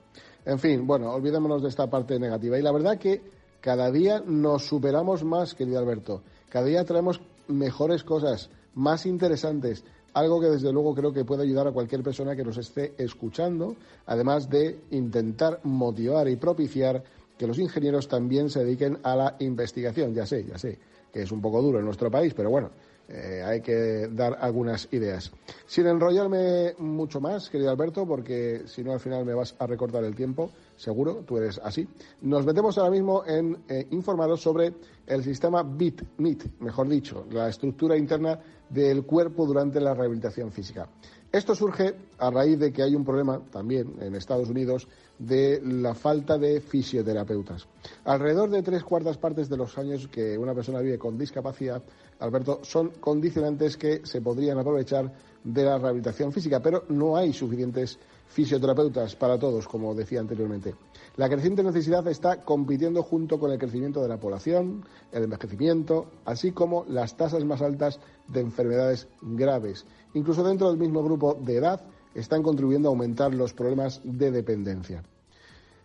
En 0.44 0.58
fin, 0.58 0.86
bueno, 0.86 1.10
olvidémonos 1.10 1.62
de 1.62 1.70
esta 1.70 1.88
parte 1.88 2.18
negativa. 2.18 2.58
Y 2.58 2.62
la 2.62 2.70
verdad 2.70 2.98
que 2.98 3.22
cada 3.62 3.90
día 3.90 4.22
nos 4.24 4.66
superamos 4.66 5.24
más, 5.24 5.54
querido 5.54 5.78
Alberto. 5.78 6.22
Cada 6.50 6.66
día 6.66 6.84
traemos 6.84 7.22
mejores 7.48 8.04
cosas, 8.04 8.50
más 8.74 9.06
interesantes, 9.06 9.84
algo 10.12 10.40
que 10.40 10.48
desde 10.48 10.72
luego 10.72 10.94
creo 10.94 11.12
que 11.12 11.24
puede 11.24 11.44
ayudar 11.44 11.68
a 11.68 11.72
cualquier 11.72 12.02
persona 12.02 12.36
que 12.36 12.44
nos 12.44 12.58
esté 12.58 12.94
escuchando, 12.98 13.76
además 14.04 14.50
de 14.50 14.80
intentar 14.90 15.60
motivar 15.64 16.28
y 16.28 16.36
propiciar 16.36 17.02
que 17.38 17.46
los 17.46 17.59
ingenieros 17.59 18.09
también 18.09 18.51
se 18.51 18.64
dediquen 18.64 18.98
a 19.03 19.16
la 19.16 19.37
investigación. 19.38 20.12
Ya 20.14 20.27
sé, 20.27 20.44
ya 20.44 20.59
sé 20.59 20.79
que 21.12 21.22
es 21.22 21.33
un 21.33 21.40
poco 21.40 21.62
duro 21.62 21.79
en 21.79 21.85
nuestro 21.85 22.11
país, 22.11 22.35
pero 22.35 22.51
bueno, 22.51 22.70
eh, 23.09 23.42
hay 23.44 23.61
que 23.62 24.09
dar 24.09 24.37
algunas 24.40 24.88
ideas. 24.92 25.33
Sin 25.66 25.87
enrollarme 25.87 26.74
mucho 26.79 27.20
más, 27.20 27.48
querido 27.48 27.70
Alberto, 27.70 28.07
porque 28.07 28.62
si 28.66 28.85
no 28.85 28.92
al 28.92 29.01
final 29.01 29.24
me 29.24 29.35
vas 29.35 29.55
a 29.59 29.66
recortar 29.66 30.05
el 30.05 30.14
tiempo, 30.14 30.51
seguro, 30.77 31.24
tú 31.27 31.38
eres 31.38 31.59
así. 31.64 31.88
Nos 32.22 32.44
metemos 32.44 32.77
ahora 32.77 32.90
mismo 32.90 33.24
en 33.27 33.57
eh, 33.68 33.87
informaros 33.90 34.42
sobre 34.42 34.74
el 35.07 35.24
sistema 35.24 35.62
BIT, 35.62 36.03
MIT, 36.18 36.61
mejor 36.61 36.88
dicho, 36.88 37.24
la 37.31 37.48
estructura 37.48 37.96
interna 37.96 38.38
del 38.68 39.05
cuerpo 39.05 39.46
durante 39.46 39.81
la 39.81 39.94
rehabilitación 39.94 40.53
física. 40.53 40.87
Esto 41.30 41.54
surge 41.54 41.94
a 42.18 42.30
raíz 42.30 42.58
de 42.58 42.72
que 42.72 42.82
hay 42.82 42.94
un 42.94 43.04
problema 43.04 43.38
también 43.50 43.96
en 44.00 44.14
Estados 44.14 44.48
Unidos 44.48 44.88
de 45.18 45.60
la 45.62 45.94
falta 45.94 46.38
de 46.38 46.62
fisioterapeutas. 46.62 47.66
Alrededor 48.04 48.48
de 48.48 48.62
tres 48.62 48.82
cuartas 48.82 49.18
partes 49.18 49.50
de 49.50 49.58
los 49.58 49.76
años 49.76 50.08
que 50.08 50.38
una 50.38 50.54
persona 50.54 50.80
vive 50.80 50.98
con 50.98 51.18
discapacidad, 51.18 51.82
Alberto, 52.20 52.60
son 52.62 52.92
condicionantes 53.00 53.76
que 53.76 54.06
se 54.06 54.22
podrían 54.22 54.58
aprovechar 54.58 55.12
de 55.44 55.64
la 55.64 55.76
rehabilitación 55.76 56.32
física, 56.32 56.60
pero 56.60 56.84
no 56.88 57.16
hay 57.16 57.34
suficientes 57.34 57.98
fisioterapeutas 58.28 59.16
para 59.16 59.38
todos, 59.38 59.66
como 59.66 59.94
decía 59.94 60.20
anteriormente. 60.20 60.74
La 61.16 61.28
creciente 61.28 61.62
necesidad 61.62 62.06
está 62.06 62.44
compitiendo 62.44 63.02
junto 63.02 63.38
con 63.40 63.50
el 63.50 63.58
crecimiento 63.58 64.00
de 64.02 64.08
la 64.08 64.20
población, 64.20 64.84
el 65.10 65.24
envejecimiento, 65.24 66.06
así 66.24 66.52
como 66.52 66.84
las 66.88 67.16
tasas 67.16 67.44
más 67.44 67.62
altas 67.62 67.98
de 68.28 68.40
enfermedades 68.40 69.08
graves. 69.22 69.86
Incluso 70.14 70.44
dentro 70.44 70.68
del 70.68 70.78
mismo 70.78 71.02
grupo 71.02 71.34
de 71.34 71.56
edad 71.56 71.82
están 72.14 72.42
contribuyendo 72.42 72.88
a 72.88 72.92
aumentar 72.92 73.34
los 73.34 73.54
problemas 73.54 74.00
de 74.04 74.30
dependencia. 74.30 75.02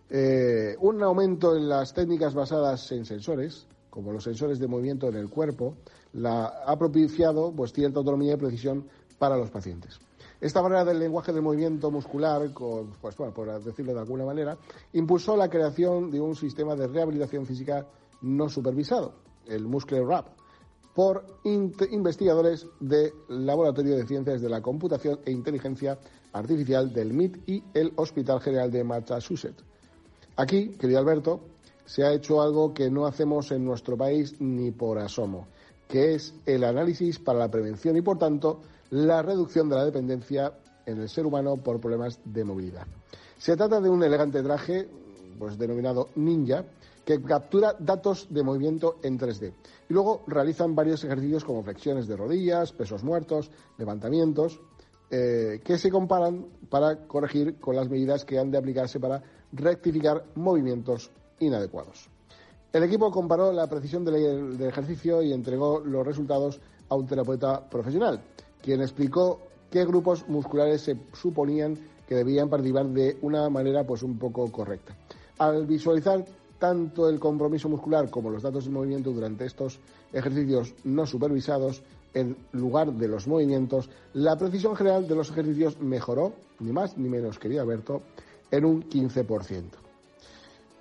Eh, 0.09 0.75
un 0.79 1.01
aumento 1.01 1.55
en 1.55 1.67
las 1.67 1.93
técnicas 1.93 2.33
basadas 2.33 2.91
en 2.91 3.05
sensores, 3.05 3.65
como 3.89 4.11
los 4.11 4.23
sensores 4.23 4.59
de 4.59 4.67
movimiento 4.67 5.07
en 5.07 5.15
el 5.15 5.29
cuerpo, 5.29 5.75
la, 6.13 6.45
ha 6.45 6.77
propiciado 6.77 7.51
pues, 7.51 7.73
cierta 7.73 7.99
autonomía 7.99 8.33
y 8.33 8.37
precisión 8.37 8.87
para 9.17 9.37
los 9.37 9.49
pacientes. 9.49 9.99
Esta 10.43 10.59
barrera 10.59 10.83
del 10.83 10.99
lenguaje 10.99 11.31
de 11.31 11.39
movimiento 11.39 11.89
muscular, 11.89 12.51
pues, 12.99 13.15
por 13.15 13.63
decirlo 13.63 13.93
de 13.93 13.99
alguna 14.01 14.25
manera, 14.25 14.57
impulsó 14.91 15.37
la 15.37 15.49
creación 15.49 16.11
de 16.11 16.19
un 16.19 16.35
sistema 16.35 16.75
de 16.75 16.87
rehabilitación 16.87 17.45
física 17.45 17.87
no 18.23 18.49
supervisado, 18.49 19.13
el 19.47 19.65
Muscle 19.65 20.03
Rap, 20.03 20.27
por 20.93 21.25
investigadores 21.45 22.67
del 22.81 23.13
Laboratorio 23.29 23.95
de 23.95 24.05
Ciencias 24.05 24.41
de 24.41 24.49
la 24.49 24.61
Computación 24.61 25.21
e 25.25 25.31
Inteligencia 25.31 25.97
Artificial 26.33 26.91
del 26.91 27.13
MIT 27.13 27.47
y 27.47 27.63
el 27.73 27.93
Hospital 27.95 28.41
General 28.41 28.69
de 28.69 28.83
Massachusetts. 28.83 29.63
Aquí, 30.35 30.71
querido 30.71 30.99
Alberto, 30.99 31.39
se 31.85 32.03
ha 32.03 32.11
hecho 32.11 32.41
algo 32.41 32.73
que 32.73 32.91
no 32.91 33.05
hacemos 33.05 33.49
en 33.53 33.63
nuestro 33.63 33.95
país 33.95 34.35
ni 34.41 34.71
por 34.71 34.99
asomo, 34.99 35.47
que 35.87 36.15
es 36.15 36.33
el 36.45 36.65
análisis 36.65 37.17
para 37.17 37.39
la 37.39 37.49
prevención 37.49 37.95
y, 37.95 38.01
por 38.01 38.17
tanto, 38.17 38.59
la 38.93 39.23
reducción 39.23 39.69
de 39.69 39.75
la 39.75 39.85
dependencia 39.85 40.53
en 40.85 41.01
el 41.01 41.09
ser 41.09 41.25
humano 41.25 41.57
por 41.57 41.79
problemas 41.79 42.19
de 42.23 42.43
movilidad. 42.43 42.85
Se 43.39 43.57
trata 43.57 43.81
de 43.81 43.89
un 43.89 44.03
elegante 44.03 44.43
traje, 44.43 44.87
pues 45.39 45.57
denominado 45.57 46.09
Ninja, 46.15 46.63
que 47.03 47.19
captura 47.21 47.75
datos 47.79 48.27
de 48.29 48.43
movimiento 48.43 48.97
en 49.01 49.17
3D. 49.17 49.51
Y 49.89 49.93
luego 49.93 50.23
realizan 50.27 50.75
varios 50.75 51.03
ejercicios 51.03 51.43
como 51.43 51.63
flexiones 51.63 52.07
de 52.07 52.15
rodillas, 52.15 52.71
pesos 52.71 53.03
muertos, 53.03 53.49
levantamientos, 53.79 54.61
eh, 55.09 55.59
que 55.63 55.79
se 55.79 55.89
comparan 55.89 56.45
para 56.69 57.07
corregir 57.07 57.59
con 57.59 57.75
las 57.75 57.89
medidas 57.89 58.23
que 58.25 58.37
han 58.37 58.51
de 58.51 58.59
aplicarse 58.59 58.99
para 58.99 59.23
rectificar 59.51 60.23
movimientos 60.35 61.09
inadecuados. 61.39 62.09
El 62.71 62.83
equipo 62.83 63.09
comparó 63.09 63.51
la 63.51 63.67
precisión 63.67 64.05
del, 64.05 64.61
ejercicio 64.61 65.23
y 65.23 65.33
entregó 65.33 65.79
los 65.79 66.05
resultados 66.05 66.59
a 66.89 66.95
un 66.95 67.07
terapeuta 67.07 67.67
profesional, 67.69 68.21
quien 68.63 68.81
explicó 68.81 69.39
qué 69.69 69.85
grupos 69.85 70.27
musculares 70.27 70.81
se 70.81 70.97
suponían 71.13 71.77
que 72.07 72.15
debían 72.15 72.49
participar 72.49 72.87
de 72.87 73.17
una 73.21 73.49
manera 73.49 73.83
pues 73.85 74.01
un 74.01 74.17
poco 74.17 74.51
correcta. 74.51 74.95
Al 75.37 75.67
visualizar 75.67 76.25
tanto 76.57 77.09
el 77.09 77.19
compromiso 77.19 77.67
muscular 77.67 78.09
como 78.09 78.29
los 78.29 78.41
datos 78.41 78.65
de 78.65 78.71
movimiento 78.71 79.11
durante 79.11 79.45
estos 79.45 79.79
ejercicios 80.13 80.73
no 80.85 81.05
supervisados, 81.05 81.83
en 82.13 82.37
lugar 82.53 82.93
de 82.93 83.07
los 83.07 83.27
movimientos, 83.27 83.89
la 84.13 84.37
precisión 84.37 84.75
general 84.75 85.07
de 85.07 85.15
los 85.15 85.31
ejercicios 85.31 85.79
mejoró, 85.81 86.33
ni 86.59 86.71
más 86.71 86.97
ni 86.97 87.09
menos, 87.09 87.39
querido 87.39 87.63
Alberto, 87.63 88.03
en 88.51 88.65
un 88.65 88.87
15%. 88.87 89.63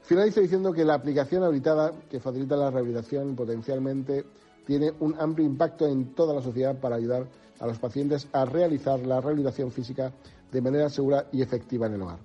Finalizo 0.03 0.41
diciendo 0.41 0.73
que 0.73 0.85
la 0.85 0.95
aplicación 0.95 1.43
habilitada 1.43 1.93
que 2.11 2.21
facilita 2.21 2.55
la 2.55 2.71
rehabilitación 2.71 3.35
potencialmente 3.35 4.25
tiene 4.67 4.93
un 5.01 5.15
amplio 5.19 5.47
impacto 5.47 5.87
en 5.87 6.15
toda 6.15 6.35
la 6.35 6.43
sociedad 6.43 6.79
para 6.79 6.97
ayudar 6.97 7.23
a 7.23 7.42
los 7.67 7.79
pacientes 7.79 8.29
a 8.33 8.45
realizar 8.45 9.01
la 9.01 9.21
rehabilitación 9.21 9.71
física 9.71 10.13
de 10.51 10.61
manera 10.61 10.89
segura 10.89 11.27
y 11.33 11.43
efectiva 11.43 11.87
en 11.87 11.95
el 11.95 12.03
hogar. 12.03 12.19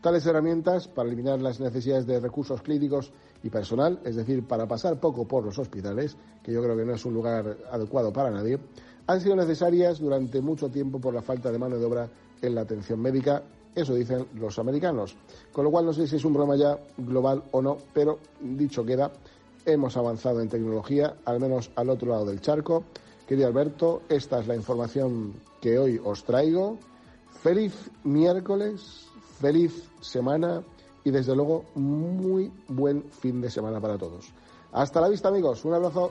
Tales 0.00 0.26
herramientas, 0.26 0.86
para 0.86 1.08
eliminar 1.08 1.40
las 1.40 1.60
necesidades 1.60 2.06
de 2.06 2.20
recursos 2.20 2.60
clínicos 2.60 3.10
y 3.42 3.50
personal, 3.50 4.00
es 4.04 4.16
decir, 4.16 4.46
para 4.46 4.66
pasar 4.66 5.00
poco 5.00 5.26
por 5.26 5.44
los 5.44 5.58
hospitales, 5.58 6.16
que 6.42 6.52
yo 6.52 6.62
creo 6.62 6.76
que 6.76 6.84
no 6.84 6.94
es 6.94 7.04
un 7.04 7.14
lugar 7.14 7.56
adecuado 7.70 8.12
para 8.12 8.30
nadie, 8.30 8.58
han 9.06 9.20
sido 9.20 9.34
necesarias 9.36 9.98
durante 9.98 10.40
mucho 10.40 10.68
tiempo 10.68 11.00
por 11.00 11.14
la 11.14 11.22
falta 11.22 11.50
de 11.50 11.58
mano 11.58 11.78
de 11.78 11.84
obra 11.84 12.08
en 12.42 12.54
la 12.54 12.62
atención 12.62 13.00
médica 13.00 13.42
eso 13.74 13.94
dicen 13.94 14.26
los 14.34 14.58
americanos. 14.58 15.16
Con 15.52 15.64
lo 15.64 15.70
cual 15.70 15.86
no 15.86 15.92
sé 15.92 16.06
si 16.06 16.16
es 16.16 16.24
un 16.24 16.32
problema 16.32 16.56
ya 16.56 16.78
global 16.96 17.42
o 17.50 17.60
no, 17.60 17.78
pero 17.92 18.18
dicho 18.40 18.84
queda, 18.84 19.10
hemos 19.66 19.96
avanzado 19.96 20.40
en 20.40 20.48
tecnología, 20.48 21.16
al 21.24 21.40
menos 21.40 21.70
al 21.74 21.90
otro 21.90 22.10
lado 22.10 22.26
del 22.26 22.40
charco. 22.40 22.84
Querido 23.26 23.48
Alberto, 23.48 24.02
esta 24.08 24.40
es 24.40 24.46
la 24.46 24.54
información 24.54 25.32
que 25.60 25.78
hoy 25.78 26.00
os 26.02 26.24
traigo. 26.24 26.78
Feliz 27.42 27.90
miércoles, 28.04 29.08
feliz 29.40 29.88
semana 30.00 30.62
y 31.04 31.10
desde 31.10 31.34
luego 31.34 31.64
muy 31.74 32.52
buen 32.68 33.04
fin 33.10 33.40
de 33.40 33.50
semana 33.50 33.80
para 33.80 33.96
todos. 33.96 34.26
Hasta 34.72 35.00
la 35.00 35.08
vista 35.08 35.28
amigos, 35.28 35.64
un 35.64 35.74
abrazo. 35.74 36.10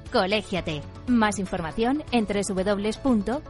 Colégiate. 0.11 0.81
Más 1.07 1.39
información 1.39 2.03
en 2.11 2.27
www.cogitim.es. 2.27 3.41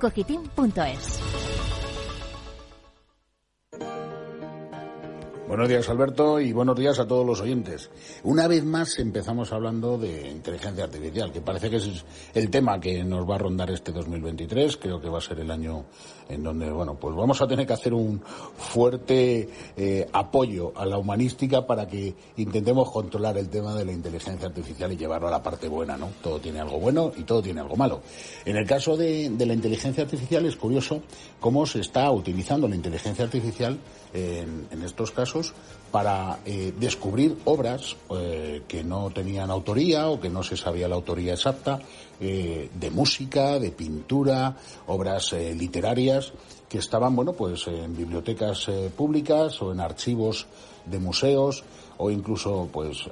Buenos 5.52 5.68
días, 5.68 5.90
Alberto, 5.90 6.40
y 6.40 6.54
buenos 6.54 6.78
días 6.78 6.98
a 7.00 7.06
todos 7.06 7.26
los 7.26 7.42
oyentes. 7.42 7.90
Una 8.24 8.48
vez 8.48 8.64
más 8.64 8.98
empezamos 9.00 9.52
hablando 9.52 9.98
de 9.98 10.30
inteligencia 10.30 10.86
artificial, 10.86 11.30
que 11.30 11.42
parece 11.42 11.70
que 11.70 11.76
es 11.76 12.06
el 12.34 12.50
tema 12.50 12.80
que 12.80 13.04
nos 13.04 13.30
va 13.30 13.36
a 13.36 13.40
rondar 13.40 13.70
este 13.70 13.92
2023. 13.92 14.78
Creo 14.78 15.02
que 15.02 15.10
va 15.10 15.18
a 15.18 15.22
ser 15.22 15.42
el 15.42 15.52
año 15.52 15.84
en 16.30 16.42
donde, 16.42 16.72
bueno, 16.72 16.96
pues 16.96 17.14
vamos 17.18 17.42
a 17.42 17.48
tener 17.50 17.68
que 17.68 17.74
hacer 17.74 17.94
un 17.94 18.22
fuerte 18.22 19.50
eh, 19.76 20.08
apoyo 20.14 20.72
a 20.74 20.86
la 20.86 20.98
humanística 20.98 21.68
para 21.68 21.86
que 21.86 22.16
intentemos 22.38 22.90
controlar 22.90 23.38
el 23.38 23.50
tema 23.50 23.76
de 23.76 23.84
la 23.84 23.92
inteligencia 23.92 24.48
artificial 24.48 24.94
y 24.94 24.96
llevarlo 24.96 25.28
a 25.28 25.32
la 25.32 25.44
parte 25.44 25.68
buena, 25.68 25.98
¿no? 25.98 26.12
Todo 26.24 26.40
tiene 26.40 26.62
algo 26.62 26.80
bueno 26.80 27.12
y 27.18 27.24
todo 27.24 27.42
tiene 27.42 27.60
algo 27.60 27.76
malo. 27.76 28.04
En 28.46 28.56
el 28.56 28.66
caso 28.66 28.96
de, 28.96 29.30
de 29.30 29.46
la 29.46 29.54
inteligencia 29.54 30.06
artificial 30.06 30.46
es 30.46 30.56
curioso 30.56 31.02
cómo 31.42 31.66
se 31.66 31.82
está 31.82 32.10
utilizando 32.10 32.70
la 32.70 32.76
inteligencia 32.78 33.26
artificial 33.26 33.78
en, 34.14 34.68
en 34.72 34.84
estos 34.84 35.12
casos 35.12 35.54
para 35.92 36.40
eh, 36.46 36.74
descubrir 36.80 37.38
obras 37.46 37.98
eh, 38.10 38.64
que 38.68 38.84
no 38.84 39.12
tenían 39.12 39.52
autoría 39.52 40.08
o 40.08 40.20
que 40.20 40.30
no 40.30 40.42
se 40.42 40.56
sabía 40.56 40.88
la 40.88 40.96
autoría 40.96 41.34
exacta, 41.34 41.80
eh, 42.20 42.70
de 42.74 42.92
música, 42.92 43.60
de 43.60 43.72
pintura, 43.72 44.56
obras 44.88 45.34
literarias 45.34 46.32
que 46.70 46.78
estaban, 46.78 47.16
bueno, 47.16 47.34
pues 47.34 47.68
en 47.68 47.96
bibliotecas 47.96 48.68
públicas 48.96 49.62
o 49.62 49.74
en 49.74 49.82
archivos 49.82 50.48
de 50.86 51.00
museos 51.00 51.64
o 51.98 52.10
incluso, 52.10 52.70
pues, 52.72 53.10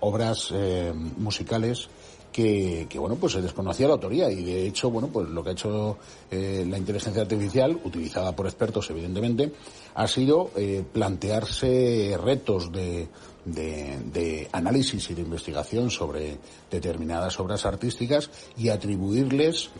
obras 0.00 0.52
musicales 1.16 1.88
que, 2.38 2.98
bueno, 2.98 3.16
pues 3.16 3.32
se 3.32 3.42
desconocía 3.42 3.88
la 3.88 3.94
autoría 3.94 4.30
y 4.30 4.44
de 4.44 4.66
hecho, 4.66 4.90
bueno, 4.90 5.08
pues 5.08 5.28
lo 5.28 5.42
que 5.42 5.50
ha 5.50 5.52
hecho 5.52 5.98
la 6.30 6.78
inteligencia 6.78 7.22
artificial, 7.22 7.80
utilizada 7.84 8.34
por 8.34 8.46
expertos 8.46 8.88
evidentemente, 8.90 9.52
ha 9.94 10.06
sido 10.06 10.50
eh, 10.56 10.84
plantearse 10.92 12.16
retos 12.22 12.70
de, 12.70 13.08
de, 13.44 14.48
análisis 14.52 15.10
y 15.10 15.14
de 15.14 15.22
investigación 15.22 15.90
sobre 15.90 16.38
determinadas 16.70 17.40
obras 17.40 17.66
artísticas 17.66 18.30
y 18.56 18.68
atribuirles 18.68 19.70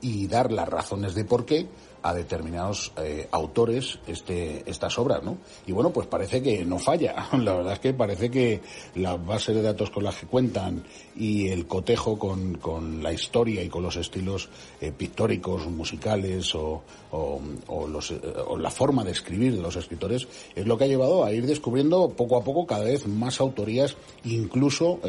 y 0.00 0.26
dar 0.26 0.52
las 0.52 0.68
razones 0.68 1.14
de 1.14 1.24
por 1.24 1.44
qué 1.44 1.66
a 2.02 2.14
determinados 2.14 2.92
eh, 2.96 3.28
autores 3.30 3.98
este, 4.06 4.62
estas 4.66 4.98
obras, 4.98 5.22
¿no? 5.22 5.38
Y 5.66 5.72
bueno, 5.72 5.90
pues 5.90 6.06
parece 6.06 6.42
que 6.42 6.64
no 6.64 6.78
falla. 6.78 7.28
La 7.32 7.54
verdad 7.54 7.74
es 7.74 7.78
que 7.80 7.92
parece 7.92 8.30
que 8.30 8.60
la 8.94 9.16
base 9.16 9.52
de 9.52 9.62
datos 9.62 9.90
con 9.90 10.04
las 10.04 10.16
que 10.16 10.26
cuentan 10.26 10.84
y 11.16 11.48
el 11.48 11.66
cotejo 11.66 12.18
con, 12.18 12.54
con 12.58 13.02
la 13.02 13.12
historia 13.12 13.62
y 13.62 13.68
con 13.68 13.82
los 13.82 13.96
estilos 13.96 14.48
eh, 14.80 14.92
pictóricos, 14.96 15.66
musicales 15.66 16.54
o, 16.54 16.82
o, 17.10 17.86
los, 17.88 18.10
eh, 18.12 18.20
o, 18.46 18.56
la 18.56 18.70
forma 18.70 19.02
de 19.04 19.12
escribir 19.12 19.56
de 19.56 19.62
los 19.62 19.76
escritores 19.76 20.28
es 20.54 20.66
lo 20.66 20.78
que 20.78 20.84
ha 20.84 20.88
llevado 20.88 21.24
a 21.24 21.32
ir 21.32 21.46
descubriendo 21.46 22.10
poco 22.10 22.36
a 22.36 22.44
poco 22.44 22.66
cada 22.66 22.84
vez 22.84 23.06
más 23.06 23.40
autorías, 23.40 23.96
incluso 24.24 25.00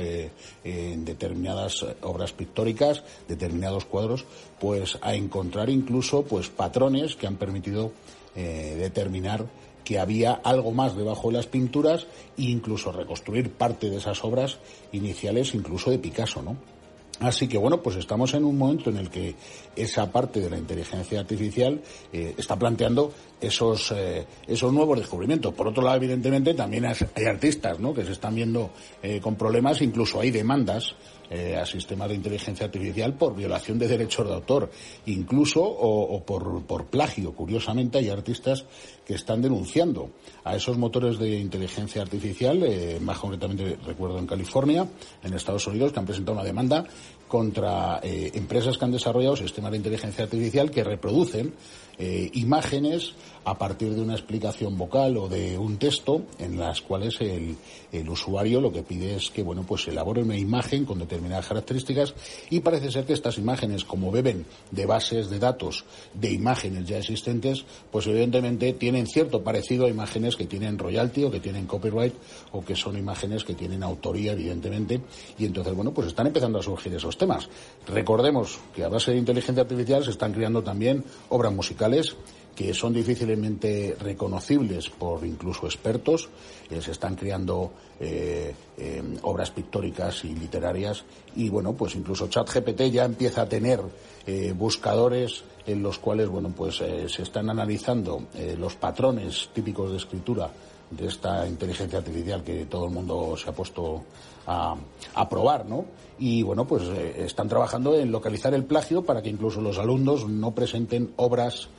en 0.64 1.06
determinadas 1.06 1.86
obras 2.02 2.34
pictóricas, 2.34 3.04
determinados 3.28 3.86
cuadros, 3.86 4.26
pues 4.60 4.79
a 5.02 5.16
encontrar 5.16 5.70
incluso 5.70 6.24
pues 6.24 6.50
patrones 6.50 7.16
que 7.16 7.28
han 7.28 7.36
permitido 7.36 7.92
eh, 8.36 8.76
determinar 8.80 9.46
que 9.84 10.00
había 10.00 10.34
algo 10.34 10.72
más 10.72 10.96
debajo 10.96 11.30
de 11.30 11.38
las 11.38 11.48
pinturas 11.48 12.06
e 12.38 12.44
incluso 12.44 12.92
reconstruir 12.92 13.52
parte 13.52 13.90
de 13.90 13.98
esas 13.98 14.24
obras 14.24 14.60
iniciales, 14.92 15.56
incluso 15.56 15.90
de 15.90 15.98
Picasso, 15.98 16.42
¿no? 16.42 16.58
Así 17.22 17.48
que 17.50 17.58
bueno, 17.58 17.82
pues 17.82 17.98
estamos 17.98 18.34
en 18.34 18.46
un 18.46 18.58
momento 18.58 18.90
en 18.92 18.98
el 18.98 19.10
que 19.10 19.36
esa 19.76 20.10
parte 20.10 20.40
de 20.40 20.50
la 20.50 20.58
inteligencia 20.58 21.20
artificial 21.20 21.82
eh, 22.14 22.34
está 22.38 22.56
planteando 22.56 23.12
esos, 23.42 23.92
eh, 23.92 24.26
esos 24.48 24.72
nuevos 24.72 25.00
descubrimientos. 25.00 25.54
Por 25.54 25.68
otro 25.68 25.84
lado, 25.84 25.98
evidentemente, 25.98 26.54
también 26.54 26.86
hay 26.86 27.26
artistas 27.26 27.78
¿no? 27.80 27.94
que 27.94 28.06
se 28.06 28.14
están 28.14 28.36
viendo 28.36 28.70
con 29.22 29.36
problemas, 29.36 29.82
incluso 29.82 30.22
hay 30.22 30.32
demandas 30.32 30.96
eh, 31.30 31.56
a 31.56 31.66
sistemas 31.66 32.10
de 32.10 32.16
inteligencia 32.16 32.66
artificial 32.66 33.14
por 33.14 33.36
violación 33.36 33.78
de 33.78 33.88
derechos 33.88 34.28
de 34.28 34.34
autor, 34.34 34.72
incluso 35.06 35.62
o, 35.62 36.24
por, 36.24 36.64
por, 36.64 36.86
plagio. 36.86 37.34
Curiosamente, 37.34 38.00
hay 38.00 38.10
artistas 38.10 38.66
que 39.06 39.14
están 39.14 39.42
denunciando 39.42 40.10
a 40.44 40.56
esos 40.56 40.78
motores 40.78 41.18
de 41.20 41.40
inteligencia 41.40 42.02
artificial, 42.02 42.64
eh, 42.64 43.00
más 43.02 43.20
concretamente 43.20 43.78
recuerdo 43.86 44.20
en 44.20 44.28
California, 44.28 44.88
en 45.24 45.34
Estados 45.34 45.68
Unidos, 45.68 45.92
que 45.92 46.00
han 46.00 46.06
presentado 46.06 46.38
una 46.38 46.46
demanda 46.46 46.86
contra 47.30 48.00
eh, 48.02 48.32
empresas 48.34 48.78
que 48.78 48.86
han 48.86 48.92
desarrollado 48.92 49.38
sistemas 49.38 49.72
de 49.72 49.78
inteligencia 49.78 50.24
artificial 50.26 50.72
que 50.72 50.84
reproducen 50.84 51.54
eh, 52.00 52.32
imágenes 52.34 53.14
a 53.46 53.58
partir 53.58 53.94
de 53.94 54.02
una 54.02 54.14
explicación 54.14 54.78
vocal 54.78 55.16
o 55.18 55.30
de 55.30 55.58
un 55.58 55.78
texto 55.78 56.24
en 56.40 56.58
las 56.58 56.82
cuales 56.82 57.22
el, 57.22 57.56
el, 57.92 58.10
usuario 58.10 58.62
lo 58.62 58.72
que 58.72 58.84
pide 58.84 59.16
es 59.16 59.30
que 59.30 59.44
bueno 59.44 59.64
pues 59.64 59.88
elabore 59.88 60.22
una 60.22 60.38
imagen 60.38 60.86
con 60.86 61.00
determinadas 61.00 61.48
características 61.48 62.14
y 62.50 62.60
parece 62.60 62.92
ser 62.92 63.06
que 63.06 63.14
estas 63.14 63.38
imágenes 63.38 63.86
como 63.86 64.12
beben 64.12 64.46
de 64.72 64.86
bases 64.86 65.30
de 65.30 65.40
datos 65.40 65.86
de 66.14 66.32
imágenes 66.32 66.86
ya 66.88 66.98
existentes 66.98 67.66
pues 67.92 68.08
evidentemente 68.08 68.74
tienen 68.74 69.08
cierto 69.08 69.44
parecido 69.44 69.86
a 69.86 69.90
imágenes 69.90 70.36
que 70.36 70.46
tienen 70.46 70.78
royalty 70.78 71.24
o 71.24 71.32
que 71.32 71.40
tienen 71.40 71.66
copyright 71.66 72.14
o 72.52 72.64
que 72.64 72.76
son 72.76 72.98
imágenes 72.98 73.44
que 73.44 73.54
tienen 73.54 73.84
autoría 73.84 74.34
evidentemente. 74.34 75.02
Y 75.38 75.46
entonces 75.46 75.74
bueno 75.74 75.94
pues 75.94 76.08
están 76.08 76.28
empezando 76.28 76.60
a 76.60 76.64
surgir 76.64 76.94
esos 76.94 77.18
temas. 77.18 77.50
Recordemos 77.88 78.60
que 78.76 78.84
a 78.84 78.90
base 78.90 79.12
de 79.12 79.18
inteligencia 79.18 79.64
artificial 79.64 80.04
se 80.04 80.12
están 80.12 80.34
creando 80.34 80.64
también 80.64 81.04
obras 81.30 81.54
musicales 81.54 82.16
que 82.60 82.74
son 82.74 82.92
difícilmente 82.92 83.96
reconocibles 84.02 84.90
por 84.90 85.26
incluso 85.26 85.66
expertos. 85.66 86.28
Eh, 86.70 86.82
se 86.82 86.92
están 86.92 87.16
creando 87.16 87.72
eh, 88.02 88.54
eh, 88.78 89.02
obras 89.22 89.50
pictóricas 89.52 90.26
y 90.26 90.36
literarias 90.36 91.06
y 91.38 91.48
bueno, 91.48 91.72
pues 91.72 91.96
incluso 91.96 92.28
ChatGPT 92.28 92.82
ya 92.92 93.06
empieza 93.06 93.44
a 93.44 93.50
tener 93.50 93.80
buscadores 94.56 95.44
en 95.66 95.82
los 95.82 95.98
cuales 95.98 96.28
bueno, 96.28 96.54
pues 96.56 96.76
se 96.76 97.24
están 97.24 97.50
analizando 97.50 98.28
los 98.60 98.76
patrones 98.76 99.50
típicos 99.54 99.90
de 99.90 99.98
escritura 99.98 100.52
de 100.92 101.08
esta 101.08 101.48
inteligencia 101.48 101.98
artificial 101.98 102.44
que 102.44 102.66
todo 102.66 102.86
el 102.86 102.92
mundo 102.92 103.36
se 103.38 103.50
ha 103.50 103.54
puesto 103.54 104.04
a, 104.46 104.76
a 105.16 105.30
probar, 105.30 105.66
¿no? 105.66 105.86
Y 106.20 106.44
bueno, 106.44 106.68
pues 106.68 106.84
están 106.84 107.50
trabajando 107.50 107.98
en 107.98 108.12
localizar 108.12 108.54
el 108.54 108.66
plagio 108.66 109.04
para 109.04 109.24
que 109.24 109.30
incluso 109.30 109.62
los 109.62 109.80
alumnos 109.80 110.28
no 110.28 110.54
presenten 110.54 111.14
obras 111.16 111.70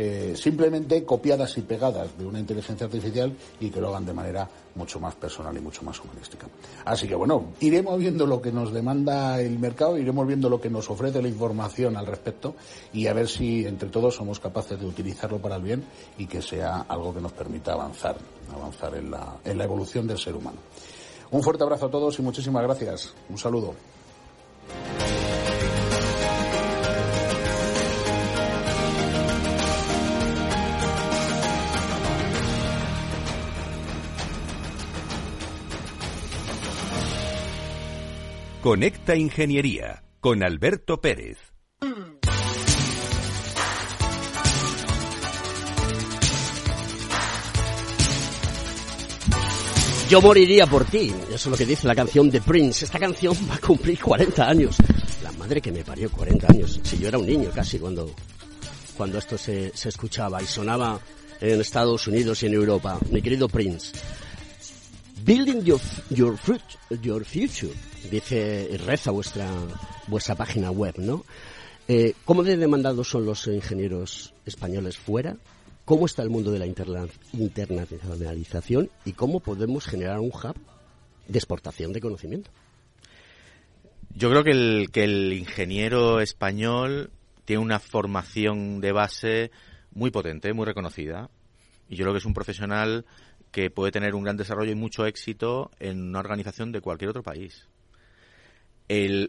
eh, 0.00 0.36
simplemente 0.36 1.02
copiadas 1.02 1.58
y 1.58 1.62
pegadas 1.62 2.16
de 2.16 2.24
una 2.24 2.38
inteligencia 2.38 2.86
artificial 2.86 3.34
y 3.58 3.68
que 3.68 3.80
lo 3.80 3.88
hagan 3.88 4.06
de 4.06 4.12
manera 4.12 4.48
mucho 4.76 5.00
más 5.00 5.16
personal 5.16 5.56
y 5.56 5.60
mucho 5.60 5.82
más 5.82 5.98
humanística. 6.00 6.46
Así 6.84 7.08
que 7.08 7.16
bueno, 7.16 7.46
iremos 7.58 7.98
viendo 7.98 8.24
lo 8.24 8.40
que 8.40 8.52
nos 8.52 8.72
demanda 8.72 9.40
el 9.40 9.58
mercado, 9.58 9.98
iremos 9.98 10.24
viendo 10.24 10.48
lo 10.48 10.60
que 10.60 10.70
nos 10.70 10.88
ofrece 10.88 11.20
la 11.20 11.26
información 11.26 11.96
al 11.96 12.06
respecto 12.06 12.54
y 12.92 13.08
a 13.08 13.12
ver 13.12 13.26
si 13.26 13.66
entre 13.66 13.88
todos 13.88 14.14
somos 14.14 14.38
capaces 14.38 14.78
de 14.78 14.86
utilizarlo 14.86 15.38
para 15.38 15.56
el 15.56 15.62
bien 15.62 15.84
y 16.16 16.26
que 16.26 16.42
sea 16.42 16.86
algo 16.88 17.12
que 17.12 17.20
nos 17.20 17.32
permita 17.32 17.72
avanzar, 17.72 18.18
avanzar 18.54 18.94
en 18.94 19.10
la, 19.10 19.38
en 19.44 19.58
la 19.58 19.64
evolución 19.64 20.06
del 20.06 20.18
ser 20.18 20.36
humano. 20.36 20.58
Un 21.32 21.42
fuerte 21.42 21.64
abrazo 21.64 21.86
a 21.86 21.90
todos 21.90 22.16
y 22.20 22.22
muchísimas 22.22 22.62
gracias. 22.62 23.14
Un 23.28 23.36
saludo. 23.36 23.74
Conecta 38.68 39.16
Ingeniería 39.16 40.04
con 40.20 40.42
Alberto 40.42 41.00
Pérez. 41.00 41.38
Yo 50.10 50.20
moriría 50.20 50.66
por 50.66 50.84
ti, 50.84 51.10
eso 51.28 51.34
es 51.34 51.46
lo 51.46 51.56
que 51.56 51.64
dice 51.64 51.86
la 51.86 51.94
canción 51.94 52.28
de 52.28 52.42
Prince. 52.42 52.84
Esta 52.84 52.98
canción 52.98 53.34
va 53.50 53.54
a 53.54 53.58
cumplir 53.58 53.98
40 53.98 54.46
años. 54.46 54.76
La 55.22 55.32
madre 55.32 55.62
que 55.62 55.72
me 55.72 55.82
parió 55.82 56.12
40 56.12 56.52
años. 56.52 56.78
Si 56.82 56.98
yo 56.98 57.08
era 57.08 57.16
un 57.16 57.24
niño 57.24 57.48
casi 57.54 57.78
cuando, 57.78 58.14
cuando 58.98 59.16
esto 59.16 59.38
se, 59.38 59.74
se 59.74 59.88
escuchaba 59.88 60.42
y 60.42 60.46
sonaba 60.46 61.00
en 61.40 61.58
Estados 61.58 62.06
Unidos 62.06 62.42
y 62.42 62.48
en 62.48 62.52
Europa. 62.52 62.98
Mi 63.10 63.22
querido 63.22 63.48
Prince. 63.48 63.92
Building 65.28 65.60
your, 65.62 65.80
your, 66.08 66.38
your 67.02 67.22
future, 67.22 67.74
dice 68.10 68.66
reza 68.86 69.10
vuestra, 69.10 69.46
vuestra 70.06 70.34
página 70.34 70.70
web, 70.70 70.94
¿no? 70.96 71.22
Eh, 71.86 72.14
¿Cómo 72.24 72.42
de 72.42 72.56
demandados 72.56 73.10
son 73.10 73.26
los 73.26 73.46
ingenieros 73.46 74.32
españoles 74.46 74.96
fuera? 74.96 75.36
¿Cómo 75.84 76.06
está 76.06 76.22
el 76.22 76.30
mundo 76.30 76.50
de 76.50 76.60
la 76.60 76.66
internacionalización? 76.66 78.88
¿Y 79.04 79.12
cómo 79.12 79.40
podemos 79.40 79.84
generar 79.84 80.18
un 80.18 80.30
hub 80.30 80.56
de 81.26 81.38
exportación 81.38 81.92
de 81.92 82.00
conocimiento? 82.00 82.50
Yo 84.14 84.30
creo 84.30 84.44
que 84.44 84.52
el, 84.52 84.88
que 84.90 85.04
el 85.04 85.34
ingeniero 85.34 86.22
español 86.22 87.10
tiene 87.44 87.60
una 87.60 87.80
formación 87.80 88.80
de 88.80 88.92
base 88.92 89.50
muy 89.92 90.10
potente, 90.10 90.54
muy 90.54 90.64
reconocida. 90.64 91.28
Y 91.90 91.96
yo 91.96 92.04
creo 92.04 92.14
que 92.14 92.20
es 92.20 92.24
un 92.24 92.32
profesional 92.32 93.04
que 93.50 93.70
puede 93.70 93.92
tener 93.92 94.14
un 94.14 94.24
gran 94.24 94.36
desarrollo 94.36 94.72
y 94.72 94.76
mucho 94.76 95.06
éxito 95.06 95.70
en 95.78 96.08
una 96.08 96.20
organización 96.20 96.72
de 96.72 96.80
cualquier 96.80 97.10
otro 97.10 97.22
país. 97.22 97.68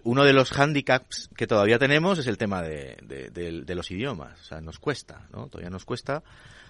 Uno 0.03 0.23
de 0.23 0.31
los 0.31 0.51
hándicaps 0.51 1.29
que 1.35 1.45
todavía 1.45 1.77
tenemos 1.77 2.17
es 2.17 2.27
el 2.27 2.37
tema 2.37 2.61
de, 2.61 2.95
de, 3.31 3.75
los 3.75 3.91
idiomas. 3.91 4.39
O 4.39 4.43
sea, 4.45 4.61
nos 4.61 4.79
cuesta, 4.79 5.27
¿no? 5.33 5.47
Todavía 5.47 5.69
nos 5.69 5.83
cuesta. 5.83 6.23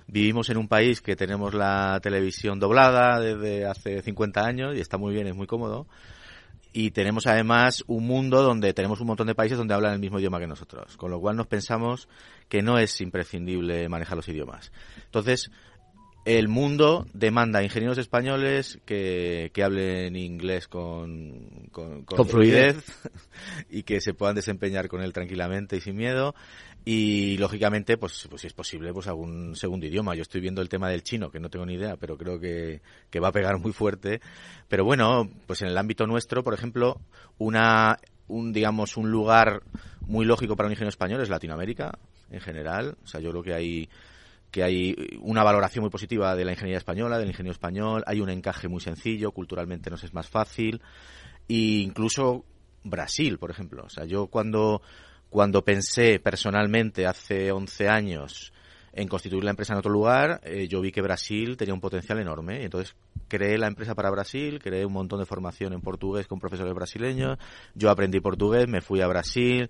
Vivimos 0.08 0.50
en 0.50 0.58
un 0.58 0.68
país 0.68 1.02
que 1.02 1.16
tenemos 1.16 1.54
la 1.54 2.00
televisión 2.02 2.60
doblada 2.60 3.20
desde 3.20 3.68
hace 3.68 4.02
50 4.02 4.44
años 4.44 4.76
y 4.76 4.80
está 4.80 4.98
muy 4.98 5.14
bien, 5.14 5.28
es 5.28 5.36
muy 5.36 5.46
cómodo. 5.46 5.86
Y 6.74 6.92
tenemos 6.92 7.28
además 7.28 7.84
un 7.86 8.08
mundo 8.08 8.42
donde 8.42 8.74
tenemos 8.74 9.00
un 9.02 9.08
montón 9.08 9.28
de 9.28 9.36
países 9.36 9.58
donde 9.58 9.76
hablan 9.76 9.94
el 9.94 10.00
mismo 10.00 10.20
idioma 10.20 10.40
que 10.40 10.48
nosotros. 10.48 10.98
Con 10.98 11.12
lo 11.12 11.20
cual 11.20 11.36
nos 11.36 11.46
pensamos 11.46 12.08
que 12.48 12.64
no 12.64 12.80
es 12.80 13.02
imprescindible 13.02 13.88
manejar 13.88 14.18
los 14.18 14.28
idiomas. 14.30 14.72
Entonces, 15.06 15.52
el 16.38 16.48
mundo 16.48 17.08
demanda 17.12 17.64
ingenieros 17.64 17.98
españoles 17.98 18.80
que, 18.86 19.50
que 19.52 19.64
hablen 19.64 20.16
inglés 20.16 20.68
con, 20.68 21.70
con, 21.72 22.06
fluidez 22.28 22.86
y 23.72 23.82
que 23.82 24.00
se 24.00 24.14
puedan 24.14 24.36
desempeñar 24.36 24.90
con 24.90 25.02
él 25.02 25.12
tranquilamente 25.12 25.78
y 25.78 25.82
sin 25.82 25.96
miedo. 25.96 26.36
Y 26.86 27.38
lógicamente 27.38 27.98
pues, 27.98 28.28
pues 28.30 28.42
si 28.42 28.48
es 28.48 28.54
posible 28.54 28.94
pues 28.94 29.08
algún 29.08 29.56
segundo 29.56 29.88
idioma. 29.88 30.14
Yo 30.14 30.22
estoy 30.22 30.40
viendo 30.40 30.62
el 30.62 30.70
tema 30.70 30.88
del 30.88 31.02
chino 31.02 31.32
que 31.32 31.40
no 31.40 31.50
tengo 31.50 31.66
ni 31.66 31.74
idea 31.74 31.98
pero 31.98 32.16
creo 32.16 32.40
que, 32.40 32.82
que 33.10 33.20
va 33.20 33.30
a 33.30 33.34
pegar 33.34 33.58
muy 33.58 33.74
fuerte. 33.74 34.22
Pero 34.68 34.86
bueno 34.86 35.28
pues 35.48 35.64
en 35.64 35.70
el 35.70 35.78
ámbito 35.80 36.06
nuestro 36.06 36.44
por 36.44 36.54
ejemplo 36.54 37.02
una 37.40 37.98
un 38.28 38.54
digamos 38.54 38.98
un 38.98 39.10
lugar 39.10 39.64
muy 40.02 40.28
lógico 40.28 40.56
para 40.56 40.68
un 40.68 40.74
ingeniero 40.74 40.90
español 40.90 41.22
es 41.22 41.30
Latinoamérica 41.30 41.98
en 42.30 42.40
general. 42.40 42.98
O 43.04 43.08
sea 43.08 43.20
yo 43.20 43.32
creo 43.32 43.42
que 43.42 43.56
hay 43.56 43.90
que 44.52 44.64
hay 44.64 44.96
una 45.22 45.44
valoración 45.44 45.84
muy 45.84 45.92
positiva 45.92 46.36
de 46.36 46.46
la 46.46 46.52
ingeniería 46.52 46.78
española, 46.78 47.18
del 47.18 47.30
ingenio 47.30 47.52
español, 47.52 48.04
hay 48.08 48.22
un 48.22 48.30
encaje 48.30 48.68
muy 48.68 48.82
sencillo, 48.82 49.32
culturalmente 49.32 49.90
nos 49.90 50.04
es 50.04 50.14
más 50.14 50.30
fácil, 50.30 50.82
e 51.48 51.82
incluso 51.84 52.46
Brasil, 52.84 53.38
por 53.38 53.52
ejemplo. 53.52 53.84
O 53.86 53.90
sea, 53.90 54.06
yo 54.06 54.28
cuando, 54.28 54.82
cuando 55.30 55.64
pensé 55.64 56.20
personalmente 56.20 57.06
hace 57.06 57.52
11 57.52 57.88
años 57.90 58.54
en 58.92 59.08
constituir 59.08 59.44
la 59.44 59.52
empresa 59.52 59.74
en 59.74 59.80
otro 59.80 59.92
lugar, 59.92 60.42
eh, 60.44 60.68
yo 60.68 60.82
vi 60.82 60.92
que 60.92 61.02
Brasil 61.02 61.58
tenía 61.58 61.74
un 61.74 61.82
potencial 61.82 62.20
enorme. 62.20 62.64
Entonces 62.64 62.96
creé 63.28 63.58
la 63.58 63.68
empresa 63.68 63.94
para 63.94 64.10
Brasil, 64.10 64.60
creé 64.60 64.86
un 64.86 64.94
montón 64.94 65.20
de 65.20 65.26
formación 65.26 65.74
en 65.74 65.82
portugués 65.82 66.28
con 66.28 66.40
profesores 66.40 66.74
brasileños, 66.74 67.38
yo 67.76 67.90
aprendí 67.92 68.20
portugués, 68.20 68.68
me 68.68 68.82
fui 68.82 69.02
a 69.02 69.08
Brasil, 69.08 69.70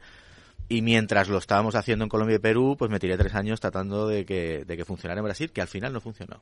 y 0.69 0.83
mientras 0.83 1.27
lo 1.27 1.39
estábamos 1.39 1.75
haciendo 1.75 2.05
en 2.05 2.09
Colombia 2.09 2.35
y 2.35 2.39
Perú, 2.39 2.75
pues 2.77 2.91
me 2.91 2.99
tiré 2.99 3.17
tres 3.17 3.33
años 3.33 3.59
tratando 3.59 4.07
de 4.07 4.23
que, 4.23 4.63
de 4.65 4.77
que 4.77 4.85
funcionara 4.85 5.19
en 5.19 5.25
Brasil, 5.25 5.51
que 5.51 5.61
al 5.61 5.67
final 5.67 5.91
no 5.91 5.99
funcionó. 5.99 6.41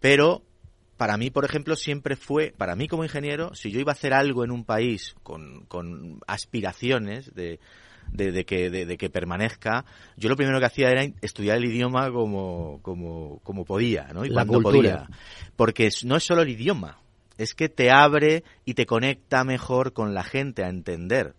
Pero 0.00 0.42
para 0.96 1.16
mí, 1.16 1.30
por 1.30 1.44
ejemplo, 1.44 1.76
siempre 1.76 2.16
fue, 2.16 2.52
para 2.56 2.74
mí 2.74 2.88
como 2.88 3.04
ingeniero, 3.04 3.54
si 3.54 3.70
yo 3.70 3.80
iba 3.80 3.92
a 3.92 3.94
hacer 3.94 4.12
algo 4.12 4.44
en 4.44 4.50
un 4.50 4.64
país 4.64 5.14
con, 5.22 5.64
con 5.66 6.20
aspiraciones 6.26 7.34
de, 7.34 7.60
de, 8.12 8.44
que, 8.44 8.68
de, 8.70 8.96
que 8.96 9.10
permanezca, 9.10 9.84
yo 10.16 10.28
lo 10.28 10.36
primero 10.36 10.58
que 10.58 10.66
hacía 10.66 10.90
era 10.90 11.04
estudiar 11.20 11.58
el 11.58 11.66
idioma 11.66 12.10
como, 12.10 12.80
como, 12.82 13.40
como 13.44 13.64
podía, 13.64 14.08
¿no? 14.12 14.24
Y 14.24 14.28
La 14.28 14.44
cuando 14.44 14.70
podía. 14.70 15.08
Porque 15.56 15.88
no 16.04 16.16
es 16.16 16.24
solo 16.24 16.42
el 16.42 16.50
idioma, 16.50 16.98
es 17.38 17.54
que 17.54 17.68
te 17.68 17.90
abre 17.90 18.44
y 18.64 18.74
te 18.74 18.86
conecta 18.86 19.44
mejor 19.44 19.92
con 19.92 20.14
la 20.14 20.24
gente 20.24 20.64
a 20.64 20.68
entender. 20.68 21.34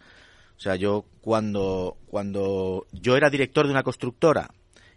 O 0.57 0.59
sea, 0.59 0.75
yo 0.75 1.05
cuando, 1.21 1.97
cuando 2.07 2.85
yo 2.91 3.17
era 3.17 3.29
director 3.29 3.65
de 3.65 3.71
una 3.71 3.83
constructora 3.83 4.51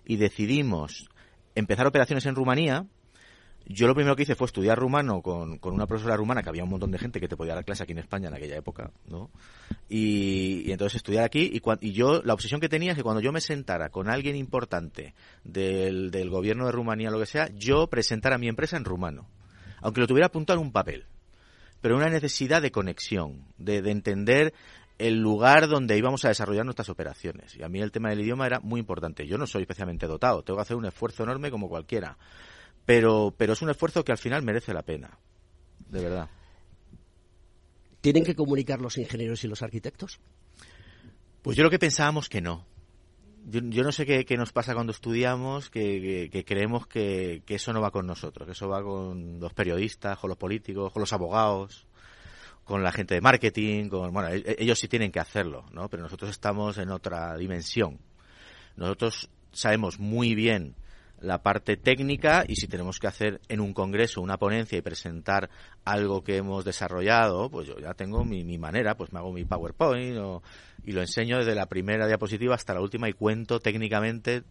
y 0.04 0.16
decidimos 0.16 1.09
empezar 1.54 1.86
operaciones 1.86 2.26
en 2.26 2.34
Rumanía, 2.34 2.86
yo 3.70 3.86
lo 3.86 3.94
primero 3.94 4.16
que 4.16 4.22
hice 4.22 4.34
fue 4.34 4.46
estudiar 4.46 4.78
rumano 4.78 5.20
con, 5.20 5.59
con, 5.59 5.74
una 5.74 5.86
profesora 5.86 6.16
rumana, 6.16 6.42
que 6.42 6.48
había 6.48 6.64
un 6.64 6.70
montón 6.70 6.90
de 6.90 6.98
gente 6.98 7.20
que 7.20 7.28
te 7.28 7.36
podía 7.36 7.54
dar 7.54 7.66
clase 7.66 7.82
aquí 7.82 7.92
en 7.92 7.98
España 7.98 8.28
en 8.28 8.34
aquella 8.34 8.56
época, 8.56 8.92
¿no? 9.06 9.30
Y, 9.90 10.70
entonces 10.72 10.96
estudiar 10.96 11.24
aquí, 11.24 11.50
y, 11.52 11.61
y, 11.86 11.92
yo, 11.92 12.22
la 12.24 12.32
obsesión 12.32 12.62
que 12.62 12.70
tenía 12.70 12.92
es 12.92 12.96
que 12.96 13.02
cuando 13.02 13.20
yo 13.20 13.30
me 13.30 13.42
sentara 13.42 13.90
con 13.90 14.09
alguien 14.09 14.36
importante 14.36 15.14
del, 15.44 16.11
del 16.11 16.30
gobierno 16.30 16.64
de 16.64 16.72
Rumanía, 16.72 17.11
lo 17.11 17.18
que 17.18 17.26
sea, 17.26 17.50
yo 17.54 17.88
presentara 17.88 18.38
mi 18.38 18.48
empresa 18.48 18.78
en 18.78 18.86
rumano, 18.86 19.28
aunque 19.82 20.00
lo 20.00 20.06
tuviera 20.06 20.28
apuntado 20.28 20.59
en 20.61 20.66
un 20.66 20.72
papel. 20.72 21.04
Pero 21.82 21.96
una 21.96 22.09
necesidad 22.09 22.62
de 22.62 22.72
conexión, 22.72 23.44
de, 23.59 23.82
de 23.82 23.90
entender 23.90 24.54
el 24.99 25.20
lugar 25.20 25.68
donde 25.68 25.96
íbamos 25.96 26.24
a 26.24 26.28
desarrollar 26.28 26.64
nuestras 26.64 26.88
operaciones. 26.88 27.57
Y 27.57 27.62
a 27.62 27.68
mí 27.68 27.80
el 27.80 27.92
tema 27.92 28.11
del 28.11 28.20
idioma 28.20 28.46
era 28.46 28.61
muy 28.61 28.80
importante. 28.80 29.26
Yo 29.26 29.38
no 29.38 29.46
soy 29.46 29.62
especialmente 29.62 30.07
dotado, 30.07 30.42
tengo 30.42 30.59
que 30.59 30.62
hacer 30.62 30.76
un 30.76 30.86
esfuerzo 30.86 31.22
enorme 31.22 31.51
como 31.51 31.68
cualquiera. 31.68 32.18
Pero, 32.84 33.34
pero 33.36 33.53
es 33.53 33.62
un 33.62 33.70
esfuerzo 33.70 34.05
que 34.05 34.12
al 34.12 34.18
final 34.18 34.42
merece 34.42 34.74
la 34.74 34.82
pena, 34.82 35.18
de 35.88 36.03
verdad. 36.03 36.28
¿Tienen 38.01 38.24
que 38.24 38.34
comunicar 38.34 38.80
los 38.80 38.99
ingenieros 38.99 39.44
y 39.44 39.49
los 39.49 39.62
arquitectos? 39.62 40.20
Pues 41.42 41.57
yo 41.57 41.64
lo 41.64 41.70
que 41.70 41.78
pensábamos 41.78 42.28
que 42.28 42.40
no. 42.40 42.66
Yo, 43.51 43.82
no 43.82 43.92
sé 43.92 44.05
qué, 44.05 44.36
nos 44.36 44.53
pasa 44.53 44.74
cuando 44.74 44.92
estudiamos, 44.92 45.70
que, 45.70 46.28
que 46.30 46.44
creemos 46.44 46.86
que, 46.86 47.42
que, 47.46 47.55
eso 47.55 47.72
no 47.72 47.80
va 47.80 47.90
con 47.90 48.07
nosotros, 48.07 48.44
que 48.44 48.53
eso 48.53 48.68
va 48.68 48.82
con 48.82 49.40
los 49.40 49.55
periodistas, 49.55 50.18
con 50.18 50.28
los 50.28 50.36
políticos, 50.36 50.92
con 50.92 51.01
los 51.01 51.12
abogados 51.14 51.88
con 52.69 52.83
la 52.83 52.93
gente 52.93 53.14
de 53.14 53.23
marketing, 53.23 53.89
con, 53.89 54.12
bueno, 54.12 54.29
e-, 54.29 54.57
ellos 54.59 54.79
sí 54.79 54.87
tienen 54.89 55.11
que 55.11 55.19
hacerlo, 55.19 55.64
¿no? 55.73 55.89
Pero 55.89 56.03
nosotros 56.03 56.31
estamos 56.31 56.77
en 56.77 56.91
otra 56.91 57.37
dimensión. 57.37 57.99
Nosotros 58.77 59.31
sabemos 59.53 59.99
muy 59.99 60.35
bien 60.35 60.77
la 61.21 61.43
parte 61.43 61.77
técnica 61.77 62.45
y 62.47 62.57
si 62.57 62.69
tenemos 62.69 63.01
que 63.01 63.09
hacer 63.09 63.41
en 63.49 63.61
un 63.61 63.73
congreso 63.73 64.21
una 64.21 64.37
ponencia 64.37 64.79
y 64.79 64.83
presentar 64.83 65.49
algo 65.85 66.23
que 66.23 66.37
hemos 66.37 66.64
desarrollado, 66.64 67.51
pues 67.51 67.66
yo 67.66 67.79
ya 67.79 67.95
tengo 67.95 68.25
mi, 68.25 68.59
manera, 68.59 68.97
pues 68.97 69.12
me 69.12 69.19
hago 69.19 69.33
mi 69.33 69.45
PowerPoint 69.45 70.16
y 70.85 70.93
lo 70.93 71.01
enseño 71.01 71.39
desde 71.39 71.55
la 71.55 71.66
primera 71.66 72.07
diapositiva 72.07 72.55
hasta 72.55 72.75
la 72.75 72.83
última 72.83 73.09
y 73.09 73.14
cuento 73.14 73.59
técnicamente 73.59 74.45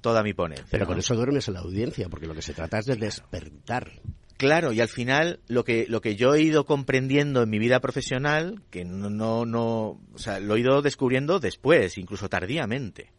toda 0.00 0.22
mi 0.22 0.34
ponencia. 0.34 0.66
Pero 0.70 0.86
con 0.86 0.98
eso 0.98 1.14
duermes 1.14 1.48
en 1.48 1.54
la 1.54 1.60
audiencia, 1.60 2.08
porque 2.08 2.26
lo 2.26 2.34
que 2.34 2.42
se 2.42 2.52
trata 2.52 2.78
es 2.78 2.86
de 2.86 2.96
despertar 2.96 3.90
Claro, 4.36 4.72
y 4.72 4.80
al 4.82 4.88
final 4.88 5.40
lo 5.48 5.64
que, 5.64 5.86
lo 5.88 6.02
que 6.02 6.14
yo 6.14 6.34
he 6.34 6.42
ido 6.42 6.66
comprendiendo 6.66 7.42
en 7.42 7.48
mi 7.48 7.58
vida 7.58 7.80
profesional, 7.80 8.60
que 8.70 8.84
no, 8.84 9.08
no, 9.08 9.46
no, 9.46 9.98
o 10.12 10.18
sea, 10.18 10.40
lo 10.40 10.56
he 10.56 10.60
ido 10.60 10.82
descubriendo 10.82 11.40
después, 11.40 11.96
incluso 11.96 12.28
tardíamente. 12.28 13.12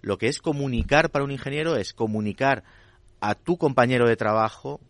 Lo 0.00 0.16
que 0.16 0.28
es 0.28 0.40
comunicar 0.40 1.10
para 1.10 1.24
un 1.24 1.30
ingeniero 1.30 1.76
es 1.76 1.92
comunicar 1.92 2.64
a 3.20 3.34
tu 3.34 3.58
compañero 3.58 4.08
de 4.08 4.16
trabajo, 4.16 4.80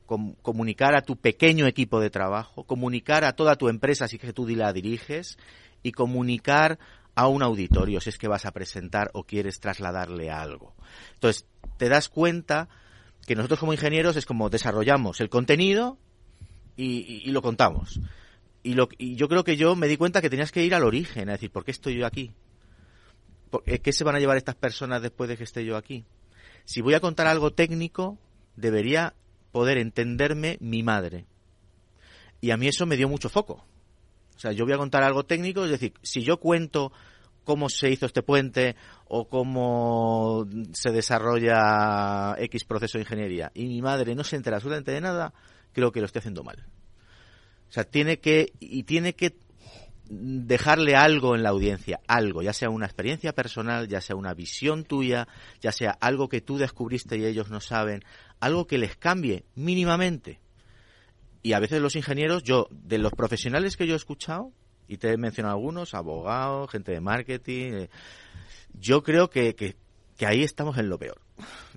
comunicar 0.43 0.97
a 0.97 1.03
tu 1.03 1.17
pequeño 1.17 1.67
equipo 1.67 2.01
de 2.01 2.11
trabajo, 2.11 2.65
comunicar 2.65 3.25
a 3.25 3.35
toda 3.35 3.57
tu 3.57 3.69
empresa 3.69 4.09
si 4.09 4.19
que 4.19 4.33
tú 4.33 4.47
la 4.49 4.73
diriges 4.73 5.39
y 5.83 5.93
comunicar 5.93 6.79
a 7.15 7.29
un 7.29 7.43
auditorio 7.43 8.01
si 8.01 8.11
es 8.11 8.19
que 8.19 8.29
vas 8.29 8.45
a 8.45 8.53
presentar 8.53 9.11
o 9.13 9.25
quieres 9.25 9.61
trasladarle 9.61 10.31
algo. 10.31 10.75
Entonces, 11.15 11.47
te 11.79 11.89
das 11.89 12.09
cuenta 12.09 12.69
que 13.27 13.35
nosotros 13.35 13.61
como 13.61 13.73
ingenieros 13.73 14.17
es 14.17 14.27
como 14.27 14.51
desarrollamos 14.51 15.21
el 15.21 15.29
contenido 15.29 15.99
y, 16.77 17.31
lo 17.31 17.43
contamos. 17.43 18.01
Y, 18.63 18.75
lo, 18.75 18.89
yo 18.99 19.29
creo 19.29 19.45
que 19.45 19.57
yo 19.57 19.77
me 19.77 19.89
di 19.89 19.97
cuenta 19.97 20.21
que 20.21 20.31
tenías 20.31 20.53
que 20.53 20.65
ir 20.65 20.75
al 20.75 20.85
origen, 20.85 21.29
es 21.29 21.35
decir, 21.35 21.51
¿por 21.51 21.65
qué 21.65 21.71
estoy 21.71 21.97
yo 21.97 22.07
aquí? 22.07 22.33
¿Qué 23.83 23.93
se 23.93 24.05
van 24.05 24.17
a 24.17 24.19
llevar 24.19 24.37
estas 24.37 24.57
personas 24.57 25.01
después 25.01 25.29
de 25.29 25.37
que 25.37 25.45
esté 25.45 25.65
yo 25.65 25.77
aquí? 25.77 26.05
Si 26.65 26.81
voy 26.81 26.95
a 26.95 27.01
contar 27.01 27.27
algo 27.27 27.53
técnico, 27.53 28.19
debería 28.57 29.15
poder 29.53 29.79
entenderme 29.79 30.57
mi 30.61 30.83
madre. 30.83 31.27
Y 32.41 32.51
a 32.51 32.57
mí 32.57 32.67
eso 32.67 32.87
me 32.87 32.97
dio 32.97 33.09
mucho 33.09 33.29
foco. 33.29 33.65
O 34.35 34.39
sea, 34.39 34.53
yo 34.53 34.65
voy 34.65 34.75
a 34.75 34.79
contar 34.79 35.05
algo 35.05 35.25
técnico, 35.25 35.65
es 35.65 35.71
decir, 35.71 35.95
si 36.03 36.23
yo 36.23 36.39
cuento 36.39 36.93
cómo 37.45 37.69
se 37.69 37.91
hizo 37.91 38.07
este 38.07 38.23
puente 38.23 38.77
o 39.07 39.29
cómo 39.29 40.47
se 40.73 40.91
desarrolla 40.91 42.35
X 42.39 42.65
proceso 42.65 42.99
de 42.99 43.03
ingeniería 43.03 43.53
y 43.55 43.67
mi 43.67 43.83
madre 43.83 44.15
no 44.15 44.25
se 44.25 44.37
entera 44.37 44.57
absolutamente 44.57 44.93
de 44.93 45.01
nada, 45.01 45.33
creo 45.73 45.93
que 45.93 46.01
lo 46.01 46.07
estoy 46.07 46.21
haciendo 46.21 46.43
mal. 46.43 46.67
O 47.69 47.73
sea, 47.73 47.85
tiene 47.85 48.19
que, 48.19 48.53
y 48.61 48.85
tiene 48.85 49.15
que 49.15 49.37
dejarle 50.09 50.97
algo 50.97 51.35
en 51.35 51.43
la 51.43 51.49
audiencia, 51.51 52.01
algo, 52.07 52.43
ya 52.43 52.53
sea 52.53 52.69
una 52.71 52.87
experiencia 52.87 53.33
personal, 53.33 53.89
ya 53.89 54.01
sea 54.01 54.17
una 54.17 54.35
visión 54.35 54.85
tuya, 54.85 55.27
ya 55.61 55.73
sea 55.73 55.91
algo 55.93 56.29
que 56.29 56.41
tú 56.41 56.59
descubriste 56.59 57.17
y 57.17 57.25
ellos 57.25 57.51
no 57.51 57.61
saben, 57.61 58.05
algo 58.41 58.67
que 58.67 58.79
les 58.79 58.97
cambie 58.97 59.45
mínimamente. 59.55 60.41
Y 61.43 61.53
a 61.53 61.61
veces 61.61 61.81
los 61.81 61.97
ingenieros, 61.97 62.43
yo, 62.43 62.69
de 62.71 62.99
los 62.99 63.13
profesionales 63.13 63.77
que 63.77 63.87
yo 63.87 63.95
he 63.95 63.97
escuchado, 63.97 64.53
y 64.89 64.99
te 64.99 65.13
he 65.13 65.17
mencionado 65.17 65.57
algunos, 65.57 65.95
abogados, 65.95 66.71
gente 66.71 66.93
de 66.93 67.01
marketing. 67.01 67.73
Eh, 67.73 67.91
yo 68.79 69.03
creo 69.03 69.31
que, 69.31 69.55
que, 69.55 69.77
ahí 70.27 70.43
estamos 70.43 70.79
en 70.79 70.89
lo 70.89 70.99
peor. 70.99 71.21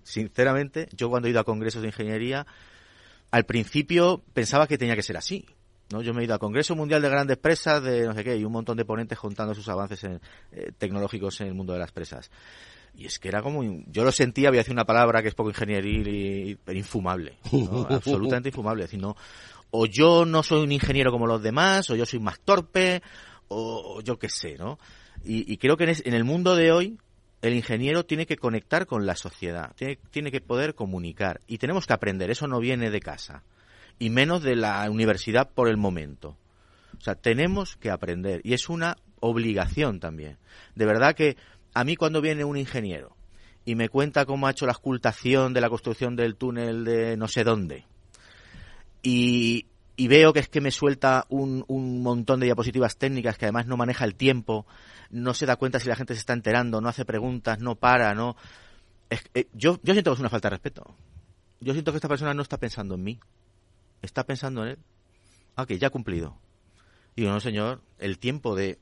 Sinceramente, 0.04 0.88
yo 0.96 1.10
cuando 1.10 1.28
he 1.28 1.32
ido 1.32 1.40
a 1.40 1.44
congresos 1.44 1.82
de 1.82 1.90
ingeniería, 1.90 2.46
al 3.32 3.46
principio 3.46 4.24
pensaba 4.34 4.68
que 4.68 4.78
tenía 4.78 4.96
que 4.96 5.04
ser 5.04 5.18
así. 5.18 5.46
¿no? 5.92 6.02
Yo 6.02 6.14
me 6.14 6.22
he 6.22 6.26
ido 6.26 6.34
al 6.34 6.40
Congreso 6.40 6.76
Mundial 6.76 7.02
de 7.02 7.10
Grandes 7.10 7.38
Presas 7.38 7.82
de 7.82 8.06
no 8.06 8.14
sé 8.14 8.24
qué 8.24 8.36
y 8.36 8.44
un 8.44 8.52
montón 8.52 8.78
de 8.78 8.86
ponentes 8.86 9.18
contando 9.18 9.56
sus 9.56 9.70
avances 9.70 10.04
eh, 10.04 10.72
tecnológicos 10.78 11.40
en 11.42 11.48
el 11.48 11.54
mundo 11.54 11.74
de 11.74 11.80
las 11.80 11.92
presas. 11.92 12.30
Y 12.98 13.06
es 13.06 13.20
que 13.20 13.28
era 13.28 13.44
como, 13.44 13.64
yo 13.86 14.04
lo 14.04 14.12
sentía, 14.12 14.50
voy 14.50 14.58
a 14.58 14.62
decir 14.62 14.74
una 14.74 14.86
palabra 14.86 15.22
que 15.22 15.28
es 15.28 15.36
poco 15.36 15.50
ingenieril, 15.50 16.08
y, 16.08 16.56
pero 16.56 16.78
infumable, 16.78 17.38
absolutamente 17.90 18.50
infumable. 18.50 18.84
Es 18.84 18.90
decir, 18.90 19.00
no, 19.00 19.16
o 19.72 19.86
yo 19.86 20.26
no 20.26 20.44
soy 20.44 20.64
un 20.64 20.72
ingeniero 20.72 21.12
como 21.12 21.28
los 21.28 21.42
demás, 21.42 21.90
o 21.90 21.96
yo 21.96 22.06
soy 22.06 22.20
más 22.20 22.40
torpe, 22.40 23.02
o, 23.48 24.02
yo 24.02 24.18
qué 24.20 24.30
sé, 24.30 24.58
¿no? 24.58 24.78
Y, 25.24 25.58
creo 25.58 25.78
que 25.78 25.84
en, 25.84 26.14
el 26.14 26.24
mundo 26.24 26.56
de 26.56 26.72
hoy 26.72 26.98
el 27.42 27.54
ingeniero 27.54 28.06
tiene 28.06 28.26
que 28.26 28.38
conectar 28.38 28.86
con 28.86 29.06
la 29.06 29.16
sociedad, 29.16 29.74
tiene, 29.76 30.00
tiene 30.12 30.32
que 30.32 30.42
poder 30.42 30.74
comunicar 30.74 31.42
y 31.48 31.58
tenemos 31.58 31.86
que 31.86 31.94
aprender, 31.94 32.32
eso 32.32 32.48
no 32.48 32.60
viene 32.60 32.90
de 32.90 33.00
casa 33.00 33.44
y 34.00 34.10
menos 34.10 34.44
de 34.44 34.56
la 34.56 34.90
universidad 34.90 35.50
por 35.50 35.68
el 35.68 35.78
momento. 35.78 36.38
O 36.98 37.02
sea, 37.02 37.16
tenemos 37.16 37.76
que 37.78 37.90
aprender 37.90 38.42
y 38.44 38.54
es 38.54 38.70
una 38.70 38.96
obligación 39.20 40.00
también. 40.00 40.38
De 40.76 40.86
verdad 40.86 41.16
que 41.16 41.36
a 41.74 41.84
mí 41.84 41.96
cuando 41.96 42.22
viene 42.22 42.44
un 42.44 42.58
ingeniero 42.58 43.16
y 43.66 43.76
me 43.76 43.90
cuenta 43.90 44.26
cómo 44.26 44.48
ha 44.48 44.52
hecho 44.52 44.66
la 44.66 44.72
escultación 44.72 45.54
de 45.54 45.62
la 45.62 45.70
construcción 45.70 46.16
del 46.16 46.36
túnel 46.36 46.86
de 46.86 47.18
no 47.18 47.28
sé 47.28 47.44
dónde. 47.44 47.86
Y, 49.02 49.66
y 49.96 50.08
veo 50.08 50.34
que 50.34 50.40
es 50.40 50.50
que 50.50 50.62
me 50.62 50.72
suelta 50.72 51.26
un, 51.30 51.66
un, 51.68 52.02
montón 52.02 52.40
de 52.40 52.46
diapositivas 52.46 52.98
técnicas 52.98 53.38
que 53.38 53.46
además 53.46 53.68
no 53.68 53.78
maneja 53.78 54.06
el 54.06 54.16
tiempo, 54.16 54.66
no 55.10 55.34
se 55.34 55.46
da 55.46 55.56
cuenta 55.56 55.80
si 55.80 55.88
la 55.88 55.96
gente 55.96 56.14
se 56.14 56.20
está 56.20 56.34
enterando, 56.34 56.82
no 56.82 56.90
hace 56.90 57.06
preguntas, 57.06 57.60
no 57.60 57.76
para, 57.76 58.14
no. 58.14 58.36
Eh, 59.10 59.48
yo, 59.54 59.80
yo 59.84 59.94
siento 59.94 60.12
que 60.12 60.16
es 60.16 60.20
una 60.20 60.30
falta 60.30 60.50
de 60.50 60.56
respeto. 60.56 60.96
Yo 61.60 61.74
siento 61.74 61.92
que 61.92 61.98
esta 61.98 62.10
persona 62.10 62.34
no 62.34 62.42
está 62.42 62.58
pensando 62.58 62.96
en 62.96 63.04
mí, 63.04 63.20
está 64.02 64.26
pensando 64.26 64.64
en 64.64 64.70
él. 64.70 64.80
Ah, 65.56 65.66
que 65.66 65.80
ya 65.80 65.88
ha 65.88 65.92
cumplido. 65.92 66.38
Y 67.16 67.22
digo, 67.22 67.34
no, 67.34 67.40
señor, 67.40 67.82
el 67.98 68.20
tiempo 68.20 68.56
de 68.56 68.78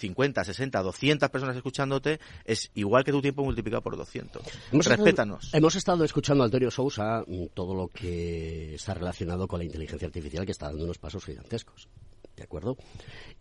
50, 0.00 0.44
60, 0.44 0.82
200 0.82 1.28
personas 1.28 1.56
escuchándote 1.56 2.18
es 2.44 2.70
igual 2.74 3.04
que 3.04 3.12
tu 3.12 3.20
tiempo 3.20 3.44
multiplicado 3.44 3.82
por 3.82 3.96
200. 3.96 4.42
Hemos 4.72 4.86
Respétanos. 4.86 5.44
Estado, 5.44 5.58
hemos 5.58 5.76
estado 5.76 6.04
escuchando 6.04 6.42
a 6.42 6.46
Antonio 6.46 6.70
Sousa 6.70 7.22
mm, 7.26 7.46
todo 7.54 7.74
lo 7.74 7.88
que 7.88 8.74
está 8.74 8.94
relacionado 8.94 9.46
con 9.46 9.58
la 9.60 9.64
inteligencia 9.64 10.06
artificial 10.06 10.46
que 10.46 10.52
está 10.52 10.66
dando 10.66 10.84
unos 10.84 10.98
pasos 10.98 11.24
gigantescos. 11.24 11.88
¿De 12.36 12.44
acuerdo? 12.44 12.76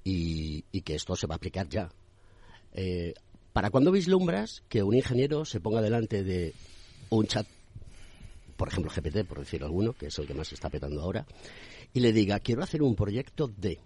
Y, 0.04 0.66
y 0.72 0.82
que 0.82 0.96
esto 0.96 1.16
se 1.16 1.26
va 1.26 1.36
a 1.36 1.38
aplicar 1.38 1.70
ya. 1.70 1.90
Eh, 2.74 3.14
¿Para 3.54 3.70
cuándo 3.70 3.92
vislumbras 3.92 4.64
que 4.70 4.84
un 4.84 4.96
ingeniero 4.96 5.46
se 5.46 5.60
ponga 5.60 5.82
delante 5.82 6.24
de 6.24 6.54
un 7.10 7.26
chat, 7.26 7.48
por 8.58 8.68
ejemplo 8.68 8.92
GPT, 8.92 9.26
por 9.26 9.40
decir 9.40 9.64
alguno, 9.64 9.94
que 9.94 10.08
es 10.08 10.20
el 10.20 10.28
que 10.28 10.34
más 10.34 10.50
se 10.50 10.56
está 10.56 10.70
petando 10.70 11.02
ahora, 11.02 11.26
y 11.94 12.02
le 12.02 12.14
diga, 12.14 12.40
quiero 12.40 12.64
hacer 12.64 12.84
un 12.84 12.96
proyecto 12.96 13.48
de, 13.48 13.80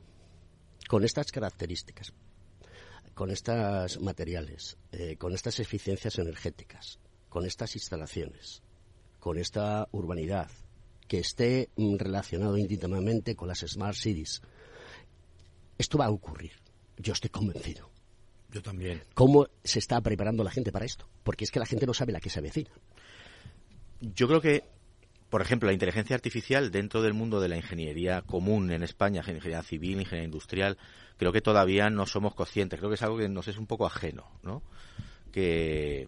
con 0.88 1.04
estas 1.04 1.32
características, 1.32 2.12
con 3.14 3.30
estos 3.30 4.00
materiales, 4.02 4.78
eh, 4.92 5.18
con 5.18 5.34
estas 5.34 5.60
eficiencias 5.60 6.18
energéticas, 6.18 7.00
con 7.30 7.46
estas 7.46 7.76
instalaciones, 7.76 8.64
con 9.20 9.38
esta 9.38 9.88
urbanidad, 9.92 10.50
que 11.08 11.20
esté 11.20 11.70
mm, 11.76 11.98
relacionado 11.98 12.58
íntimamente 12.58 13.36
con 13.36 13.48
las 13.48 13.60
smart 13.60 13.96
cities. 13.96 14.42
Esto 15.78 15.98
va 15.98 16.06
a 16.06 16.12
ocurrir. 16.12 16.54
Yo 16.98 17.14
estoy 17.14 17.30
convencido. 17.30 17.90
Yo 18.52 18.62
también. 18.62 19.04
¿Cómo 19.14 19.48
se 19.64 19.80
está 19.80 20.00
preparando 20.02 20.44
la 20.44 20.52
gente 20.52 20.72
para 20.72 20.86
esto? 20.86 21.08
Porque 21.24 21.44
es 21.44 21.52
que 21.52 21.60
la 21.60 21.66
gente 21.66 21.86
no 21.86 21.94
sabe 21.94 22.14
la 22.14 22.20
que 22.20 22.30
se 22.30 22.40
avecina. 22.40 22.70
Yo 24.00 24.28
creo 24.28 24.42
que, 24.42 24.64
por 25.34 25.42
ejemplo, 25.42 25.66
la 25.66 25.74
inteligencia 25.74 26.16
artificial 26.16 26.70
dentro 26.70 27.02
del 27.02 27.16
mundo 27.16 27.42
de 27.42 27.48
la 27.48 27.58
ingeniería 27.58 28.22
común 28.22 28.70
en 28.70 28.84
España, 28.84 29.22
ingeniería 29.22 29.64
civil, 29.64 30.00
ingeniería 30.00 30.26
industrial, 30.26 30.78
creo 31.18 31.32
que 31.32 31.42
todavía 31.42 31.90
no 31.90 32.06
somos 32.06 32.36
conscientes. 32.36 32.78
Creo 32.78 32.92
que 32.92 32.94
es 32.98 33.02
algo 33.02 33.18
que 33.18 33.28
nos 33.28 33.48
es 33.48 33.58
un 33.58 33.66
poco 33.66 33.88
ajeno, 33.88 34.30
¿no? 34.44 34.62
Que 35.32 36.08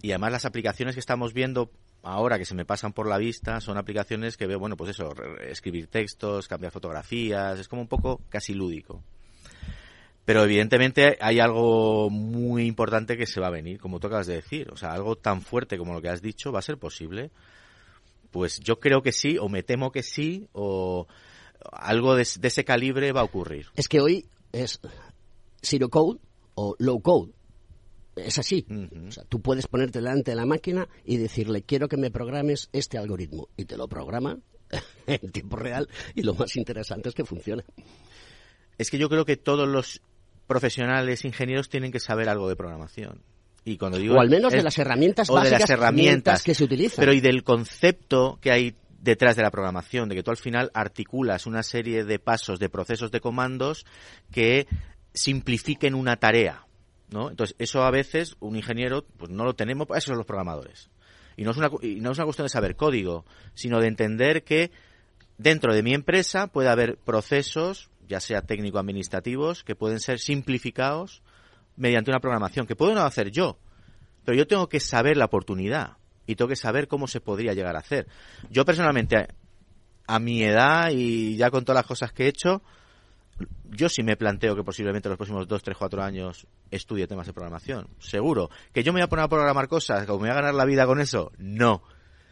y 0.00 0.12
además 0.12 0.32
las 0.32 0.44
aplicaciones 0.46 0.94
que 0.94 1.00
estamos 1.00 1.34
viendo 1.34 1.70
ahora 2.02 2.38
que 2.38 2.46
se 2.46 2.54
me 2.54 2.64
pasan 2.64 2.94
por 2.94 3.06
la 3.06 3.18
vista 3.18 3.60
son 3.60 3.76
aplicaciones 3.76 4.38
que 4.38 4.46
veo, 4.46 4.58
bueno, 4.58 4.78
pues 4.78 4.92
eso, 4.92 5.12
escribir 5.46 5.88
textos, 5.88 6.48
cambiar 6.48 6.72
fotografías, 6.72 7.60
es 7.60 7.68
como 7.68 7.82
un 7.82 7.88
poco 7.88 8.22
casi 8.30 8.54
lúdico. 8.54 9.02
Pero 10.24 10.42
evidentemente 10.42 11.18
hay 11.20 11.38
algo 11.38 12.08
muy 12.08 12.64
importante 12.64 13.18
que 13.18 13.26
se 13.26 13.40
va 13.40 13.48
a 13.48 13.50
venir, 13.50 13.78
como 13.78 14.00
tú 14.00 14.06
acabas 14.06 14.26
de 14.26 14.36
decir. 14.36 14.70
O 14.72 14.76
sea, 14.78 14.94
algo 14.94 15.16
tan 15.16 15.42
fuerte 15.42 15.76
como 15.76 15.92
lo 15.92 16.00
que 16.00 16.08
has 16.08 16.22
dicho, 16.22 16.50
¿va 16.50 16.60
a 16.60 16.62
ser 16.62 16.78
posible? 16.78 17.30
Pues 18.34 18.58
yo 18.58 18.80
creo 18.80 19.00
que 19.00 19.12
sí, 19.12 19.38
o 19.38 19.48
me 19.48 19.62
temo 19.62 19.92
que 19.92 20.02
sí, 20.02 20.48
o 20.50 21.06
algo 21.70 22.16
de, 22.16 22.22
ese 22.22 22.64
calibre 22.64 23.12
va 23.12 23.20
a 23.20 23.24
ocurrir. 23.24 23.68
Es 23.76 23.86
que 23.86 24.00
hoy 24.00 24.26
es 24.50 24.80
zero 25.62 25.88
code 25.88 26.18
o 26.56 26.74
low 26.80 27.00
code. 27.00 27.30
Es 28.16 28.36
así. 28.40 28.66
o 28.68 29.12
sea, 29.12 29.22
tú 29.28 29.40
puedes 29.40 29.68
ponerte 29.68 30.00
delante 30.00 30.32
de 30.32 30.34
la 30.34 30.46
máquina 30.46 30.88
y 31.04 31.16
decirle, 31.16 31.62
quiero 31.62 31.86
que 31.86 31.96
me 31.96 32.10
programes 32.10 32.70
este 32.72 32.98
algoritmo. 32.98 33.50
Y 33.56 33.66
te 33.66 33.76
lo 33.76 33.86
programa 33.86 34.40
en 35.06 35.30
tiempo 35.30 35.54
real. 35.54 35.88
Y 36.16 36.22
lo 36.22 36.34
más 36.34 36.56
interesante 36.56 37.10
es 37.10 37.14
que 37.14 37.24
funciona. 37.24 37.64
Es 38.78 38.90
que 38.90 38.98
yo 38.98 39.08
creo 39.08 39.24
que 39.24 39.36
todos 39.36 39.68
los 39.68 40.02
profesionales, 40.48 41.24
ingenieros, 41.24 41.68
tienen 41.68 41.92
que 41.92 42.00
saber 42.00 42.28
algo 42.28 42.48
de 42.48 42.56
programación. 42.56 43.22
Y 43.64 43.78
cuando 43.78 43.98
digo 43.98 44.16
o 44.16 44.20
al 44.20 44.28
menos 44.28 44.52
de 44.52 44.62
las 44.62 44.78
herramientas 44.78 45.28
básicas 45.28 45.58
de 45.58 45.58
las 45.60 45.70
herramientas 45.70 46.42
que 46.42 46.54
se 46.54 46.64
utilizan. 46.64 47.02
Pero 47.02 47.12
y 47.12 47.20
del 47.20 47.42
concepto 47.42 48.38
que 48.40 48.52
hay 48.52 48.74
detrás 49.00 49.36
de 49.36 49.42
la 49.42 49.50
programación, 49.50 50.08
de 50.08 50.16
que 50.16 50.22
tú 50.22 50.30
al 50.30 50.36
final 50.36 50.70
articulas 50.74 51.46
una 51.46 51.62
serie 51.62 52.04
de 52.04 52.18
pasos, 52.18 52.58
de 52.58 52.68
procesos, 52.68 53.10
de 53.10 53.20
comandos 53.20 53.84
que 54.30 54.66
simplifiquen 55.12 55.94
una 55.94 56.16
tarea. 56.16 56.66
¿no? 57.10 57.30
Entonces, 57.30 57.54
eso 57.58 57.82
a 57.82 57.90
veces 57.90 58.36
un 58.40 58.56
ingeniero 58.56 59.04
pues 59.16 59.30
no 59.30 59.44
lo 59.44 59.54
tenemos, 59.54 59.86
eso 59.94 60.08
son 60.08 60.16
los 60.16 60.26
programadores. 60.26 60.90
Y 61.36 61.44
no, 61.44 61.50
es 61.50 61.56
una, 61.56 61.70
y 61.82 62.00
no 62.00 62.12
es 62.12 62.18
una 62.18 62.24
cuestión 62.24 62.46
de 62.46 62.50
saber 62.50 62.76
código, 62.76 63.24
sino 63.54 63.80
de 63.80 63.88
entender 63.88 64.44
que 64.44 64.70
dentro 65.36 65.74
de 65.74 65.82
mi 65.82 65.94
empresa 65.94 66.46
puede 66.46 66.68
haber 66.68 66.96
procesos, 66.96 67.90
ya 68.08 68.20
sea 68.20 68.42
técnico-administrativos, 68.42 69.64
que 69.64 69.74
pueden 69.74 70.00
ser 70.00 70.18
simplificados 70.18 71.22
mediante 71.76 72.10
una 72.10 72.20
programación, 72.20 72.66
que 72.66 72.76
puedo 72.76 72.94
no 72.94 73.02
hacer 73.02 73.30
yo, 73.30 73.58
pero 74.24 74.36
yo 74.36 74.46
tengo 74.46 74.68
que 74.68 74.80
saber 74.80 75.16
la 75.16 75.26
oportunidad 75.26 75.98
y 76.26 76.36
tengo 76.36 76.48
que 76.48 76.56
saber 76.56 76.88
cómo 76.88 77.06
se 77.06 77.20
podría 77.20 77.52
llegar 77.52 77.76
a 77.76 77.80
hacer. 77.80 78.06
Yo 78.50 78.64
personalmente, 78.64 79.28
a 80.06 80.18
mi 80.18 80.42
edad 80.42 80.90
y 80.90 81.36
ya 81.36 81.50
con 81.50 81.64
todas 81.64 81.80
las 81.80 81.86
cosas 81.86 82.12
que 82.12 82.24
he 82.24 82.28
hecho, 82.28 82.62
yo 83.64 83.88
sí 83.88 84.02
me 84.02 84.16
planteo 84.16 84.54
que 84.54 84.62
posiblemente 84.62 85.08
en 85.08 85.10
los 85.10 85.18
próximos 85.18 85.48
2, 85.48 85.62
3, 85.62 85.76
4 85.76 86.02
años 86.02 86.46
estudie 86.70 87.06
temas 87.06 87.26
de 87.26 87.32
programación. 87.32 87.88
Seguro. 87.98 88.48
¿Que 88.72 88.82
yo 88.82 88.92
me 88.92 89.00
voy 89.00 89.04
a 89.04 89.08
poner 89.08 89.24
a 89.24 89.28
programar 89.28 89.68
cosas? 89.68 90.06
¿Que 90.06 90.12
me 90.12 90.18
voy 90.18 90.28
a 90.28 90.34
ganar 90.34 90.54
la 90.54 90.64
vida 90.64 90.86
con 90.86 91.00
eso? 91.00 91.32
No. 91.38 91.82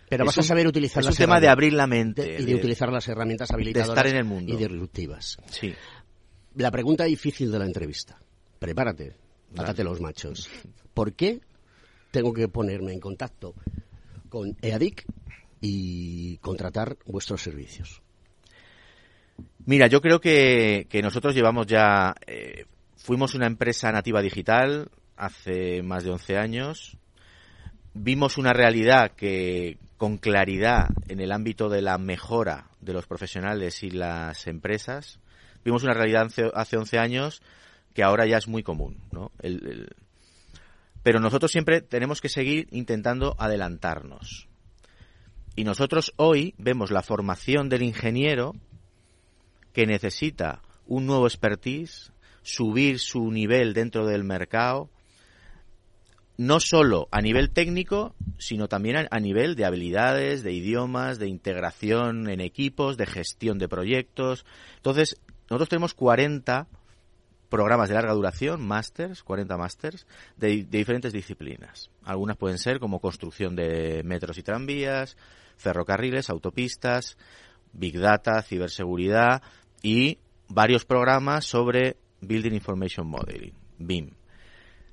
Pero 0.09 0.26
vas 0.26 0.38
a 0.38 0.43
saber 0.43 0.66
utilizar 0.66 1.03
es 1.03 1.09
un 1.09 1.16
tema 1.16 1.40
de 1.40 1.49
abrir 1.49 1.72
la 1.72 1.86
mente. 1.86 2.36
y 2.38 2.45
de, 2.45 2.55
utilizar 2.55 2.93
las 2.93 3.09
herramientas 3.09 3.51
habilitadoras. 3.51 3.88
De 3.88 3.93
estar 3.95 4.07
en 4.07 4.16
el 4.16 4.24
mundo. 4.24 4.53
Y 4.53 4.57
disruptivas. 4.57 5.38
Sí. 5.47 5.74
La 6.55 6.70
pregunta 6.70 7.05
difícil 7.05 7.51
de 7.51 7.59
la 7.59 7.64
entrevista. 7.64 8.18
Prepárate. 8.59 9.16
Átate 9.57 9.85
los 9.85 10.01
machos. 10.01 10.49
¿Por 10.95 11.13
qué 11.13 11.41
tengo 12.11 12.33
que 12.33 12.49
ponerme 12.49 12.93
en 12.93 13.01
contacto 13.01 13.55
con 14.29 14.57
EADIC 14.63 15.05
y 15.61 16.37
contratar 16.39 16.97
vuestros 17.07 17.43
servicios? 17.43 18.03
Mira, 19.65 19.87
yo 19.87 20.01
creo 20.01 20.21
que, 20.21 20.87
nosotros 21.03 21.35
llevamos 21.35 21.67
ya, 21.67 22.15
eh, 22.27 22.67
fuimos 22.97 23.35
una 23.35 23.47
empresa 23.47 23.93
nativa 23.93 24.21
digital 24.21 24.91
hace 25.17 25.83
más 25.83 26.05
de 26.05 26.11
11 26.11 26.37
años, 26.37 26.97
vimos 27.95 28.39
una 28.39 28.53
realidad 28.53 29.13
que 29.13 29.79
con 29.97 30.19
claridad 30.19 30.89
en 31.09 31.21
el 31.21 31.31
ámbito 31.31 31.69
de 31.69 31.81
la 31.81 31.97
mejora 31.99 32.71
de 32.81 32.93
los 32.93 33.07
profesionales 33.07 33.85
y 33.85 33.91
las 33.91 34.49
empresas, 34.49 35.21
vimos 35.65 35.85
una 35.85 35.95
realidad 35.95 36.27
hace 36.55 36.77
11 36.77 36.99
años 36.99 37.43
que 37.95 38.03
ahora 38.03 38.26
ya 38.26 38.38
es 38.38 38.49
muy 38.49 38.62
común, 38.62 38.99
¿no? 39.11 39.32
Pero 41.03 41.20
nosotros 41.20 41.51
siempre 41.51 41.80
tenemos 41.80 42.20
que 42.20 42.28
seguir 42.28 42.68
intentando 42.70 43.34
adelantarnos. 43.38 44.49
Y 45.55 45.64
nosotros 45.64 46.14
hoy 46.16 46.55
vemos 46.59 46.90
la 46.90 47.03
formación 47.03 47.68
del 47.68 47.82
ingeniero 47.82 48.55
que 49.72 49.86
necesita 49.86 50.62
un 50.86 51.07
nuevo 51.07 51.26
expertise, 51.26 52.12
subir 52.43 52.99
su 52.99 53.30
nivel 53.30 53.74
dentro 53.74 54.07
del 54.07 54.24
mercado, 54.24 54.90
no 56.36 56.61
solo 56.61 57.09
a 57.11 57.20
nivel 57.20 57.51
técnico, 57.51 58.14
sino 58.38 58.68
también 58.68 59.07
a, 59.11 59.20
nivel 59.20 59.55
de 59.55 59.64
habilidades, 59.64 60.43
de 60.43 60.53
idiomas, 60.53 61.18
de 61.18 61.28
integración 61.28 62.28
en 62.28 62.40
equipos, 62.40 62.97
de 62.97 63.07
gestión 63.07 63.59
de 63.59 63.68
proyectos. 63.68 64.45
Entonces, 64.76 65.20
nosotros 65.49 65.68
tenemos 65.68 65.95
40 65.95 66.66
programas 67.53 67.91
de 67.91 67.97
larga 67.97 68.15
duración, 68.15 68.67
másters, 68.67 69.23
40 69.23 69.59
másters, 69.59 70.07
de, 70.39 70.65
diferentes 70.65 71.13
disciplinas. 71.13 71.91
Algunas 72.03 72.39
pueden 72.39 72.57
ser 72.57 72.81
como 72.81 72.99
construcción 72.99 73.55
de 73.55 74.01
metros 74.07 74.39
y 74.39 74.43
tranvías, 74.43 75.19
ferrocarriles, 75.59 76.31
autopistas, 76.31 77.19
big 77.75 77.99
data, 78.01 78.41
ciberseguridad 78.41 79.43
y 79.83 80.19
varios 80.49 80.87
programas 80.87 81.45
sobre 81.45 81.99
Building 82.23 82.53
Information 82.53 83.07
Modeling, 83.07 83.55
BIM. 83.77 84.13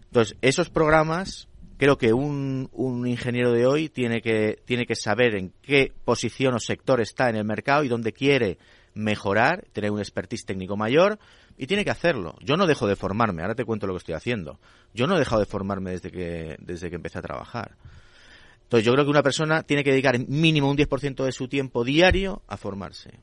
Entonces, 0.07 0.35
esos 0.41 0.69
programas 0.69 1.47
creo 1.77 1.97
que 1.97 2.11
un, 2.11 2.67
un, 2.73 3.07
ingeniero 3.07 3.53
de 3.53 3.67
hoy 3.67 3.87
tiene 3.87 4.21
que, 4.21 4.59
tiene 4.65 4.85
que 4.85 4.95
saber 4.95 5.35
en 5.35 5.53
qué 5.61 5.93
posición 6.03 6.55
o 6.55 6.59
sector 6.59 6.99
está 6.99 7.29
en 7.29 7.37
el 7.37 7.45
mercado 7.45 7.85
y 7.85 7.87
dónde 7.87 8.11
quiere 8.11 8.57
mejorar, 8.99 9.65
tener 9.71 9.91
un 9.91 9.99
expertise 9.99 10.45
técnico 10.45 10.75
mayor 10.75 11.19
y 11.57 11.67
tiene 11.67 11.85
que 11.85 11.91
hacerlo. 11.91 12.35
Yo 12.41 12.57
no 12.57 12.67
dejo 12.67 12.85
de 12.85 12.95
formarme, 12.95 13.41
ahora 13.41 13.55
te 13.55 13.65
cuento 13.65 13.87
lo 13.87 13.93
que 13.93 13.99
estoy 13.99 14.15
haciendo. 14.15 14.59
Yo 14.93 15.07
no 15.07 15.15
he 15.15 15.19
dejado 15.19 15.39
de 15.39 15.45
formarme 15.45 15.91
desde 15.91 16.11
que, 16.11 16.57
desde 16.59 16.89
que 16.89 16.97
empecé 16.97 17.19
a 17.19 17.21
trabajar. 17.21 17.75
Entonces 18.63 18.85
yo 18.85 18.93
creo 18.93 19.05
que 19.05 19.11
una 19.11 19.23
persona 19.23 19.63
tiene 19.63 19.83
que 19.83 19.91
dedicar 19.91 20.19
mínimo 20.27 20.69
un 20.69 20.77
10% 20.77 21.23
de 21.23 21.31
su 21.31 21.47
tiempo 21.47 21.83
diario 21.83 22.43
a 22.47 22.57
formarse. 22.57 23.19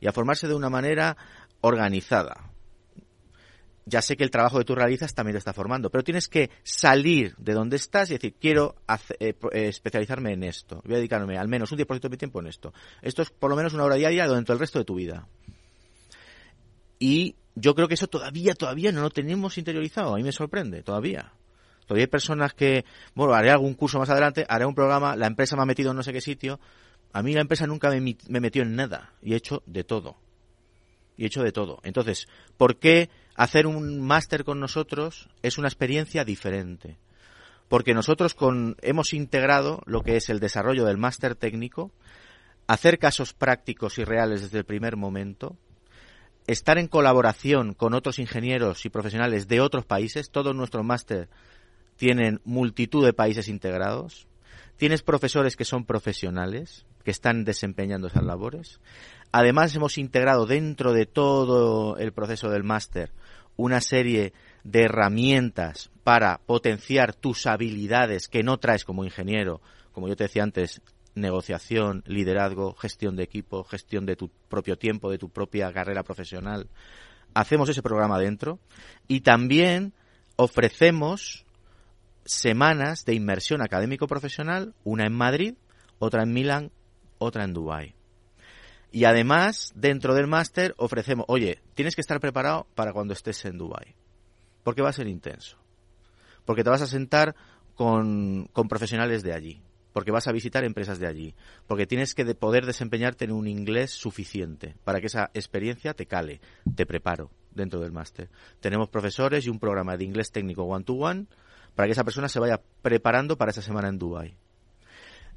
Y 0.00 0.06
a 0.06 0.12
formarse 0.12 0.46
de 0.46 0.54
una 0.54 0.70
manera 0.70 1.16
organizada. 1.60 2.50
Ya 3.88 4.02
sé 4.02 4.16
que 4.16 4.24
el 4.24 4.30
trabajo 4.30 4.58
que 4.58 4.64
tú 4.64 4.74
realizas 4.74 5.14
también 5.14 5.34
te 5.34 5.38
está 5.38 5.52
formando, 5.52 5.90
pero 5.90 6.04
tienes 6.04 6.28
que 6.28 6.50
salir 6.62 7.34
de 7.36 7.54
donde 7.54 7.76
estás 7.76 8.10
y 8.10 8.14
decir, 8.14 8.34
quiero 8.38 8.76
eh, 9.18 9.34
eh, 9.52 9.68
especializarme 9.68 10.32
en 10.32 10.44
esto, 10.44 10.82
voy 10.84 10.94
a 10.94 10.98
dedicarme 10.98 11.38
al 11.38 11.48
menos 11.48 11.72
un 11.72 11.78
10% 11.78 12.00
de 12.00 12.08
mi 12.08 12.16
tiempo 12.16 12.40
en 12.40 12.48
esto. 12.48 12.72
Esto 13.02 13.22
es 13.22 13.30
por 13.30 13.50
lo 13.50 13.56
menos 13.56 13.74
una 13.74 13.84
hora 13.84 13.96
diaria 13.96 14.26
durante 14.26 14.52
el 14.52 14.58
resto 14.58 14.78
de 14.78 14.84
tu 14.84 14.94
vida. 14.94 15.26
Y 16.98 17.36
yo 17.54 17.74
creo 17.74 17.88
que 17.88 17.94
eso 17.94 18.08
todavía, 18.08 18.54
todavía 18.54 18.92
no 18.92 19.02
lo 19.02 19.10
tenemos 19.10 19.56
interiorizado, 19.58 20.14
a 20.14 20.16
mí 20.16 20.22
me 20.22 20.32
sorprende, 20.32 20.82
todavía. 20.82 21.32
Todavía 21.86 22.04
hay 22.04 22.10
personas 22.10 22.52
que, 22.52 22.84
bueno, 23.14 23.32
haré 23.32 23.50
algún 23.50 23.72
curso 23.72 23.98
más 23.98 24.10
adelante, 24.10 24.44
haré 24.48 24.66
un 24.66 24.74
programa, 24.74 25.16
la 25.16 25.26
empresa 25.26 25.56
me 25.56 25.62
ha 25.62 25.66
metido 25.66 25.92
en 25.92 25.96
no 25.96 26.02
sé 26.02 26.12
qué 26.12 26.20
sitio. 26.20 26.60
A 27.14 27.22
mí 27.22 27.32
la 27.32 27.40
empresa 27.40 27.66
nunca 27.66 27.88
me, 27.88 28.16
me 28.28 28.40
metió 28.40 28.62
en 28.62 28.76
nada 28.76 29.14
y 29.22 29.32
he 29.32 29.36
hecho 29.36 29.62
de 29.64 29.84
todo. 29.84 30.16
Y 31.16 31.24
he 31.24 31.26
hecho 31.26 31.42
de 31.42 31.50
todo. 31.50 31.80
Entonces, 31.82 32.28
¿por 32.58 32.76
qué 32.76 33.08
hacer 33.38 33.68
un 33.68 34.00
máster 34.00 34.42
con 34.42 34.58
nosotros 34.58 35.28
es 35.42 35.58
una 35.58 35.68
experiencia 35.68 36.24
diferente? 36.24 36.98
Porque 37.68 37.94
nosotros 37.94 38.34
con, 38.34 38.76
hemos 38.82 39.12
integrado 39.12 39.80
lo 39.86 40.02
que 40.02 40.16
es 40.16 40.28
el 40.28 40.40
desarrollo 40.40 40.84
del 40.84 40.98
máster 40.98 41.36
técnico, 41.36 41.92
hacer 42.66 42.98
casos 42.98 43.34
prácticos 43.34 43.98
y 43.98 44.04
reales 44.04 44.42
desde 44.42 44.58
el 44.58 44.64
primer 44.64 44.96
momento, 44.96 45.56
estar 46.48 46.78
en 46.78 46.88
colaboración 46.88 47.74
con 47.74 47.94
otros 47.94 48.18
ingenieros 48.18 48.84
y 48.84 48.90
profesionales 48.90 49.46
de 49.46 49.60
otros 49.60 49.86
países, 49.86 50.30
todos 50.30 50.56
nuestros 50.56 50.84
máster 50.84 51.28
tienen 51.96 52.40
multitud 52.44 53.04
de 53.04 53.12
países 53.12 53.46
integrados, 53.46 54.26
tienes 54.76 55.02
profesores 55.02 55.54
que 55.54 55.64
son 55.64 55.84
profesionales, 55.84 56.86
que 57.04 57.12
están 57.12 57.44
desempeñando 57.44 58.08
esas 58.08 58.24
labores. 58.24 58.80
Además, 59.30 59.74
hemos 59.76 59.96
integrado 59.96 60.46
dentro 60.46 60.92
de 60.92 61.06
todo 61.06 61.96
el 61.98 62.12
proceso 62.12 62.50
del 62.50 62.64
máster 62.64 63.12
una 63.58 63.80
serie 63.80 64.32
de 64.62 64.84
herramientas 64.84 65.90
para 66.04 66.38
potenciar 66.38 67.12
tus 67.12 67.46
habilidades 67.46 68.28
que 68.28 68.42
no 68.42 68.56
traes 68.58 68.84
como 68.84 69.04
ingeniero, 69.04 69.60
como 69.92 70.08
yo 70.08 70.16
te 70.16 70.24
decía 70.24 70.44
antes, 70.44 70.80
negociación, 71.14 72.04
liderazgo, 72.06 72.74
gestión 72.74 73.16
de 73.16 73.24
equipo, 73.24 73.64
gestión 73.64 74.06
de 74.06 74.16
tu 74.16 74.30
propio 74.48 74.78
tiempo, 74.78 75.10
de 75.10 75.18
tu 75.18 75.28
propia 75.28 75.72
carrera 75.72 76.04
profesional. 76.04 76.68
Hacemos 77.34 77.68
ese 77.68 77.82
programa 77.82 78.18
dentro 78.18 78.60
y 79.08 79.20
también 79.20 79.92
ofrecemos 80.36 81.44
semanas 82.24 83.04
de 83.04 83.14
inmersión 83.14 83.60
académico 83.60 84.06
profesional, 84.06 84.74
una 84.84 85.04
en 85.04 85.14
Madrid, 85.14 85.54
otra 85.98 86.22
en 86.22 86.32
Milán, 86.32 86.70
otra 87.18 87.44
en 87.44 87.54
Dubái. 87.54 87.97
Y 88.90 89.04
además, 89.04 89.72
dentro 89.74 90.14
del 90.14 90.26
máster 90.26 90.74
ofrecemos, 90.78 91.26
oye, 91.28 91.60
tienes 91.74 91.94
que 91.94 92.00
estar 92.00 92.20
preparado 92.20 92.66
para 92.74 92.92
cuando 92.92 93.12
estés 93.12 93.44
en 93.44 93.58
Dubái, 93.58 93.94
porque 94.64 94.82
va 94.82 94.88
a 94.88 94.94
ser 94.94 95.08
intenso, 95.08 95.58
porque 96.44 96.64
te 96.64 96.70
vas 96.70 96.82
a 96.82 96.86
sentar 96.86 97.34
con, 97.74 98.48
con 98.52 98.68
profesionales 98.68 99.22
de 99.22 99.34
allí, 99.34 99.60
porque 99.92 100.10
vas 100.10 100.26
a 100.26 100.32
visitar 100.32 100.64
empresas 100.64 100.98
de 100.98 101.06
allí, 101.06 101.34
porque 101.66 101.86
tienes 101.86 102.14
que 102.14 102.24
poder 102.34 102.64
desempeñarte 102.64 103.24
en 103.24 103.32
un 103.32 103.46
inglés 103.46 103.90
suficiente 103.90 104.74
para 104.84 105.00
que 105.00 105.06
esa 105.06 105.30
experiencia 105.34 105.92
te 105.92 106.06
cale, 106.06 106.40
te 106.74 106.86
preparo 106.86 107.30
dentro 107.54 107.80
del 107.80 107.92
máster. 107.92 108.30
Tenemos 108.60 108.88
profesores 108.88 109.44
y 109.44 109.50
un 109.50 109.58
programa 109.58 109.96
de 109.96 110.04
inglés 110.04 110.30
técnico 110.30 110.62
one-to-one 110.62 111.26
para 111.74 111.86
que 111.86 111.92
esa 111.92 112.04
persona 112.04 112.28
se 112.28 112.40
vaya 112.40 112.60
preparando 112.80 113.36
para 113.36 113.50
esa 113.50 113.62
semana 113.62 113.88
en 113.88 113.98
Dubai. 113.98 114.34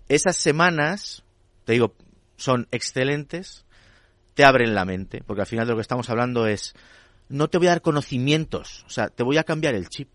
Esas 0.07 0.37
semanas, 0.37 1.23
te 1.65 1.73
digo, 1.73 1.93
son 2.41 2.67
excelentes, 2.71 3.65
te 4.33 4.43
abren 4.43 4.73
la 4.73 4.85
mente, 4.85 5.21
porque 5.25 5.41
al 5.41 5.47
final 5.47 5.67
de 5.67 5.71
lo 5.71 5.77
que 5.77 5.83
estamos 5.83 6.09
hablando 6.09 6.47
es, 6.47 6.73
no 7.29 7.49
te 7.49 7.57
voy 7.57 7.67
a 7.67 7.71
dar 7.71 7.81
conocimientos, 7.81 8.83
o 8.87 8.89
sea, 8.89 9.09
te 9.09 9.23
voy 9.23 9.37
a 9.37 9.43
cambiar 9.43 9.75
el 9.75 9.89
chip. 9.89 10.09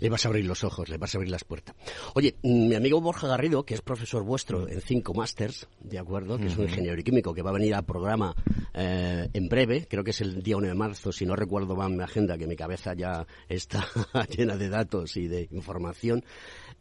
Le 0.00 0.08
vas 0.08 0.24
a 0.24 0.28
abrir 0.28 0.44
los 0.46 0.64
ojos, 0.64 0.88
le 0.88 0.96
vas 0.96 1.14
a 1.14 1.18
abrir 1.18 1.30
las 1.30 1.44
puertas. 1.44 1.76
Oye, 2.14 2.34
mi 2.42 2.74
amigo 2.74 3.00
Borja 3.00 3.28
Garrido, 3.28 3.64
que 3.64 3.74
es 3.74 3.82
profesor 3.82 4.24
vuestro 4.24 4.68
en 4.68 4.80
cinco 4.80 5.14
Masters, 5.14 5.68
¿de 5.80 5.98
acuerdo? 5.98 6.38
Que 6.38 6.46
es 6.46 6.56
un 6.56 6.64
ingeniero 6.64 7.00
químico 7.04 7.32
que 7.32 7.42
va 7.42 7.50
a 7.50 7.52
venir 7.52 7.74
al 7.74 7.84
programa 7.84 8.34
eh, 8.74 9.28
en 9.32 9.48
breve, 9.48 9.86
creo 9.88 10.02
que 10.02 10.10
es 10.10 10.20
el 10.22 10.42
día 10.42 10.56
1 10.56 10.68
de 10.68 10.74
marzo, 10.74 11.12
si 11.12 11.24
no 11.24 11.36
recuerdo 11.36 11.76
mal 11.76 11.92
mi 11.92 12.02
agenda, 12.02 12.36
que 12.36 12.48
mi 12.48 12.56
cabeza 12.56 12.94
ya 12.94 13.26
está 13.48 13.86
llena 14.28 14.56
de 14.56 14.68
datos 14.68 15.16
y 15.16 15.28
de 15.28 15.46
información. 15.52 16.24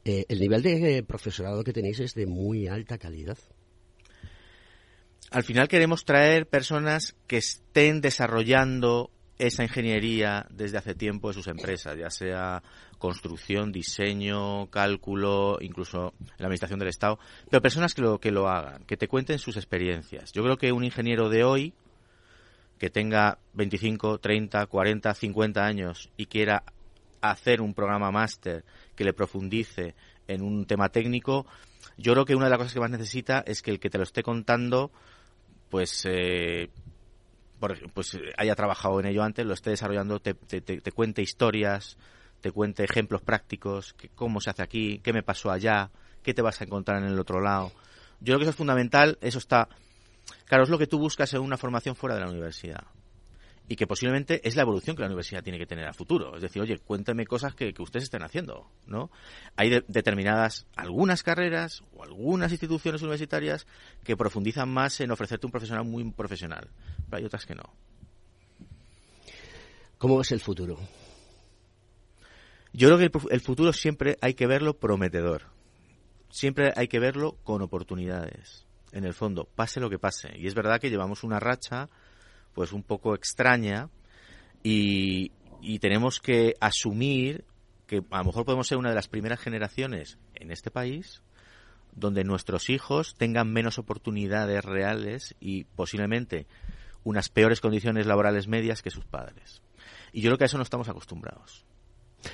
Eh, 0.04 0.26
el 0.30 0.40
nivel 0.40 0.64
de 0.64 1.04
profesorado 1.04 1.64
que 1.64 1.74
tenéis 1.74 2.00
es 2.00 2.16
de 2.16 2.26
muy 2.26 2.68
alta 2.68 2.98
calidad. 2.98 3.38
Al 5.32 5.43
final 5.43 5.67
queremos 5.67 6.05
traer 6.05 6.47
personas 6.47 7.15
que 7.28 7.38
estén 7.38 8.01
desarrollando 8.01 9.11
esa 9.38 9.63
ingeniería 9.63 10.45
desde 10.49 10.78
hace 10.78 10.95
tiempo 10.95 11.30
en 11.30 11.34
sus 11.34 11.47
empresas, 11.47 11.97
ya 11.97 12.09
sea 12.09 12.63
construcción, 12.97 13.71
diseño, 13.71 14.69
cálculo, 14.69 15.57
incluso 15.59 16.13
la 16.38 16.45
administración 16.45 16.80
del 16.80 16.89
Estado, 16.89 17.19
pero 17.49 17.61
personas 17.61 17.93
que 17.93 18.01
lo, 18.01 18.19
que 18.19 18.32
lo 18.32 18.47
hagan, 18.47 18.86
que 18.86 18.97
te 18.97 19.07
cuenten 19.07 19.39
sus 19.39 19.57
experiencias. 19.57 20.32
Yo 20.32 20.43
creo 20.43 20.57
que 20.57 20.71
un 20.71 20.84
ingeniero 20.84 21.30
de 21.30 21.43
hoy, 21.43 21.73
que 22.80 22.89
tenga 22.89 23.39
25, 23.53 24.19
30, 24.19 24.65
40, 24.67 25.13
50 25.13 25.65
años 25.65 26.09
y 26.17 26.28
quiera 26.28 26.63
hacer 27.21 27.61
un 27.61 27.73
programa 27.73 28.11
máster 28.11 28.63
que 28.95 29.03
le 29.03 29.13
profundice 29.13 29.95
en 30.28 30.41
un 30.41 30.65
tema 30.65 30.89
técnico, 30.89 31.45
yo 31.98 32.14
creo 32.14 32.26
que 32.26 32.36
una 32.36 32.46
de 32.46 32.52
las 32.52 32.60
cosas 32.60 32.74
que 32.74 32.80
más 32.80 32.92
necesita 32.92 33.44
es 33.46 33.62
que 33.62 33.72
el 33.72 33.80
que 33.80 33.90
te 33.90 33.98
lo 33.98 34.04
esté 34.04 34.24
contando, 34.24 34.92
pues 35.70 36.06
eh, 36.06 36.70
pues 37.94 38.18
haya 38.38 38.56
trabajado 38.56 39.00
en 39.00 39.08
ello 39.08 39.24
antes, 39.24 39.46
lo 39.46 39.54
esté 39.54 39.72
desarrollando, 39.72 40.20
te, 40.20 40.34
te, 40.34 40.92
cuente 40.92 41.22
historias, 41.22 41.98
te 42.42 42.52
cuente 42.52 42.84
ejemplos 42.84 43.22
prácticos, 43.22 43.94
que, 43.94 44.10
cómo 44.10 44.42
se 44.42 44.50
hace 44.50 44.62
aquí, 44.62 45.00
qué 45.00 45.14
me 45.14 45.24
pasó 45.24 45.52
allá, 45.52 45.90
qué 46.22 46.34
te 46.34 46.42
vas 46.42 46.62
a 46.62 46.66
encontrar 46.66 47.02
en 47.02 47.10
el 47.10 47.20
otro 47.20 47.42
lado. 47.42 47.72
Yo 48.20 48.34
creo 48.34 48.40
que 48.40 48.44
eso 48.44 48.52
es 48.52 48.58
fundamental, 48.58 49.18
eso 49.22 49.40
está... 49.40 49.68
Claro, 50.46 50.64
es 50.64 50.70
lo 50.70 50.78
que 50.78 50.88
tú 50.88 51.00
buscas 51.00 51.34
en 51.34 51.42
una 51.42 51.58
formación 51.58 51.96
fuera 51.96 52.16
de 52.16 52.22
la 52.22 52.30
universidad 52.30 52.84
y 53.68 53.76
que 53.76 53.88
posiblemente 53.88 54.47
es 54.47 54.55
la 54.55 54.61
evolución 54.61 54.95
que 54.95 55.01
la 55.01 55.07
universidad 55.07 55.43
tiene 55.43 55.57
que 55.57 55.66
tener 55.66 55.88
a 55.88 55.93
futuro. 55.93 56.36
Es 56.36 56.41
decir, 56.41 56.61
oye, 56.61 56.78
cuéntame 56.78 57.26
cosas 57.26 57.55
que, 57.55 57.74
ustedes 57.80 58.03
estén 58.03 58.24
haciendo, 58.24 58.70
¿no? 58.86 59.09
Hay 59.55 59.82
determinadas, 59.88 60.68
algunas 60.76 61.24
carreras 61.24 61.84
o 61.93 62.03
algunas 62.03 62.51
instituciones 62.51 63.01
universitarias 63.01 63.66
que 64.03 64.16
profundizan 64.16 64.70
más 64.70 64.99
en 65.01 65.11
ofrecerte 65.11 65.47
un 65.47 65.51
profesional 65.51 65.86
muy 65.86 66.03
profesional, 66.11 66.70
pero 67.09 67.18
hay 67.18 67.26
otras 67.26 67.45
que 67.45 67.55
no. 67.55 67.74
¿Cómo 69.97 70.22
es 70.22 70.32
el 70.32 70.41
futuro? 70.41 70.78
Yo 72.74 72.89
creo 72.89 72.97
que 72.97 73.05
el, 73.05 73.11
el 73.32 73.41
futuro 73.41 73.74
siempre 73.74 74.18
hay 74.22 74.34
que 74.34 74.45
verlo 74.45 74.78
prometedor. 74.78 75.43
Siempre 76.30 76.74
hay 76.76 76.88
que 76.88 76.99
verlo 76.99 77.38
con 77.43 77.61
oportunidades. 77.61 78.66
En 78.91 79.05
el 79.05 79.13
fondo, 79.13 79.45
pase 79.55 79.80
lo 79.80 79.89
que 79.89 79.97
pase. 79.97 80.38
Y 80.38 80.47
es 80.47 80.53
verdad 80.53 80.80
que 80.80 80.89
llevamos 80.89 81.24
una 81.24 81.39
racha 81.39 81.89
pues 82.56 82.72
un 82.72 82.82
poco 82.82 83.14
extraña 83.14 83.89
y, 84.64 85.32
tenemos 85.80 86.20
que 86.20 86.56
asumir 86.60 87.43
que 87.86 88.03
a 88.10 88.20
lo 88.20 88.26
mejor 88.26 88.45
podemos 88.45 88.68
ser 88.68 88.78
una 88.78 88.89
de 88.89 88.95
las 88.95 89.08
primeras 89.08 89.39
generaciones 89.39 90.18
en 90.36 90.51
este 90.51 90.72
país 90.72 91.22
donde 91.91 92.24
nuestros 92.24 92.70
hijos 92.70 93.16
tengan 93.16 93.51
menos 93.51 93.78
oportunidades 93.78 94.64
reales 94.64 95.36
y 95.39 95.66
posiblemente 95.66 96.47
unas 97.03 97.30
peores 97.30 97.62
condiciones 97.62 98.06
laborales 98.06 98.47
medias 98.47 98.82
que 98.82 98.91
sus 98.91 99.06
padres. 99.06 99.62
Y 100.12 100.22
yo 100.22 100.30
creo 100.30 100.38
que 100.38 100.43
a 100.45 100.47
eso 100.47 100.58
no 100.58 100.64
estamos 100.64 100.89
acostumbrados. 100.89 101.66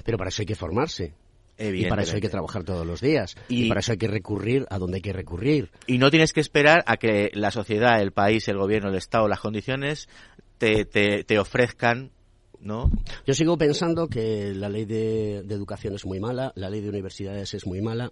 Pero 0.03 0.17
para 0.17 0.29
eso 0.29 0.41
hay 0.41 0.45
que 0.45 0.55
formarse. 0.55 1.13
Y 1.61 1.85
para 1.85 2.03
eso 2.03 2.15
hay 2.15 2.21
que 2.21 2.29
trabajar 2.29 2.63
todos 2.63 2.85
los 2.85 3.01
días. 3.01 3.35
Y, 3.47 3.67
para 3.67 3.79
eso 3.81 3.91
hay 3.91 3.97
que 3.97 4.07
recurrir 4.07 4.65
a 4.69 4.79
donde 4.79 4.97
hay 4.97 5.01
que 5.01 5.13
recurrir. 5.13 5.69
Y 5.87 5.97
no 5.97 6.09
tienes 6.09 6.33
que 6.33 6.41
esperar 6.41 6.83
a 6.87 6.97
que 6.97 7.29
la 7.33 7.51
sociedad, 7.51 8.01
el 8.01 8.11
país, 8.11 8.47
el 8.47 8.57
gobierno, 8.57 8.89
el 8.89 8.95
Estado, 8.95 9.27
las 9.27 9.39
condiciones 9.39 10.09
te, 10.57 10.85
te, 10.85 11.39
ofrezcan 11.39 12.11
¿no? 12.59 12.91
Yo 13.25 13.33
sigo 13.33 13.57
pensando 13.57 14.07
que 14.07 14.53
la 14.53 14.69
ley 14.69 14.85
de, 14.85 15.37
educación 15.37 15.95
es 15.95 16.05
muy 16.05 16.19
mala, 16.19 16.51
la 16.55 16.69
ley 16.69 16.81
de 16.81 16.89
universidades 16.89 17.53
es 17.55 17.65
muy 17.65 17.81
mala, 17.81 18.11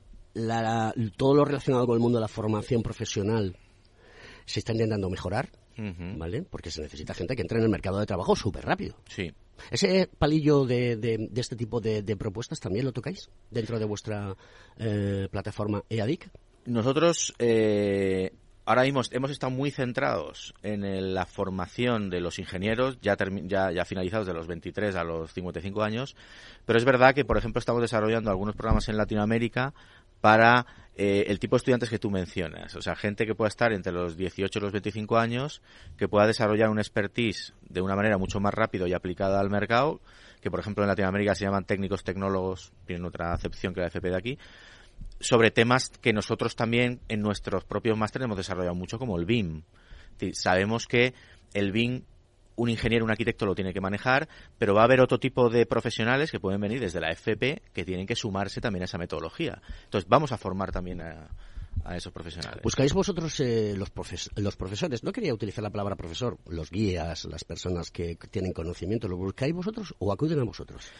todo 1.18 1.36
lo 1.36 1.46
relacionado 1.46 1.86
con 1.86 1.96
el 1.96 2.02
mundo 2.02 2.18
de 2.18 2.22
la 2.22 2.28
formación 2.28 2.82
profesional 2.82 3.56
se 4.46 4.60
está 4.60 4.72
intentando 4.72 5.08
mejorar, 5.10 5.50
¿vale? 6.18 6.42
Porque 6.42 6.72
se 6.72 6.82
necesita 6.82 7.14
gente 7.14 7.36
que 7.36 7.44
entre 7.44 7.60
en 7.60 7.66
el 7.66 7.70
mercado 7.70 8.00
de 8.00 8.08
trabajo 8.08 8.36
súper 8.36 8.66
rápido. 8.66 8.96
Sí. 9.08 9.32
¿Ese 9.72 10.10
palillo 10.18 10.66
de, 10.66 11.30
este 11.36 11.56
tipo 11.56 11.80
de, 11.82 12.04
propuestas 12.18 12.60
también 12.60 12.86
lo 12.86 12.92
tocáis 12.92 13.30
dentro 13.52 13.80
de 13.80 13.86
vuestra 13.86 14.36
eh, 14.78 15.28
plataforma 15.32 15.84
EADIC? 15.90 16.30
Nosotros 16.66 17.34
eh, 17.40 18.32
ahora 18.66 18.86
hemos, 18.86 19.12
hemos 19.12 19.32
estado 19.32 19.52
muy 19.52 19.72
centrados 19.72 20.54
en 20.62 21.14
la 21.14 21.26
formación 21.26 22.10
de 22.10 22.22
los 22.22 22.38
ingenieros, 22.38 23.00
ya 23.02 23.16
finalizados 23.86 24.28
de 24.28 24.34
los 24.34 24.46
23 24.46 24.96
a 24.96 25.04
los 25.04 25.34
55 25.34 25.82
años, 25.82 26.16
pero 26.66 26.78
es 26.78 26.86
verdad 26.86 27.16
que, 27.16 27.26
por 27.26 27.38
ejemplo, 27.38 27.60
estamos 27.60 27.82
desarrollando 27.82 28.30
algunos 28.30 28.56
programas 28.56 28.88
en 28.90 28.98
Latinoamérica 28.98 29.74
para 30.22 30.66
eh, 30.96 31.26
el 31.28 31.40
tipo 31.40 31.56
de 31.56 31.60
estudiantes 31.60 31.90
que 31.90 31.98
tú 31.98 32.12
mencionas. 32.12 32.76
O 32.76 32.82
sea, 32.82 32.96
gente 32.96 33.26
que 33.26 33.36
pueda 33.36 33.48
estar 33.48 33.72
entre 33.72 33.94
los 33.94 34.18
18 34.18 34.60
y 34.60 34.62
los 34.62 34.72
25 34.72 35.18
años, 35.18 35.62
que 35.98 36.10
pueda 36.10 36.28
desarrollar 36.28 36.70
un 36.70 36.80
expertise 36.80 37.54
de 37.62 37.82
una 37.82 37.96
manera 37.96 38.18
mucho 38.18 38.40
más 38.40 38.54
rápido 38.54 38.86
y 38.86 38.94
aplicada 38.94 39.40
al 39.40 39.50
mercado, 39.50 40.02
que 40.42 40.52
por 40.52 40.60
ejemplo 40.60 40.84
en 40.84 40.90
Latinoamérica 40.90 41.36
se 41.36 41.46
llaman 41.46 41.64
técnicos 41.64 42.04
tecnólogos, 42.04 42.74
tienen 42.86 43.06
otra 43.06 43.34
acepción 43.34 43.74
que 43.74 43.82
la 43.82 43.88
FP 43.88 44.10
de 44.10 44.18
aquí, 44.18 44.38
sobre 45.22 45.52
temas 45.52 45.90
que 46.02 46.14
nosotros 46.14 46.56
también 46.56 47.00
en 47.08 47.22
nuestros 47.22 47.64
propios 47.64 47.98
másteres 47.98 48.26
hemos 48.26 48.38
desarrollado 48.38 48.76
mucho, 48.76 49.00
como 49.00 49.18
el 49.18 49.26
BIM. 49.26 49.64
Sabemos 50.34 50.86
que 50.86 51.14
el 51.54 51.72
BIM 51.72 52.04
un 52.60 52.70
ingeniero, 52.70 53.06
un 53.06 53.12
arquitecto 53.12 53.46
lo 53.46 53.56
tiene 53.56 53.74
que 53.74 53.80
manejar, 53.80 54.28
pero 54.58 54.76
va 54.76 54.82
a 54.82 54.84
haber 54.84 55.00
otro 55.00 55.18
tipo 55.18 55.50
de 55.50 55.66
profesionales 55.66 56.30
que 56.30 56.40
pueden 56.40 56.60
venir 56.60 56.80
desde 56.82 57.00
la 57.00 57.10
FP 57.12 57.62
que 57.74 57.86
tienen 57.86 58.06
que 58.06 58.16
sumarse 58.16 58.60
también 58.60 58.84
a 58.84 58.86
esa 58.86 58.98
metodología. 58.98 59.62
Entonces, 59.86 60.08
vamos 60.10 60.32
a 60.34 60.38
formar 60.38 60.72
también 60.72 61.02
a, 61.02 61.30
esos 61.96 62.12
profesionales. 62.12 62.62
¿Buscáis 62.62 62.94
vosotros 62.94 63.40
eh, 63.40 63.74
los, 63.78 63.92
los 64.36 64.58
profesores? 64.58 65.04
No 65.04 65.14
quería 65.14 65.34
utilizar 65.34 65.64
la 65.64 65.70
palabra 65.70 65.96
profesor, 65.96 66.38
los 66.48 66.70
guías, 66.70 67.26
las 67.26 67.46
personas 67.46 67.90
que 67.90 68.18
tienen 68.30 68.52
conocimiento, 68.52 69.08
¿lo 69.08 69.16
buscáis 69.16 69.56
vosotros 69.56 69.96
o 69.98 70.12
acuden 70.12 70.40
a 70.40 70.44
vosotros? 70.44 70.92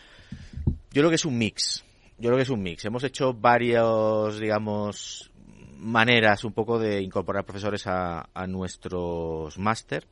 Yo 0.92 1.02
creo 1.02 1.10
que 1.10 1.16
es 1.16 1.26
un 1.26 1.38
mix. 1.38 1.84
Yo 2.18 2.30
creo 2.30 2.38
que 2.38 2.44
es 2.44 2.50
un 2.50 2.62
mix. 2.62 2.86
Hemos 2.86 3.04
hecho 3.04 3.34
varios, 3.34 4.40
digamos, 4.40 5.30
maneras 5.78 6.46
un 6.46 6.54
poco 6.54 6.80
de 6.80 7.02
incorporar 7.02 7.44
profesores 7.44 7.86
a, 7.86 8.30
a 8.34 8.48
nuestros 8.48 9.58
máster 9.60 10.08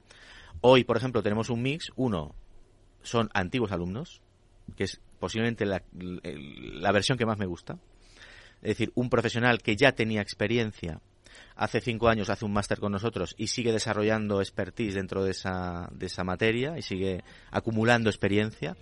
Hoy, 0.62 0.84
por 0.84 0.98
ejemplo, 0.98 1.22
tenemos 1.22 1.50
un 1.50 1.62
mix. 1.62 1.92
Uno 1.96 2.36
son 3.04 3.30
antiguos 3.34 3.72
alumnos, 3.72 4.22
que 4.76 4.86
es 4.86 5.00
posiblemente 5.20 5.66
la, 5.66 5.82
versión 6.92 7.18
que 7.18 7.26
más 7.26 7.38
me 7.38 7.46
gusta. 7.46 7.78
Es 8.62 8.70
decir, 8.70 8.92
un 8.96 9.10
profesional 9.10 9.62
que 9.62 9.76
ya 9.76 9.92
tenía 9.92 10.22
experiencia 10.22 11.00
hace 11.56 11.82
cinco 11.82 12.08
años 12.08 12.30
hace 12.30 12.46
un 12.46 12.54
máster 12.54 12.80
con 12.80 12.92
nosotros 12.92 13.36
y 13.38 13.48
sigue 13.48 13.72
desarrollando 13.72 14.42
expertise 14.42 14.96
dentro 14.96 15.24
de 15.24 15.32
esa, 15.32 15.88
de 15.92 16.08
esa 16.08 16.24
materia 16.24 16.78
y 16.78 16.82
sigue 16.82 17.24
acumulando 17.52 18.10
experiencia. 18.10 18.76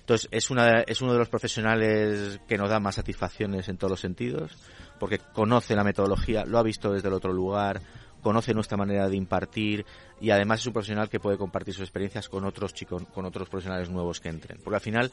Entonces, 0.00 0.28
es, 0.30 0.50
una, 0.50 0.80
es 0.80 1.00
uno 1.00 1.14
de 1.14 1.18
los 1.18 1.30
profesionales 1.30 2.38
que 2.46 2.58
nos 2.58 2.68
da 2.68 2.78
más 2.78 2.96
satisfacciones 2.96 3.68
en 3.70 3.78
todos 3.78 3.92
los 3.92 4.00
sentidos, 4.00 4.52
porque 5.00 5.18
conoce 5.18 5.74
la 5.74 5.82
metodología, 5.82 6.44
lo 6.44 6.58
ha 6.58 6.62
visto 6.62 6.92
desde 6.92 7.08
el 7.08 7.14
otro 7.14 7.32
lugar, 7.32 7.80
conoce 8.24 8.54
nuestra 8.54 8.76
manera 8.76 9.08
de 9.08 9.16
impartir 9.16 9.84
y 10.20 10.30
además 10.30 10.60
es 10.60 10.66
un 10.66 10.72
profesional 10.72 11.08
que 11.08 11.20
puede 11.20 11.38
compartir 11.38 11.74
sus 11.74 11.84
experiencias 11.84 12.28
con 12.28 12.44
otros 12.44 12.74
chicos, 12.74 13.04
con 13.14 13.26
otros 13.26 13.48
profesionales 13.48 13.90
nuevos 13.90 14.18
que 14.18 14.30
entren. 14.30 14.58
Porque 14.64 14.76
al 14.76 14.80
final 14.80 15.12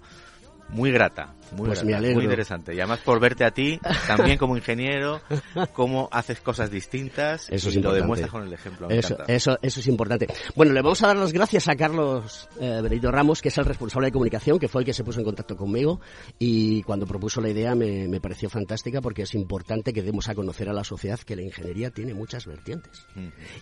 muy 0.70 0.92
grata, 0.92 1.34
muy, 1.52 1.68
pues 1.68 1.84
muy 1.84 2.24
interesante. 2.24 2.74
Y 2.76 2.80
además 2.80 3.00
por 3.00 3.20
verte 3.20 3.46
a 3.46 3.52
ti, 3.52 3.80
también 4.06 4.38
como 4.38 4.58
ingeniero, 4.58 5.22
cómo 5.74 6.10
haces 6.12 6.42
cosas 6.42 6.70
distintas 6.70 7.50
eso 7.50 7.70
y 7.70 7.82
lo 7.82 7.94
demuestras 7.94 8.32
con 8.32 8.44
el 8.44 8.54
ejemplo. 8.54 8.90
Eso, 8.90 9.18
eso, 9.28 9.58
eso, 9.62 9.80
es 9.80 9.88
importante. 9.88 10.28
Bueno, 10.56 10.74
le 10.74 10.82
vamos 10.82 11.02
a 11.04 11.08
dar 11.08 11.18
las 11.18 11.34
gracias 11.34 11.68
a 11.68 11.76
Carlos 11.76 12.50
eh, 12.60 12.80
Benito 12.82 13.12
Ramos, 13.12 13.42
que 13.42 13.50
es 13.50 13.58
el 13.58 13.66
responsable 13.66 14.08
de 14.08 14.12
comunicación, 14.12 14.60
que 14.60 14.68
fue 14.68 14.82
el 14.82 14.86
que 14.86 14.94
se 14.94 15.04
puso 15.04 15.20
en 15.20 15.26
contacto 15.26 15.56
conmigo 15.56 16.02
y 16.40 16.84
cuando 16.84 17.06
propuso 17.06 17.42
la 17.42 17.50
idea 17.50 17.76
me, 17.76 18.08
me 18.08 18.20
pareció 18.20 18.50
fantástica 18.50 19.02
porque 19.02 19.24
es 19.24 19.34
importante 19.36 19.94
que 19.94 20.02
demos 20.02 20.28
a 20.30 20.36
conocer 20.36 20.70
a 20.70 20.74
la 20.74 20.84
sociedad 20.84 21.20
que 21.20 21.36
la 21.36 21.44
ingeniería 21.44 21.92
tiene 21.92 22.14
muchas 22.14 22.46
vertientes 22.46 23.06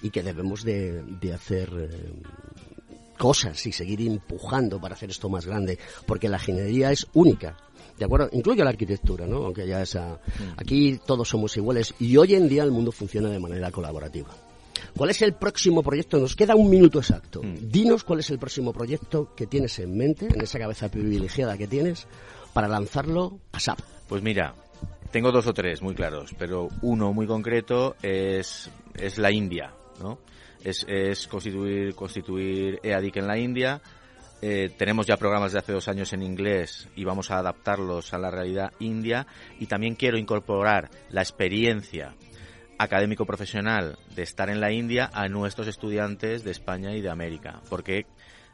y 0.01 0.09
que 0.09 0.23
debemos 0.23 0.63
de, 0.63 1.03
de 1.03 1.33
hacer 1.33 1.69
eh, 1.77 2.13
cosas 3.17 3.65
y 3.65 3.71
seguir 3.71 4.01
empujando 4.01 4.79
para 4.79 4.95
hacer 4.95 5.09
esto 5.09 5.29
más 5.29 5.45
grande, 5.45 5.79
porque 6.05 6.29
la 6.29 6.37
ingeniería 6.37 6.91
es 6.91 7.07
única. 7.13 7.57
¿De 7.97 8.05
acuerdo? 8.05 8.29
Incluye 8.33 8.63
la 8.63 8.71
arquitectura, 8.71 9.25
¿no? 9.25 9.37
Aunque 9.45 9.65
ya 9.65 9.81
esa... 9.81 10.15
Mm. 10.15 10.57
Aquí 10.57 10.99
todos 11.05 11.29
somos 11.29 11.55
iguales 11.55 11.93
y 11.99 12.17
hoy 12.17 12.35
en 12.35 12.49
día 12.49 12.63
el 12.63 12.71
mundo 12.71 12.91
funciona 12.91 13.29
de 13.29 13.39
manera 13.39 13.71
colaborativa. 13.71 14.29
¿Cuál 14.95 15.09
es 15.09 15.21
el 15.21 15.33
próximo 15.33 15.81
proyecto? 15.81 16.17
Nos 16.17 16.35
queda 16.35 16.55
un 16.55 16.69
minuto 16.69 16.99
exacto. 16.99 17.41
Mm. 17.41 17.69
Dinos 17.69 18.03
cuál 18.03 18.19
es 18.19 18.29
el 18.29 18.39
próximo 18.39 18.73
proyecto 18.73 19.33
que 19.35 19.47
tienes 19.47 19.79
en 19.79 19.95
mente, 19.97 20.27
en 20.27 20.41
esa 20.41 20.59
cabeza 20.59 20.89
privilegiada 20.89 21.57
que 21.57 21.67
tienes, 21.67 22.07
para 22.53 22.67
lanzarlo 22.67 23.39
a 23.53 23.59
SAP. 23.59 23.79
Pues 24.07 24.21
mira, 24.21 24.55
tengo 25.11 25.31
dos 25.31 25.47
o 25.47 25.53
tres 25.53 25.81
muy 25.81 25.95
claros, 25.95 26.35
pero 26.37 26.67
uno 26.81 27.13
muy 27.13 27.27
concreto 27.27 27.95
es, 28.01 28.69
es 28.93 29.17
la 29.17 29.31
India, 29.31 29.73
¿no? 30.01 30.19
Es, 30.65 31.27
constituir, 31.27 31.93
constituir 31.95 32.79
EADIC 32.83 33.17
en 33.17 33.27
la 33.27 33.37
India. 33.37 33.81
Eh, 34.41 34.71
tenemos 34.77 35.05
ya 35.05 35.17
programas 35.17 35.53
de 35.53 35.59
hace 35.59 35.71
dos 35.71 35.87
años 35.87 36.11
en 36.13 36.21
inglés 36.21 36.89
y 36.95 37.05
vamos 37.05 37.31
a 37.31 37.37
adaptarlos 37.37 38.13
a 38.13 38.17
la 38.17 38.31
realidad 38.31 38.73
india. 38.79 39.27
Y 39.59 39.67
también 39.67 39.95
quiero 39.95 40.17
incorporar 40.17 40.89
la 41.09 41.21
experiencia 41.21 42.15
académico 42.77 43.25
profesional 43.25 43.97
de 44.15 44.23
estar 44.23 44.49
en 44.49 44.59
la 44.59 44.71
India 44.71 45.09
a 45.13 45.29
nuestros 45.29 45.67
estudiantes 45.67 46.43
de 46.43 46.51
España 46.51 46.93
y 46.93 47.01
de 47.01 47.09
América, 47.09 47.61
porque 47.69 48.05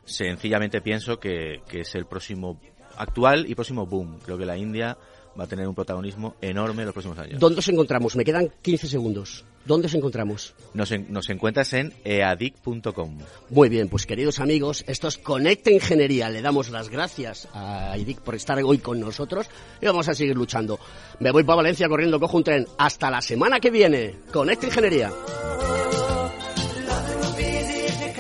sencillamente 0.03 0.81
pienso 0.81 1.19
que, 1.19 1.61
que 1.67 1.79
es 1.79 1.95
el 1.95 2.05
próximo 2.05 2.59
actual 2.97 3.49
y 3.49 3.55
próximo 3.55 3.87
boom. 3.87 4.19
Creo 4.23 4.37
que 4.37 4.45
la 4.45 4.57
India 4.57 4.97
va 5.39 5.45
a 5.45 5.47
tener 5.47 5.67
un 5.67 5.75
protagonismo 5.75 6.35
enorme 6.41 6.81
en 6.81 6.87
los 6.87 6.93
próximos 6.93 7.17
años. 7.17 7.39
¿Dónde 7.39 7.57
nos 7.57 7.67
encontramos? 7.67 8.15
Me 8.15 8.23
quedan 8.23 8.51
15 8.61 8.87
segundos. 8.87 9.45
¿Dónde 9.65 9.87
os 9.87 9.93
encontramos? 9.93 10.53
Nos, 10.73 10.91
nos 11.09 11.29
encuentras 11.29 11.73
en 11.73 11.93
eadic.com. 12.03 13.19
Muy 13.49 13.69
bien, 13.69 13.89
pues 13.89 14.05
queridos 14.05 14.39
amigos, 14.39 14.83
esto 14.87 15.07
es 15.07 15.17
Conecta 15.17 15.69
Ingeniería. 15.69 16.29
Le 16.29 16.41
damos 16.41 16.69
las 16.69 16.89
gracias 16.89 17.47
a 17.53 17.95
EADIC 17.95 18.19
por 18.21 18.35
estar 18.35 18.61
hoy 18.63 18.79
con 18.79 18.99
nosotros 18.99 19.47
y 19.81 19.85
vamos 19.85 20.07
a 20.09 20.13
seguir 20.13 20.35
luchando. 20.35 20.79
Me 21.19 21.31
voy 21.31 21.43
para 21.43 21.57
Valencia 21.57 21.87
corriendo, 21.87 22.19
cojo 22.19 22.37
un 22.37 22.43
tren. 22.43 22.67
Hasta 22.77 23.11
la 23.11 23.21
semana 23.21 23.59
que 23.59 23.69
viene. 23.69 24.15
Conecta 24.31 24.65
Ingeniería. 24.67 25.11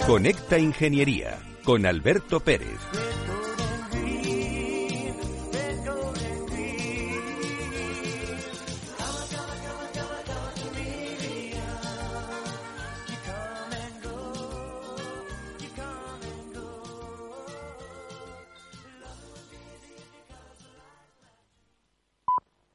Conecta 0.05 0.59
Ingeniería 0.59 1.39
con 1.63 1.85
Alberto 1.85 2.39
Pérez. 2.39 2.79